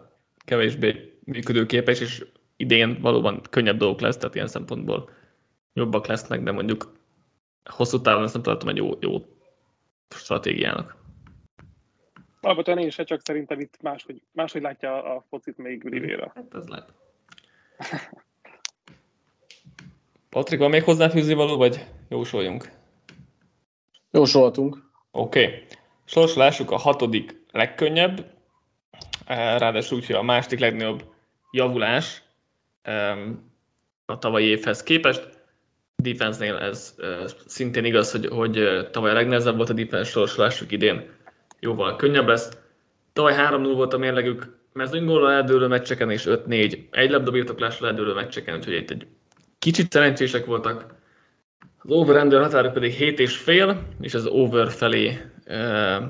[0.45, 2.25] kevésbé működőképes, és
[2.57, 5.11] idén valóban könnyebb dolgok lesz, tehát ilyen szempontból
[5.73, 6.93] jobbak lesznek, de mondjuk
[7.71, 9.23] hosszú távon ezt nem tartom egy jó, jó
[10.09, 11.04] stratégiának.
[12.45, 16.33] Alapvetően én se, csak szerintem itt máshogy, máshogy látja a focit még Rivera.
[16.35, 16.93] Hát ez lehet.
[20.31, 22.71] Patrik, van még hozzáfűzni való, vagy jósoljunk?
[24.11, 24.91] Jósolhatunk.
[25.11, 25.45] Oké.
[25.45, 25.63] Okay.
[26.05, 28.33] Sorsolásuk a hatodik legkönnyebb,
[29.27, 31.05] eh, ráadásul úgy, hogy a második legnagyobb
[31.51, 32.23] javulás
[34.07, 35.29] a tavalyi évhez képest.
[35.97, 40.73] Defense-nél ez eh, szintén igaz, hogy, hogy eh, tavaly a legnehezebb volt a defense sorsolásuk
[40.73, 41.14] idén,
[41.65, 42.51] jóval könnyebb lesz.
[43.13, 48.75] Tavaly 3-0 volt a mérlegük, mezőnygóla eldőlő meccseken és 5-4 egy labdabirtoklásra eldőlő meccseken, úgyhogy
[48.75, 49.07] itt egy
[49.59, 50.95] kicsit szerencsések voltak.
[51.79, 56.03] Az over-under határok pedig 7 és fél, és az over felé uh,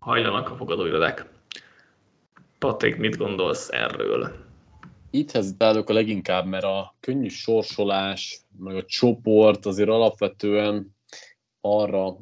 [0.00, 1.26] hajlanak a fogadóirodák.
[2.58, 4.32] Patrik, mit gondolsz erről?
[5.10, 10.96] Itt hezitálok a leginkább, mert a könnyű sorsolás, meg a csoport azért alapvetően
[11.60, 12.16] arra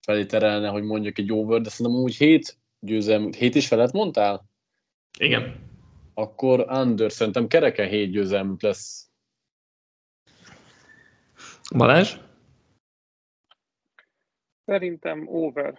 [0.00, 4.48] felé terelne, hogy mondjuk egy over, de szerintem úgy 7 győzelmük, 7 is felett mondtál?
[5.18, 5.68] Igen.
[6.14, 9.10] Akkor under, szerintem kereken 7 győzelmük lesz.
[11.76, 12.16] Balázs?
[14.64, 15.78] Szerintem over.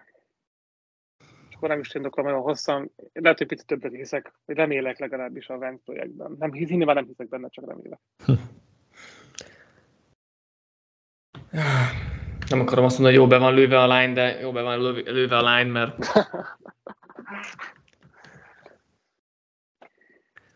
[1.50, 2.92] És akkor nem is tindoklom olyan hosszan.
[3.14, 6.36] Lehet, hogy picit többet hiszek, vagy remélek legalábbis a Vent projektben.
[6.40, 8.00] Nem, hinni már nem hiszek benne, csak remélek.
[12.52, 14.82] Nem akarom azt mondani, hogy jó be van lőve a line, de jó be van
[15.04, 15.98] lőve a line, mert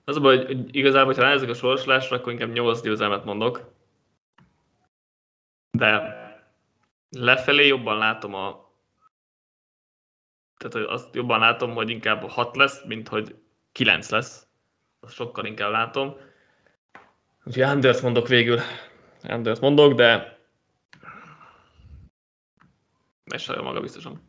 [0.08, 3.74] Az a baj, hogy igazából, ha ránézek a sorsolásra, akkor inkább 8 győzelmet mondok.
[5.72, 6.16] De
[7.10, 8.72] lefelé jobban látom a...
[10.58, 13.36] Tehát hogy azt jobban látom, hogy inkább 6 lesz, mint hogy
[13.72, 14.48] 9 lesz.
[15.00, 16.16] Azt sokkal inkább látom.
[17.44, 18.60] Úgyhogy Anders mondok végül.
[19.24, 20.35] Anders mondok, de...
[23.26, 24.22] Mesélj maga biztosan.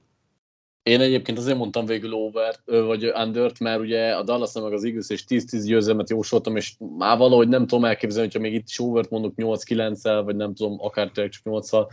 [0.83, 5.09] Én egyébként azért mondtam végül over, vagy under mert ugye a dallas meg az Eagles
[5.09, 9.05] és 10-10 győzelmet jósoltam, és már valahogy nem tudom elképzelni, hogyha még itt is over
[9.11, 11.89] mondok 8-9-el, vagy nem tudom, akár tényleg csak 8-szal.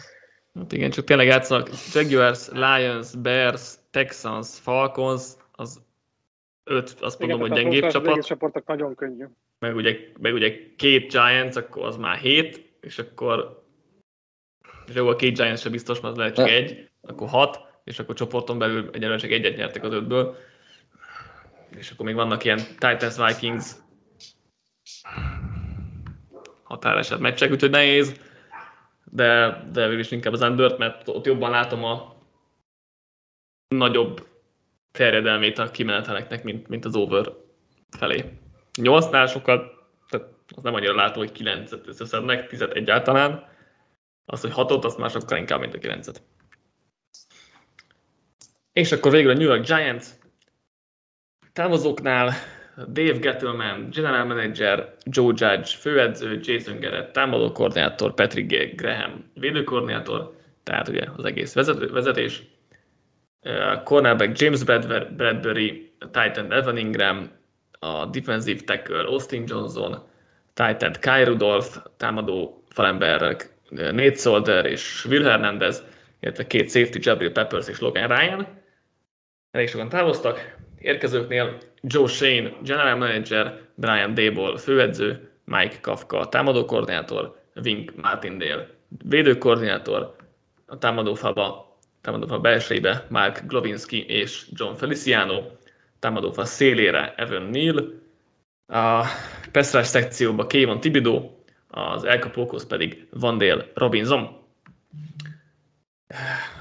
[0.54, 5.82] Hát igen, csak tényleg játszanak Jaguars, Lions, Bears, Texans, Falcons, az
[6.64, 8.18] öt, azt igen, mondom, hogy gyengébb csapat.
[8.18, 9.26] Az csapatok nagyon könnyű.
[9.60, 13.64] Meg ugye, meg ugye két Giants, akkor az már hét, és akkor
[14.88, 18.16] és jó, a két Giants sem biztos, mert lehet csak egy, akkor hat, és akkor
[18.16, 20.38] csoporton belül egyelőre csak egyet nyertek az ötből.
[21.76, 23.72] És akkor még vannak ilyen Titans Vikings
[26.64, 28.20] határeset meccsek, úgyhogy nehéz,
[29.04, 32.16] de, de végül is inkább az under mert ott jobban látom a
[33.68, 34.28] nagyobb
[34.92, 37.34] terjedelmét a kimeneteleknek, mint, mint az over
[37.98, 38.24] felé.
[38.82, 43.52] Nyolcnál sokkal, tehát az nem annyira látom, hogy kilencet összeszednek, tizet egyáltalán.
[44.26, 46.22] Az, hogy hatot, azt már sokkal inkább, mint a kilencet.
[48.74, 50.06] És akkor végül a New York Giants.
[51.54, 52.34] Távozóknál
[52.76, 60.88] Dave Gettleman, general manager, Joe Judge, főedző, Jason Garrett, támadó koordinátor, Patrick Graham, védőkoordinátor, tehát
[60.88, 62.44] ugye az egész vezető, vezetés,
[63.42, 67.32] uh, cornerback James Bradbury, Titan Evan Ingram,
[67.80, 70.04] a defensive tackle Austin Johnson,
[70.54, 75.84] Titan Kai Rudolph, támadó falemberek Nate Solder és Will Hernandez,
[76.20, 78.62] illetve két safety, Jabril Peppers és Logan Ryan,
[79.54, 80.56] elég sokan távoztak.
[80.80, 88.70] Érkezőknél Joe Shane, general manager, Brian Dable, főedző, Mike Kafka, támadókoordinátor, Wink Martindale,
[89.06, 90.16] védőkoordinátor,
[90.66, 95.42] a támadófaba, támadófa belsejébe Mark Glovinski és John Feliciano,
[96.00, 98.02] támadófa szélére Evan Neal,
[98.68, 99.06] a
[99.52, 101.30] Pestrás szekcióba Kevin Tibido,
[101.68, 104.42] az elkapókhoz pedig Vandale Robinson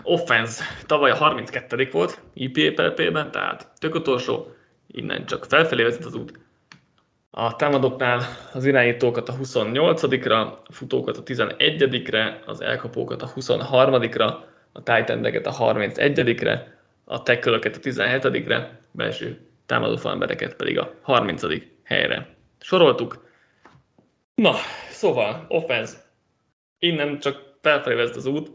[0.02, 4.54] offense tavaly a 32 volt IPPP-ben, tehát tök utolsó,
[4.86, 6.40] innen csak felfelé vezet az út.
[7.30, 8.22] A támadóknál
[8.52, 14.34] az irányítókat a 28-ra, a futókat a 11-re, az elkapókat a 23-ra,
[14.72, 21.42] a titan a 31-re, a tekkölöket a 17-re, belső támadó embereket pedig a 30.
[21.82, 23.26] helyre soroltuk.
[24.34, 24.54] Na,
[24.90, 25.96] szóval, offense.
[26.78, 28.50] Innen csak felfelé vezet az út.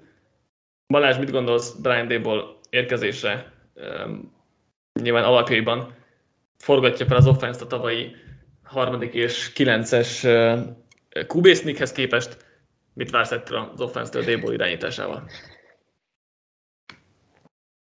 [0.88, 3.52] Balázs, mit gondolsz Brian Dable érkezésre?
[3.76, 4.34] Um,
[5.02, 5.96] nyilván alapjaiban
[6.58, 8.16] forgatja fel az offense a tavalyi
[8.64, 10.60] harmadik és kilences uh,
[11.28, 11.48] QB
[11.94, 12.46] képest.
[12.94, 15.30] Mit vársz ettől az offense-től Dable irányításával?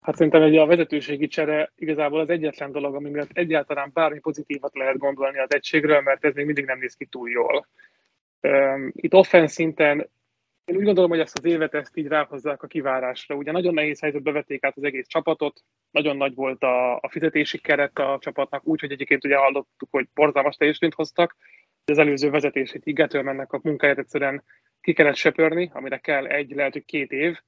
[0.01, 4.75] Hát szerintem egy a vezetőségi csere igazából az egyetlen dolog, ami miatt egyáltalán bármi pozitívat
[4.75, 7.67] lehet gondolni az egységről, mert ez még mindig nem néz ki túl jól.
[8.93, 10.09] Itt offense szinten
[10.65, 13.35] én úgy gondolom, hogy ezt az évet ezt így ráhozzák a kivárásra.
[13.35, 15.61] Ugye nagyon nehéz helyzetbe vették át az egész csapatot,
[15.91, 20.57] nagyon nagy volt a, a fizetési keret a csapatnak, úgyhogy egyébként ugye hallottuk, hogy borzalmas
[20.57, 21.37] teljesítményt hoztak,
[21.85, 24.45] de az előző vezetését így mennek a munkáját egyszerűen
[24.81, 27.39] ki kellett söpörni, amire kell egy, lehet, hogy két év,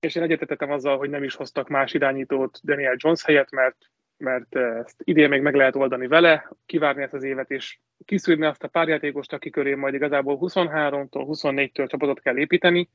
[0.00, 3.76] és én egyetetettem azzal, hogy nem is hoztak más irányítót Daniel Jones helyett, mert,
[4.18, 8.62] mert ezt idén még meg lehet oldani vele, kivárni ezt az évet, és kiszűrni azt
[8.62, 12.88] a pár játékost, aki köré majd igazából 23-tól, 24-től csapatot kell építeni.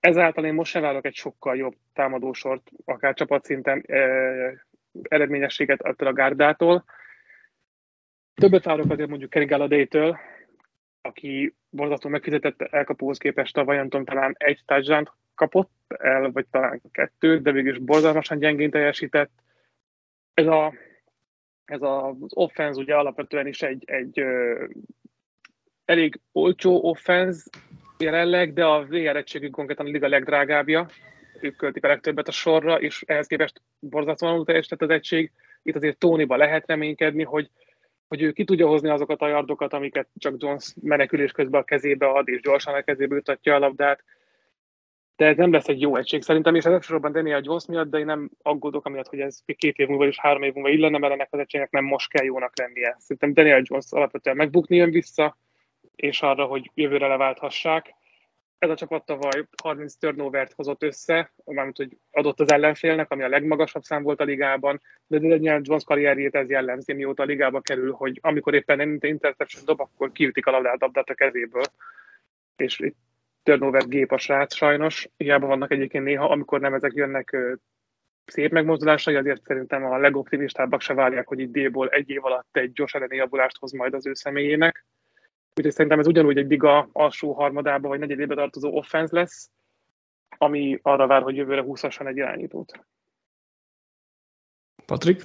[0.00, 4.52] Ezáltal én most sem várok egy sokkal jobb támadósort, akár csapatszinten eh,
[5.02, 6.84] eredményességet attól a gárdától.
[8.34, 10.18] Többet várok azért mondjuk Kenny Galladay-től,
[11.00, 16.80] aki borzasztó megfizetett elkapóhoz képest tavaly, nem tudom, talán egy touchdown kapott el, vagy talán
[16.92, 19.30] kettőt, de végül is borzalmasan gyengén teljesített.
[20.38, 20.74] Ez, a,
[21.64, 24.64] ez a, az offense ugye alapvetően is egy, egy ö,
[25.84, 27.50] elég olcsó offense
[27.98, 30.88] jelenleg, de a VR egységük konkrétan a liga legdrágábbja.
[31.40, 35.32] Ők költik a legtöbbet a sorra, és ehhez képest borzasztóan teljesített az egység.
[35.62, 37.50] Itt azért Tóniba lehet reménykedni, hogy
[38.08, 42.06] hogy ő ki tudja hozni azokat a yardokat, amiket csak Jones menekülés közben a kezébe
[42.06, 44.04] ad, és gyorsan a kezébe jutatja a labdát.
[45.18, 47.98] De ez nem lesz egy jó egység szerintem, és ez elsősorban Daniel Jones miatt, de
[47.98, 51.12] én nem aggódok amiatt, hogy ez két év múlva és három év múlva illene, mert
[51.12, 52.96] ennek az egységnek nem most kell jónak lennie.
[52.98, 55.36] Szerintem Daniel Jones alapvetően megbukni jön vissza,
[55.96, 57.94] és arra, hogy jövőre leválthassák
[58.58, 63.28] ez a csapat tavaly 30 turnovert hozott össze, mármint, hogy adott az ellenfélnek, ami a
[63.28, 67.92] legmagasabb szám volt a ligában, de Daniel Jones karrierjét ez jellemzi, mióta a ligába kerül,
[67.92, 71.64] hogy amikor éppen interception dob, akkor kiütik a labdát, a kezéből.
[72.56, 72.96] És itt
[73.48, 75.08] turnover gép a srác sajnos.
[75.16, 77.36] Hiába vannak egyébként néha, amikor nem ezek jönnek
[78.24, 82.72] szép megmozdulásai, azért szerintem a legoptimistábbak se várják, hogy itt D-ból egy év alatt egy
[82.72, 84.86] gyors elleni javulást hoz majd az ő személyének.
[85.54, 89.50] Úgyhogy szerintem ez ugyanúgy egy liga alsó harmadába vagy negyedébe tartozó offense lesz,
[90.38, 92.80] ami arra vár, hogy jövőre húszasson egy irányítót.
[94.86, 95.22] Patrik?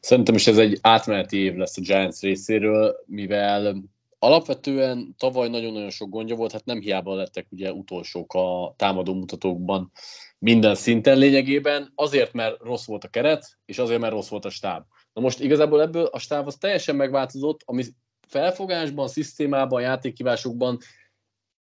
[0.00, 3.82] Szerintem is ez egy átmeneti év lesz a Giants részéről, mivel
[4.22, 9.92] alapvetően tavaly nagyon-nagyon sok gondja volt, hát nem hiába lettek ugye utolsók a támadó mutatókban
[10.38, 14.50] minden szinten lényegében, azért, mert rossz volt a keret, és azért, mert rossz volt a
[14.50, 14.84] stáb.
[15.12, 17.84] Na most igazából ebből a stáb az teljesen megváltozott, ami
[18.28, 20.78] felfogásban, szisztémában, játékívásokban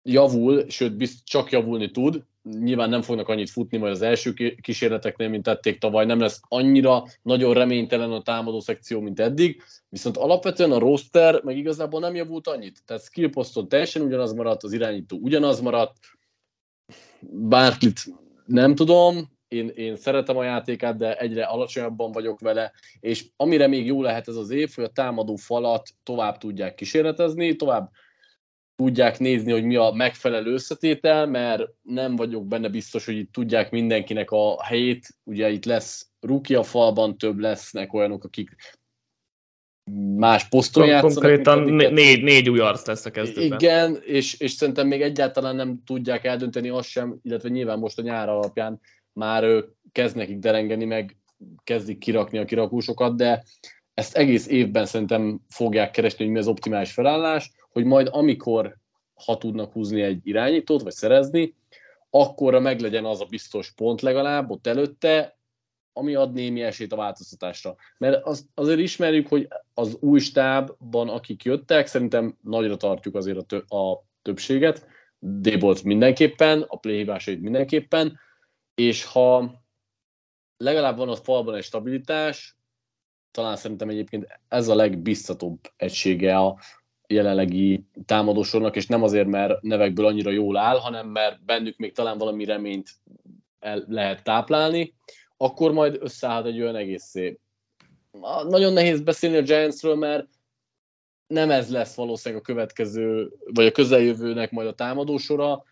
[0.02, 2.24] javul, sőt, bizt, csak javulni tud.
[2.50, 7.04] Nyilván nem fognak annyit futni majd az első kísérleteknél, mint tették tavaly, nem lesz annyira
[7.22, 12.46] nagyon reménytelen a támadó szekció, mint eddig, viszont alapvetően a roster meg igazából nem javult
[12.46, 12.82] annyit.
[12.86, 15.96] Tehát skill poszton teljesen ugyanaz maradt, az irányító ugyanaz maradt,
[17.30, 18.00] bárkit
[18.44, 23.86] nem tudom, én, én szeretem a játékát, de egyre alacsonyabban vagyok vele, és amire még
[23.86, 27.90] jó lehet ez az év, hogy a támadó falat tovább tudják kísérletezni, tovább
[28.82, 33.70] tudják nézni, hogy mi a megfelelő összetétel, mert nem vagyok benne biztos, hogy itt tudják
[33.70, 35.08] mindenkinek a helyét.
[35.24, 38.56] Ugye itt lesz ruki a falban, több lesznek olyanok, akik
[40.16, 41.14] más poszton játszanak.
[41.14, 43.58] Konkrétan négy, négy új arc lesz a kezdőben.
[43.58, 48.02] Igen, és, és szerintem még egyáltalán nem tudják eldönteni azt sem, illetve nyilván most a
[48.02, 48.80] nyár alapján
[49.12, 51.16] már kezd nekik derengeni, meg
[51.64, 53.44] kezdik kirakni a kirakósokat, de
[53.94, 58.76] ezt egész évben szerintem fogják keresni, hogy mi az optimális felállás, hogy majd amikor,
[59.24, 61.54] ha tudnak húzni egy irányítót, vagy szerezni,
[62.10, 65.38] akkorra meglegyen az a biztos pont legalább ott előtte,
[65.92, 67.74] ami ad némi esélyt a változtatásra.
[67.98, 73.42] Mert az, azért ismerjük, hogy az új stábban, akik jöttek, szerintem nagyra tartjuk azért a,
[73.42, 74.86] tö, a többséget,
[75.18, 78.18] Débolt mindenképpen, a playhívásait mindenképpen,
[78.74, 79.62] és ha
[80.56, 82.56] legalább van a falban egy stabilitás,
[83.30, 86.58] talán szerintem egyébként ez a legbiztatóbb egysége a
[87.08, 92.18] jelenlegi támadósornak, és nem azért, mert nevekből annyira jól áll, hanem mert bennük még talán
[92.18, 92.90] valami reményt
[93.58, 94.94] el lehet táplálni,
[95.36, 97.38] akkor majd összeállt egy olyan egészé.
[98.48, 100.28] Nagyon nehéz beszélni a Giantsről, mert
[101.26, 105.64] nem ez lesz valószínűleg a következő, vagy a közeljövőnek majd a támadósora,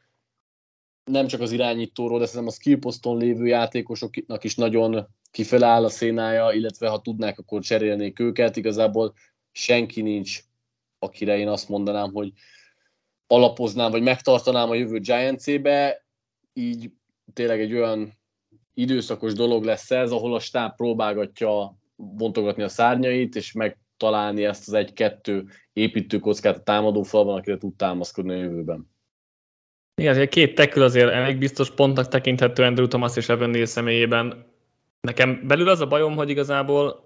[1.10, 5.84] nem csak az irányítóról, de szerintem a skill poszton lévő játékosoknak is nagyon kifele áll
[5.84, 8.56] a szénája, illetve ha tudnák, akkor cserélnék őket.
[8.56, 9.14] Igazából
[9.52, 10.42] senki nincs,
[11.06, 12.32] akire én azt mondanám, hogy
[13.26, 16.04] alapoznám, vagy megtartanám a jövő Giants-ébe,
[16.52, 16.90] így
[17.32, 18.18] tényleg egy olyan
[18.74, 24.74] időszakos dolog lesz ez, ahol a stáb próbálgatja bontogatni a szárnyait, és megtalálni ezt az
[24.74, 28.90] egy-kettő építőkockát a támadófalban, akire tud támaszkodni a jövőben.
[29.94, 34.46] Igen, azért két tekül azért elég biztos pontnak tekinthető Andrew Thomas és Evan Neal személyében.
[35.00, 37.05] Nekem belül az a bajom, hogy igazából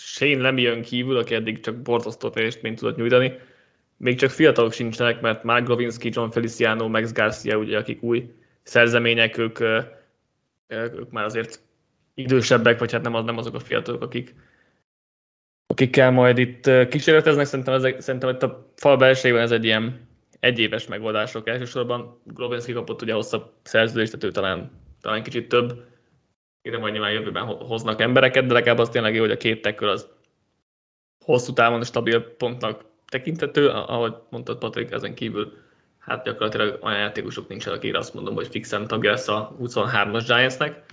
[0.00, 3.38] Shane jön kívül, aki eddig csak borzasztó teljesítményt tudott nyújtani,
[3.96, 8.30] még csak fiatalok sincsenek, mert Mark Grovinski, John Feliciano, Max Garcia, ugye, akik új
[8.62, 9.60] szerzemények, ők,
[10.68, 11.60] ők már azért
[12.14, 14.34] idősebbek, vagy hát nem, az, nem azok a fiatalok, akik,
[15.66, 17.46] akikkel majd itt kísérleteznek.
[17.46, 20.08] Szerintem, ezek, szerintem itt a fal belsejében ez egy ilyen
[20.40, 22.20] egyéves megoldások elsősorban.
[22.24, 24.70] Grovinski kapott ugye hosszabb szerződést, tehát ő talán,
[25.00, 25.84] talán kicsit több.
[26.66, 29.88] Ide majd nyilván jövőben hoznak embereket, de legalább az tényleg jó, hogy a két tekkör
[29.88, 30.08] az
[31.24, 35.52] hosszú távon stabil pontnak tekintető, ahogy mondtad Patrik, ezen kívül
[35.98, 40.84] hát gyakorlatilag olyan játékosok nincsenek, akire azt mondom, hogy fixen tagja lesz a 23-as Giantsnek.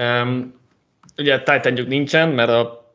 [0.00, 0.60] Um,
[1.16, 2.94] ugye titan nincsen, mert a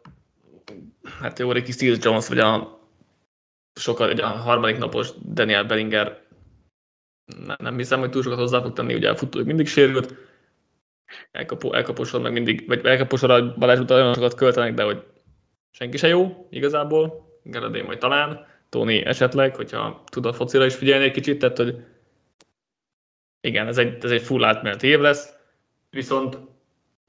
[1.19, 2.79] hát jó, Ricky Steel Jones, vagy a
[3.79, 6.21] sokkal, ugye a harmadik napos Daniel Bellinger
[7.45, 10.15] nem, nem hiszem, hogy túl sokat hozzá fog tenni, ugye a futó mindig sérült,
[11.31, 15.03] elkapó, elkaposod meg mindig, vagy elkaposod a Balázs után olyan sokat költenek, de hogy
[15.71, 21.03] senki se jó igazából, Geradé majd talán, Tony esetleg, hogyha tud a focira is figyelni
[21.03, 21.75] egy kicsit, tehát hogy
[23.41, 25.33] igen, ez egy, ez egy full átmeneti év lesz,
[25.89, 26.37] viszont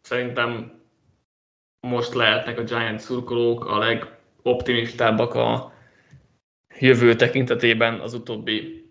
[0.01, 0.81] szerintem
[1.81, 5.73] most lehetnek a Giant szurkolók a legoptimistábbak a
[6.79, 8.85] jövő tekintetében az utóbbi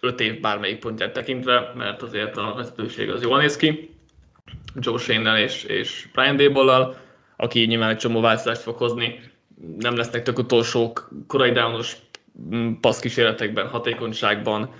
[0.00, 3.89] öt év bármelyik pontját tekintve, mert azért a vezetőség az jól néz ki.
[4.74, 6.96] Joe shane és, és Brian Dable-lal,
[7.36, 9.20] aki nyilván egy csomó változást fog hozni,
[9.78, 11.96] nem lesznek tök utolsók korai downos
[12.54, 14.70] mm, passzkísérletekben, hatékonyságban,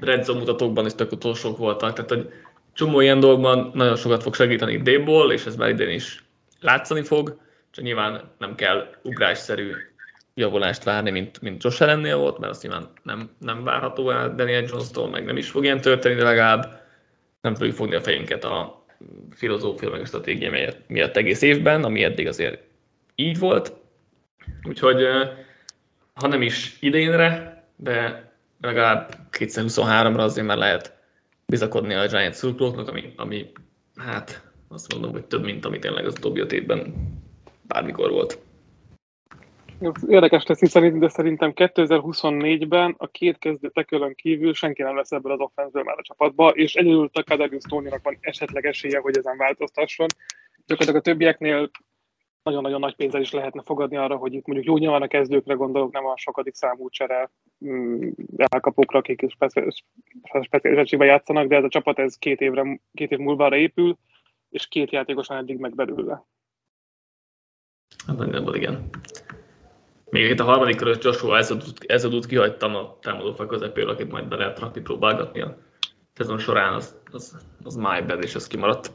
[0.00, 2.32] red mutatókban is tök utolsók voltak, tehát egy
[2.72, 6.24] csomó ilyen dolgban nagyon sokat fog segíteni Dable, és ez már idén is
[6.60, 7.38] látszani fog,
[7.70, 9.72] csak nyilván nem kell ugrásszerű
[10.34, 14.64] javulást várni, mint, mint Josh Allennél volt, mert azt nyilván nem, nem várható el Daniel
[14.66, 16.81] Jones-tól, meg nem is fog ilyen történni, de legalább
[17.42, 18.84] nem fogjuk fogni a fejünket a
[19.30, 22.62] filozófia meg a stratégia miatt egész évben, ami eddig azért
[23.14, 23.72] így volt.
[24.62, 25.06] Úgyhogy
[26.14, 30.96] ha nem is idénre, de legalább 2023-ra azért már lehet
[31.46, 33.52] bizakodni a Giants szurkolóknak, ami, ami
[33.96, 36.94] hát azt mondom, hogy több, mint ami tényleg az utóbbi öt évben
[37.66, 38.38] bármikor volt.
[40.08, 45.32] Érdekes lesz, hiszen de szerintem 2024-ben a két kezdő tekölön kívül senki nem lesz ebből
[45.32, 50.06] az offenzből már a csapatba, és egyedül Takadarius Tóninak van esetleg esélye, hogy ezen változtasson.
[50.66, 51.70] Gyakorlatilag a többieknél
[52.42, 55.92] nagyon-nagyon nagy pénzzel is lehetne fogadni arra, hogy itt mondjuk jó nyilván a kezdőkre gondolok,
[55.92, 57.30] nem a sokadik számú csere
[57.64, 59.26] mm, elkapókra, akik
[60.42, 63.96] speciális játszanak, de ez a csapat ez két, évre, két év múlva épül,
[64.50, 66.24] és két játékosan eddig meg belőle.
[68.06, 68.90] Hát nagyjából igen.
[70.12, 71.38] Még itt a harmadik körös Joshua
[71.86, 75.58] Ezodut kihagytam a támadófal közepéről, akit majd be lehet rakni, próbálgatni a
[76.14, 78.92] szezon során, az, az, az my bad, és az kimaradt.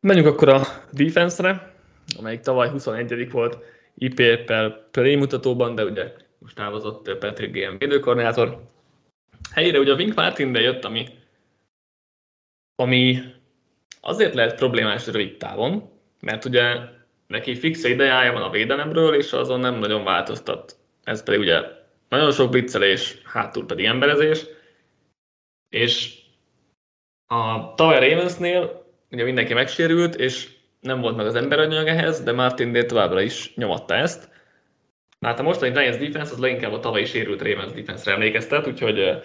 [0.00, 0.60] Menjünk akkor a
[0.92, 1.74] defense-re,
[2.18, 3.58] amelyik tavaly 21 volt
[3.94, 8.62] IPR-pel play mutatóban, de ugye most távozott Patrick GM védőkoordinátor.
[9.52, 11.06] Helyére ugye a Wink Martin jött, ami,
[12.74, 13.18] ami
[14.00, 15.90] azért lehet problémás rövid távon,
[16.20, 16.98] mert ugye
[17.30, 20.76] neki fix ideája van a védelemről, és azon nem nagyon változtat.
[21.04, 21.62] Ez pedig ugye
[22.08, 24.46] nagyon sok blitzelés, hátul pedig emberezés,
[25.68, 26.18] és
[27.26, 30.48] a tavaly Ravensnél ugye mindenki megsérült, és
[30.80, 34.28] nem volt meg az emberanyag ehhez, de Martin Day továbbra is nyomatta ezt.
[35.20, 39.22] Hát a mostani Giants defense az leginkább a tavalyi sérült Ravens defense-re emlékeztet, úgyhogy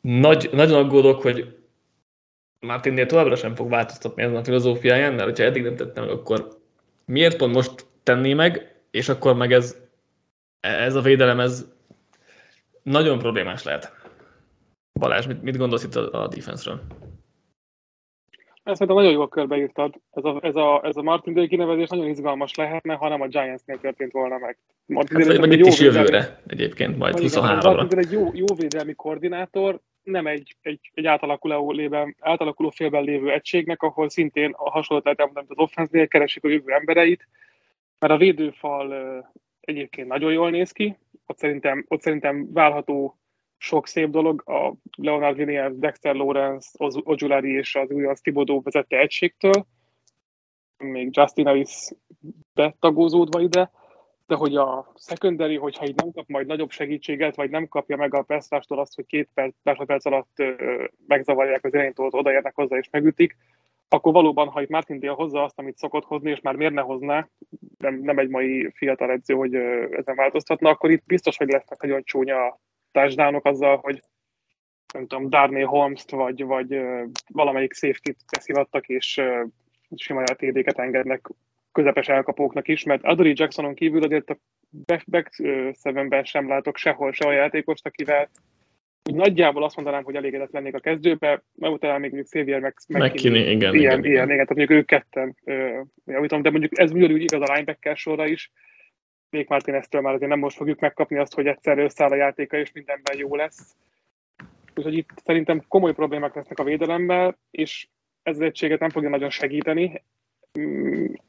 [0.00, 1.56] nagy, nagyon aggódok, hogy
[2.60, 6.59] Martin Day továbbra sem fog változtatni ezen a filozófiáján, mert ha eddig nem tettem akkor
[7.10, 9.76] miért pont most tenné meg, és akkor meg ez,
[10.60, 11.66] ez a védelem, ez
[12.82, 13.92] nagyon problémás lehet.
[14.92, 16.80] Balázs, mit, mit gondolsz itt a, a defense-ről?
[18.62, 19.94] Ezt szerintem nagyon jól körbeírtad.
[20.10, 23.26] Ez a, ez a, ez a Martin Day kinevezés nagyon izgalmas lehetne, ha nem a
[23.26, 24.58] Giants-nél történt volna meg.
[24.86, 27.62] Martin hát, vagy itt is jövőre egyébként, majd 23-ra.
[27.62, 29.80] Martin egy jó, jó védelmi koordinátor,
[30.10, 35.20] nem egy, egy, egy átalakuló, lében, átalakuló félben lévő egységnek, ahol szintén a hasonlót lehet
[35.20, 37.28] elmondani, az offense keresik a jövő embereit,
[37.98, 38.94] mert a védőfal
[39.60, 40.96] egyébként nagyon jól néz ki,
[41.26, 43.18] ott szerintem, ott szerintem válható
[43.56, 44.48] sok szép dolog.
[44.48, 46.68] A Leonard Williams, Dexter Lawrence,
[47.04, 49.66] Ojulari és az új Thibodeau vezette egységtől,
[50.78, 51.88] még Justin Ellis
[52.54, 53.70] betagózódva ide,
[54.30, 58.14] de hogy a secondary, hogyha így nem kap majd nagyobb segítséget, vagy nem kapja meg
[58.14, 62.88] a perctástól azt, hogy két perc, másodperc alatt ö, megzavarják az irányítót, odaérnek hozzá és
[62.90, 63.36] megütik,
[63.88, 66.80] akkor valóban, ha itt Martin Dia hozza azt, amit szokott hozni, és már miért ne
[66.80, 67.28] hozná,
[67.78, 69.54] nem, nem egy mai fiatal edző, hogy
[69.90, 72.60] ezen változtatna, akkor itt biztos, hogy lesznek nagyon csúnya
[72.92, 74.00] touchdownok azzal, hogy
[74.92, 76.80] nem tudom, Darnay Holmes-t, vagy, vagy
[77.32, 79.22] valamelyik safety-t és
[79.96, 81.28] sima TD-ket engednek
[81.72, 84.38] közepes elkapóknak is, mert Adori Jacksonon kívül azért a
[84.86, 88.30] back, back sem látok sehol se a játékost, akivel
[89.10, 92.74] úgy nagyjából azt mondanám, hogy elégedett lennék a kezdőbe, mert utána még mondjuk Xavier meg,
[92.88, 95.36] meg McKinney, igen, ilyen, igen, igen, igen, igen, tehát mondjuk ők ketten
[96.04, 98.50] javítom, de mondjuk ez ugyanúgy igaz a linebacker sorra is,
[99.30, 102.72] még Martineztől már azért nem most fogjuk megkapni azt, hogy egyszer összeáll a játéka, és
[102.72, 103.76] mindenben jó lesz.
[104.74, 107.88] Úgyhogy itt szerintem komoly problémák lesznek a védelemmel, és
[108.22, 110.02] ez az egységet nem fogja nagyon segíteni,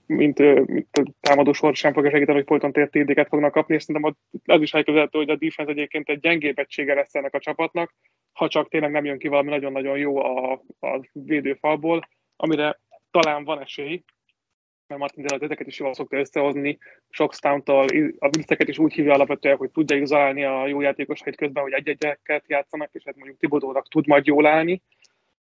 [0.06, 4.16] mint, mint a támadó sor sem fogja segíteni, hogy folyton tértédéket fognak kapni, és szerintem
[4.46, 7.94] az is elképzelhető, hogy a defense egyébként egy gyengébb egysége lesz ennek a csapatnak,
[8.34, 12.80] ha csak tényleg nem jön ki valami nagyon-nagyon jó a, a védőfalból, amire
[13.12, 14.04] talán van esély,
[14.88, 16.78] mert Martin Dillard ezeket is jól szokta összehozni,
[17.10, 17.86] sok stunt-tal,
[18.20, 22.44] a vicceket is úgy hívja alapvetően, hogy tudja izolálni a jó játékosait közben, hogy egy-egyeket
[22.48, 24.82] játszanak, és hát mondjuk Tibodónak tud majd jól állni,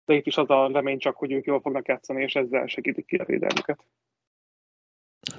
[0.07, 3.05] de itt is az a remény csak, hogy ők jól fognak játszani, és ezzel segítik
[3.05, 3.79] ki a védelmüket.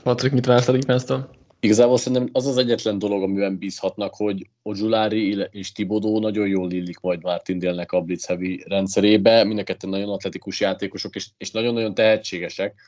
[0.03, 1.29] Patrik, mit vársz a defense
[1.61, 7.01] Igazából szerintem az az egyetlen dolog, amiben bízhatnak, hogy Ojulari és Tibodó nagyon jól illik
[7.01, 9.45] majd Martin Délnek a Blitz Heavy rendszerébe.
[9.45, 12.81] Mind a ketten nagyon atletikus játékosok, és, és nagyon-nagyon tehetségesek.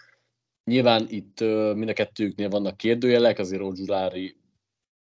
[0.65, 1.41] Nyilván itt
[1.75, 4.37] mind a kettőknél vannak kérdőjelek, azért Ojulari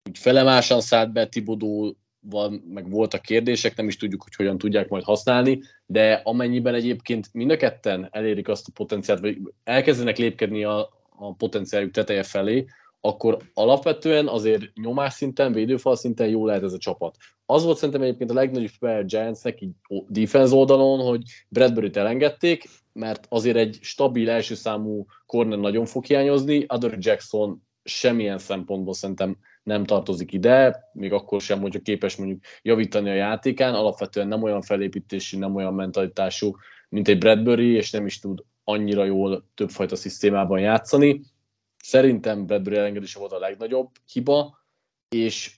[0.09, 4.89] úgy felemásan szállt be, Tibodó van, meg voltak kérdések, nem is tudjuk, hogy hogyan tudják
[4.89, 10.63] majd használni, de amennyiben egyébként mind a ketten elérik azt a potenciált, vagy elkezdenek lépkedni
[10.63, 12.65] a, a potenciáljuk teteje felé,
[13.01, 17.15] akkor alapvetően azért nyomás szinten, védőfal szinten jó lehet ez a csapat.
[17.45, 19.71] Az volt szerintem egyébként a legnagyobb fel Giantsnek így
[20.07, 22.63] defense oldalon, hogy Bradbury-t elengedték,
[22.93, 29.37] mert azért egy stabil első számú corner nagyon fog hiányozni, Adore Jackson semmilyen szempontból szerintem
[29.63, 34.61] nem tartozik ide, még akkor sem, hogyha képes mondjuk javítani a játékán, alapvetően nem olyan
[34.61, 36.55] felépítésű, nem olyan mentalitású,
[36.89, 41.21] mint egy Bradbury, és nem is tud annyira jól többfajta szisztémában játszani.
[41.77, 44.59] Szerintem Bradbury elengedése volt a legnagyobb hiba,
[45.09, 45.57] és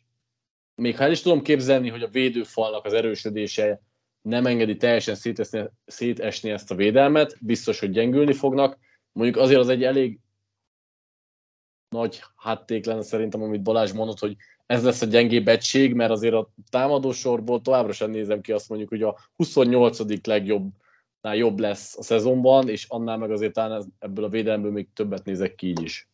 [0.76, 3.82] még ha el is tudom képzelni, hogy a védőfalnak az erősödése
[4.22, 8.78] nem engedi teljesen szétesni, szétesni ezt a védelmet, biztos, hogy gyengülni fognak.
[9.12, 10.20] Mondjuk azért az egy elég
[11.92, 14.36] nagy hátték lenne szerintem, amit Balázs mondott, hogy
[14.66, 18.90] ez lesz a gyengébb egység, mert azért a támadósorból továbbra sem nézem ki azt mondjuk,
[18.90, 20.26] hogy a 28.
[20.28, 20.70] legjobb
[21.34, 25.56] jobb lesz a szezonban, és annál meg azért talán ebből a védelemből még többet nézek
[25.56, 26.10] ki így is.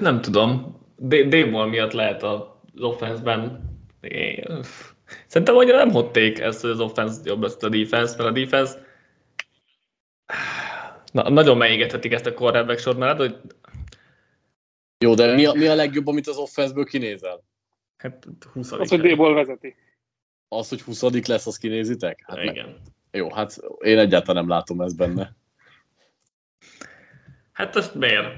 [0.00, 0.78] Nem tudom.
[0.98, 2.42] Dave miatt lehet az
[2.78, 3.68] offense-ben.
[5.26, 8.88] Szerintem annyira nem hotték ezt, hogy az offense jobb lesz a defense, mert a defense
[11.10, 13.36] Na, nagyon megégethetik ezt a quarterback sor, mert hogy...
[14.98, 17.44] Jó, de mi a, mi a legjobb, amit az offense-ből kinézel?
[17.96, 19.76] Hát 20 Az, hogy D-ból vezeti.
[20.48, 22.22] Az, hogy 20 lesz, azt kinézitek?
[22.26, 22.66] Hát Igen.
[22.66, 23.18] Ne.
[23.18, 25.36] Jó, hát én egyáltalán nem látom ezt benne.
[27.52, 28.36] Hát ezt miért?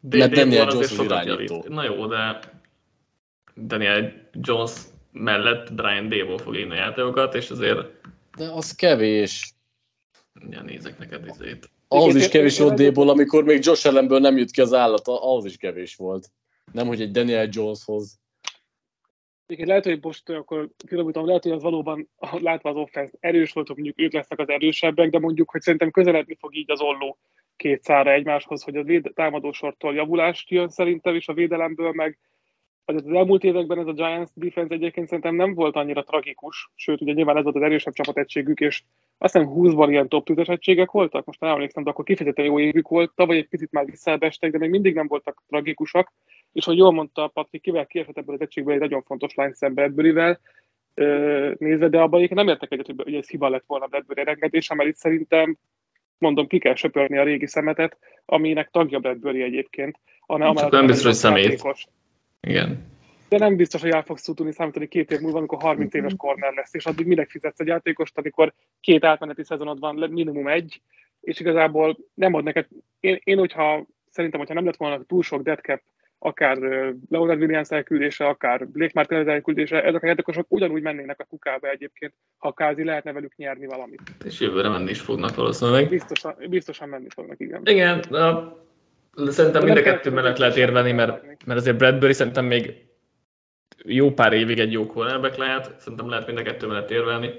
[0.00, 1.64] Mert Daniel Jones az irányító.
[1.68, 2.40] Na jó, de
[3.56, 4.72] Daniel Jones
[5.12, 7.86] mellett Brian Dable fog írni a játékokat, és azért...
[8.36, 9.55] De az kevés.
[10.50, 11.70] Ja, nézek neked izét.
[11.88, 15.44] Ahhoz is kevés volt Dable, amikor még Josh Allenből nem jut ki az állat, ahhoz
[15.44, 16.30] is kevés volt.
[16.72, 18.20] Nem, hogy egy Daniel Joneshoz.
[19.46, 22.08] Egyébként lehet, hogy most akkor kilomítom, lehet, hogy az valóban
[22.38, 25.90] látva az offense erős volt, hogy mondjuk ők lesznek az erősebbek, de mondjuk, hogy szerintem
[25.90, 27.18] közeledni fog így az olló
[27.56, 32.18] két szára egymáshoz, hogy a véd- támadósortól javulást jön szerintem, és a védelemből meg
[32.94, 37.12] az elmúlt években ez a Giants defense egyébként szerintem nem volt annyira tragikus, sőt, ugye
[37.12, 38.82] nyilván ez volt az erősebb csapategységük, és
[39.18, 42.60] azt hiszem 20-ban ilyen top 10 egységek voltak, most nem emlékszem, de akkor kifejezetten jó
[42.60, 46.12] évük volt, tavaly egy picit már visszaestek, de még mindig nem voltak tragikusak,
[46.52, 49.74] és hogy jól mondta Patrik, kivel kiesett ebből az egységből egy nagyon fontos line Sam
[49.74, 50.40] Bradbury-vel,
[51.58, 54.96] nézve, de abban nem értek egyet, hogy ez hiba lett volna Bradbury engedése, mert itt
[54.96, 55.56] szerintem
[56.18, 59.98] mondom, ki kell söpörni a régi szemetet, aminek tagja Bradbury egyébként.
[60.26, 61.62] Csak nem biztos, hogy szemét.
[62.46, 62.94] Igen.
[63.28, 66.54] De nem biztos, hogy el fogsz tudni számítani két év múlva, amikor 30 éves corner
[66.54, 70.80] lesz, és addig minek fizetsz egy játékost, amikor két átmeneti szezonod van, minimum egy,
[71.20, 72.66] és igazából nem ad neked.
[73.00, 75.80] Én, én hogyha szerintem, hogyha nem lett volna túl sok dead cap
[76.18, 76.56] akár
[77.08, 82.12] Leonard Williams elküldése, akár Blake Martinez elküldése, ezek a játékosok ugyanúgy mennének a kukába egyébként,
[82.36, 84.00] ha kázi lehetne velük nyerni valamit.
[84.24, 85.88] És jövőre menni is fognak valószínűleg.
[85.88, 87.62] Biztosan, biztosan menni fognak, igen.
[87.64, 88.56] Igen, a,
[89.26, 92.86] szerintem mind a kettő mellett lehet érvelni, mert, mert azért Bradbury szerintem még
[93.84, 97.30] jó pár évig egy jó cornerback lehet, szerintem lehet mind a kettő mellett érvelni.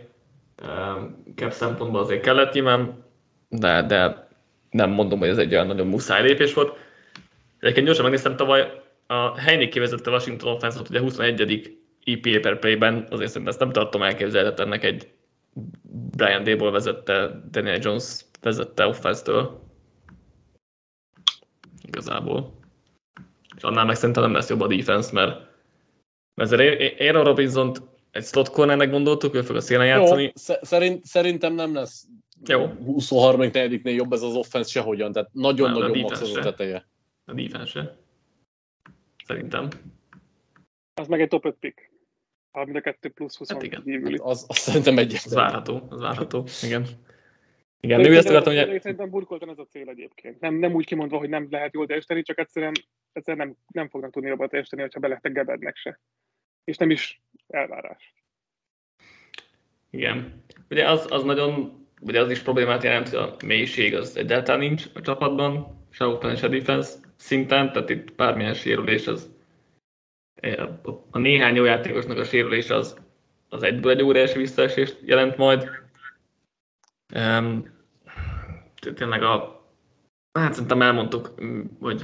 [1.36, 3.04] Cap szempontból azért kellett nyilván,
[3.50, 4.28] de, de
[4.70, 6.78] nem mondom, hogy ez egy olyan nagyon muszáj lépés volt.
[7.60, 11.78] Egyébként gyorsan megnéztem tavaly, a Heinik kivezette Washington offense ugye 21.
[12.04, 15.08] EPA per play-ben, azért szerintem ezt nem tartom elképzelhetetlennek egy
[16.16, 19.67] Brian Dable vezette, Daniel Jones vezette offense-től.
[21.88, 22.54] Igazából.
[23.56, 25.40] És annál meg szerintem nem lesz jobb a defense, mert,
[26.34, 27.72] mert ezért Aaron robinson
[28.12, 30.24] egy slot cornernek gondoltuk, ő fog a szélen játszani.
[30.24, 32.08] Jó, szerint, szerintem nem lesz
[32.46, 32.66] jó.
[32.66, 36.88] 23 nél jobb ez az offense sehogyan, tehát nagyon-nagyon max az a teteje.
[37.26, 37.98] A defense
[39.26, 39.68] Szerintem.
[40.94, 41.92] Az meg egy top 5 pick.
[42.52, 43.84] Ha mind a kettő plusz 20 hát igen.
[43.84, 44.20] kívüli.
[44.22, 45.14] Az, az szerintem egy.
[45.14, 46.86] Az várható, az várható, igen.
[47.80, 48.82] Igen, még ezt akartam, hogy...
[48.82, 50.40] Szerintem burkoltan ez a cél egyébként.
[50.40, 52.74] Nem, nem úgy kimondva, hogy nem lehet jól teljesíteni, csak egyszerűen,
[53.12, 56.00] egyszerűen nem, nem fognak tudni jobban teljesíteni, hogyha beletek Gebednek se.
[56.64, 58.14] És nem is elvárás.
[59.90, 60.44] Igen.
[60.70, 64.86] Ugye az, az nagyon ugye az is problémát jelent, hogy a mélység az egyáltalán nincs
[64.94, 69.36] a csapatban, se offense, se defense szinten, tehát itt bármilyen sérülés az
[71.10, 72.98] a néhány jó játékosnak a sérülés az,
[73.50, 75.70] az egyből egy óriási visszaesést jelent majd.
[78.96, 79.66] Tényleg a,
[80.40, 81.34] hát szerintem elmondtuk,
[81.80, 82.04] hogy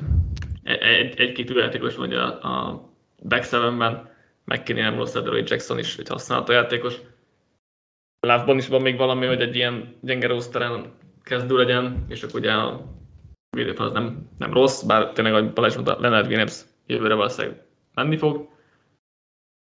[0.63, 2.89] egy, egy-két egy játékos vagy a, a
[3.23, 4.11] back seven-ben,
[4.45, 6.95] McKinney nem rossz, Roy Jackson is egy használható játékos.
[8.19, 10.93] Lávban is van még valami, hogy egy ilyen gyenge roszteren
[11.23, 12.93] kezdő legyen, és akkor ugye a
[13.49, 17.63] védőfal az nem, nem rossz, bár tényleg, ahogy Balázs mondta, Leonard Williams jövőre valószínűleg
[17.93, 18.49] menni fog,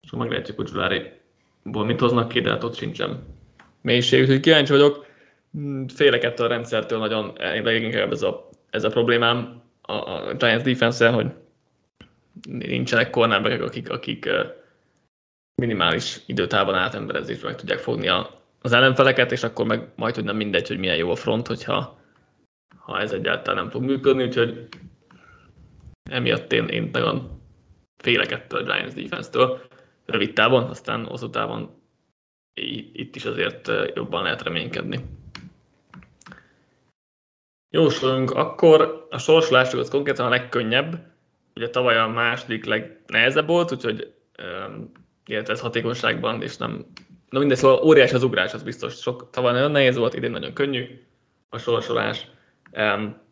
[0.02, 3.38] és akkor meglátjuk, hogy Zsuláriból mit hoznak ki, de hát ott sincsen
[3.80, 5.06] mélység, úgyhogy kíváncsi vagyok.
[5.52, 10.62] Hmm, félek ettől a rendszertől nagyon, leginkább ez a, ez a problémám a, a Giants
[10.62, 11.32] defense hogy
[12.48, 14.28] nincsenek cornerback, akik, akik
[15.54, 20.36] minimális időtávon átemberezésben meg tudják fogni a, az ellenfeleket, és akkor meg majd, hogy nem
[20.36, 21.98] mindegy, hogy milyen jó a front, hogyha
[22.76, 24.68] ha ez egyáltalán nem fog működni, úgyhogy
[26.10, 27.40] emiatt én, én nagyon
[28.02, 29.60] félek ettől a Giants defense-től
[30.06, 31.78] rövid távon, aztán hosszú távon
[32.92, 35.00] itt is azért jobban lehet reménykedni.
[37.70, 41.06] Jósolunk, akkor a sorsolások az konkrétan a legkönnyebb,
[41.54, 44.12] ugye tavaly a második legnehezebb volt, úgyhogy
[45.26, 46.86] illetve ez hatékonyságban, és nem,
[47.28, 48.94] na mindegy, szóval óriás az ugrás, az biztos.
[48.94, 50.84] Sok, tavaly nagyon nehéz volt, idén nagyon könnyű
[51.48, 52.26] a sorsolás.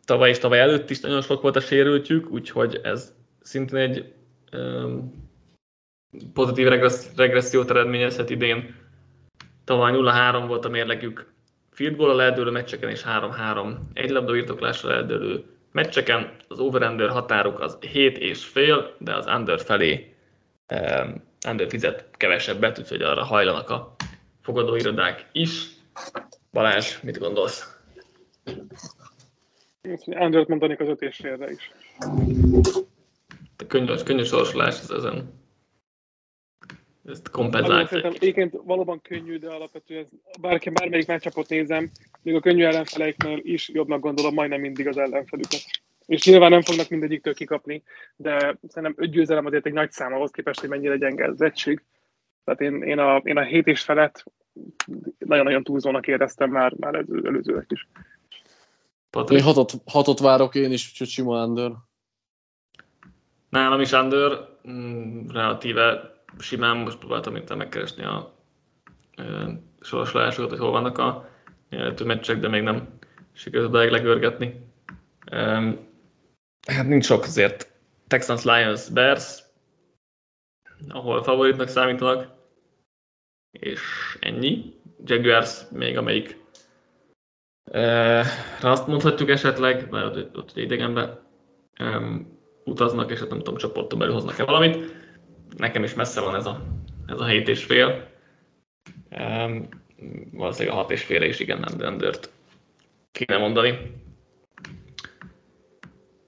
[0.05, 4.13] Tavaly és tavaly előtt is nagyon sok volt a sérültjük, úgyhogy ez szintén egy
[6.33, 8.75] pozitív regressz, regressziót eredményezhet idén.
[9.63, 11.33] Tavaly 0-3 volt a mérlegük
[11.79, 16.35] field goal a lehetőlő meccseken, és 3-3 egy labda birtoklásra lehetőlő meccseken.
[16.47, 20.13] Az over-under határuk az 7 és fél, de az under felé
[20.69, 23.95] um, under fizet kevesebbet, úgyhogy arra hajlanak a
[24.41, 25.67] fogadóirodák is.
[26.51, 27.77] Balázs, mit gondolsz?
[30.05, 31.71] Andrőt mondanék az ötésére is.
[33.67, 35.38] Könnyű, könnyű sorsolás ez ezen.
[37.09, 37.91] Ezt kompenzálják.
[37.91, 40.07] Egyébként valóban könnyű, de alapvetően
[40.41, 41.89] bárki, bármelyik meccsapot nézem,
[42.21, 45.61] még a könnyű ellenfeleiknél is jobbnak gondolom majdnem mindig az ellenfelüket.
[46.05, 47.83] És nyilván nem fognak mindegyiktől kikapni,
[48.15, 51.83] de szerintem öt győzelem azért egy nagy szám ahhoz képest, hogy mennyire gyenge az egység.
[52.43, 54.23] Tehát én, én, a, én a hét és felett
[55.17, 57.87] nagyon-nagyon túlzónak éreztem már, már előzőek is.
[59.09, 59.39] Patrik?
[59.39, 61.71] Én hatot, hatot várok én is, úgyhogy sima under.
[63.49, 64.31] Nálam is under,
[64.69, 68.35] mm, relatíve simán, most próbáltam itt megkeresni a
[69.79, 71.29] soroslásokat, hogy hol vannak a
[72.03, 72.87] meccsek, de még nem
[73.31, 74.65] sikerült odáig legörgetni.
[76.67, 77.71] Hát nincs sok azért.
[78.07, 79.43] Texans, Lions, Bears,
[80.87, 82.27] ahol favoritnak számítanak,
[83.51, 83.81] és
[84.19, 84.77] ennyi.
[85.05, 86.39] Jaguars még amelyik
[87.71, 88.25] Uh,
[88.61, 91.19] azt mondhatjuk esetleg, mert ott, ott idegenbe
[91.79, 94.77] um, utaznak, és ott nem tudom, csoporton belül hoznak-e valamit.
[95.57, 96.65] Nekem is messze van ez a,
[97.07, 98.07] ez a 7 és fél.
[99.19, 99.67] Um,
[100.31, 102.29] valószínűleg a 6 és félre is igen, nem rendőrt
[103.11, 103.77] kéne mondani.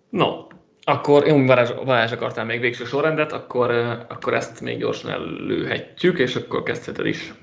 [0.10, 0.48] No,
[0.81, 3.72] akkor jó, Balázs, Balázs akartál még végső sorrendet, akkor,
[4.10, 7.34] akkor ezt még gyorsan előhetjük, és akkor kezdheted is.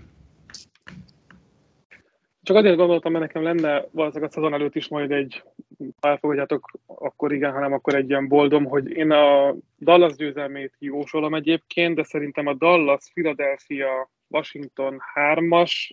[2.49, 5.43] Csak azért gondoltam, mert nekem lenne valószínűleg a szezon előtt is majd egy,
[6.01, 11.95] elfogadjátok, akkor igen, hanem akkor egy ilyen boldom, hogy én a Dallas győzelmét jósolom egyébként,
[11.95, 15.91] de szerintem a Dallas, Philadelphia, Washington 3-as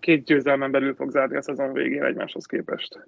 [0.00, 2.98] két győzelmen belül fog zárni a szezon végén egymáshoz képest.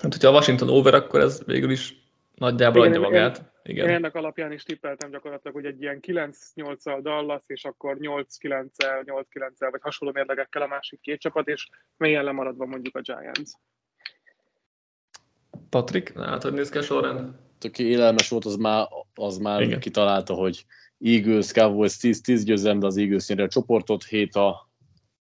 [0.00, 1.94] Hát, hogyha a Washington over, akkor ez végül is
[2.34, 3.51] nagyjából adja magát.
[3.62, 3.88] Igen.
[3.88, 9.68] Én ennek alapján is tippeltem gyakorlatilag, hogy egy ilyen 9-8-al Dallas, és akkor 8-9-el, 8-9-el,
[9.70, 13.50] vagy hasonló mérlegekkel a másik két csapat, és mélyen lemaradva mondjuk a Giants.
[15.68, 17.34] Patrik, hát hogy néz ki a sorrend?
[17.60, 19.80] Aki élelmes volt, az már, az már Igen.
[19.80, 20.64] kitalálta, hogy
[20.98, 24.70] Eagles, Cowboys 10-10 győzelem, de az Eagles nyeri a csoportot, 7 a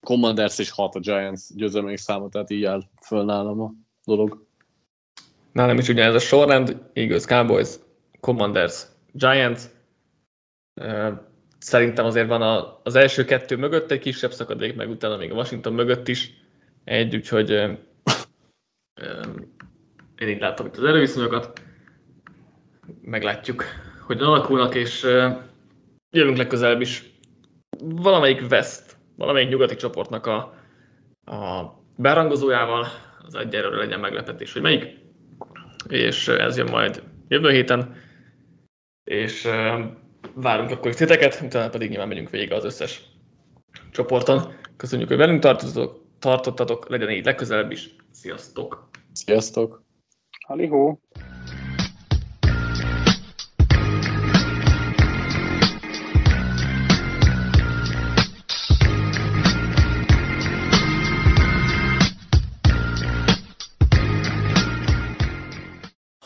[0.00, 3.72] Commanders és 6 a Giants győzelmek száma, tehát így áll föl nálam a
[4.04, 4.46] dolog.
[5.52, 7.68] Nálam is ugye ez a sorrend, Eagles, Cowboys,
[8.20, 8.82] Commanders,
[9.12, 9.62] Giants.
[11.58, 15.72] Szerintem azért van az első kettő mögött egy kisebb szakadék, meg utána még a Washington
[15.72, 16.30] mögött is
[16.84, 17.50] egy, úgyhogy
[20.18, 21.62] én így látom itt az erőviszonyokat.
[23.02, 23.64] Meglátjuk,
[24.06, 25.02] hogy alakulnak, és
[26.10, 27.10] jövünk legközelebb is
[27.78, 30.36] valamelyik West, valamelyik nyugati csoportnak a,
[31.32, 32.86] a berangozójával,
[33.26, 34.98] az egyelőre legyen meglepetés, hogy melyik,
[35.88, 37.94] és ez jön majd jövő héten,
[39.10, 39.48] és
[40.34, 43.02] várunk akkor titeket, utána pedig nyilván megyünk végig az összes
[43.90, 44.54] csoporton.
[44.76, 47.94] Köszönjük, hogy velünk tartottatok, tartottatok legyen így legközelebb is.
[48.10, 48.90] Sziasztok!
[49.12, 49.82] Sziasztok!
[50.46, 51.00] Halihó!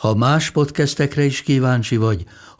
[0.05, 2.23] Ha más podcastekre is kíváncsi vagy,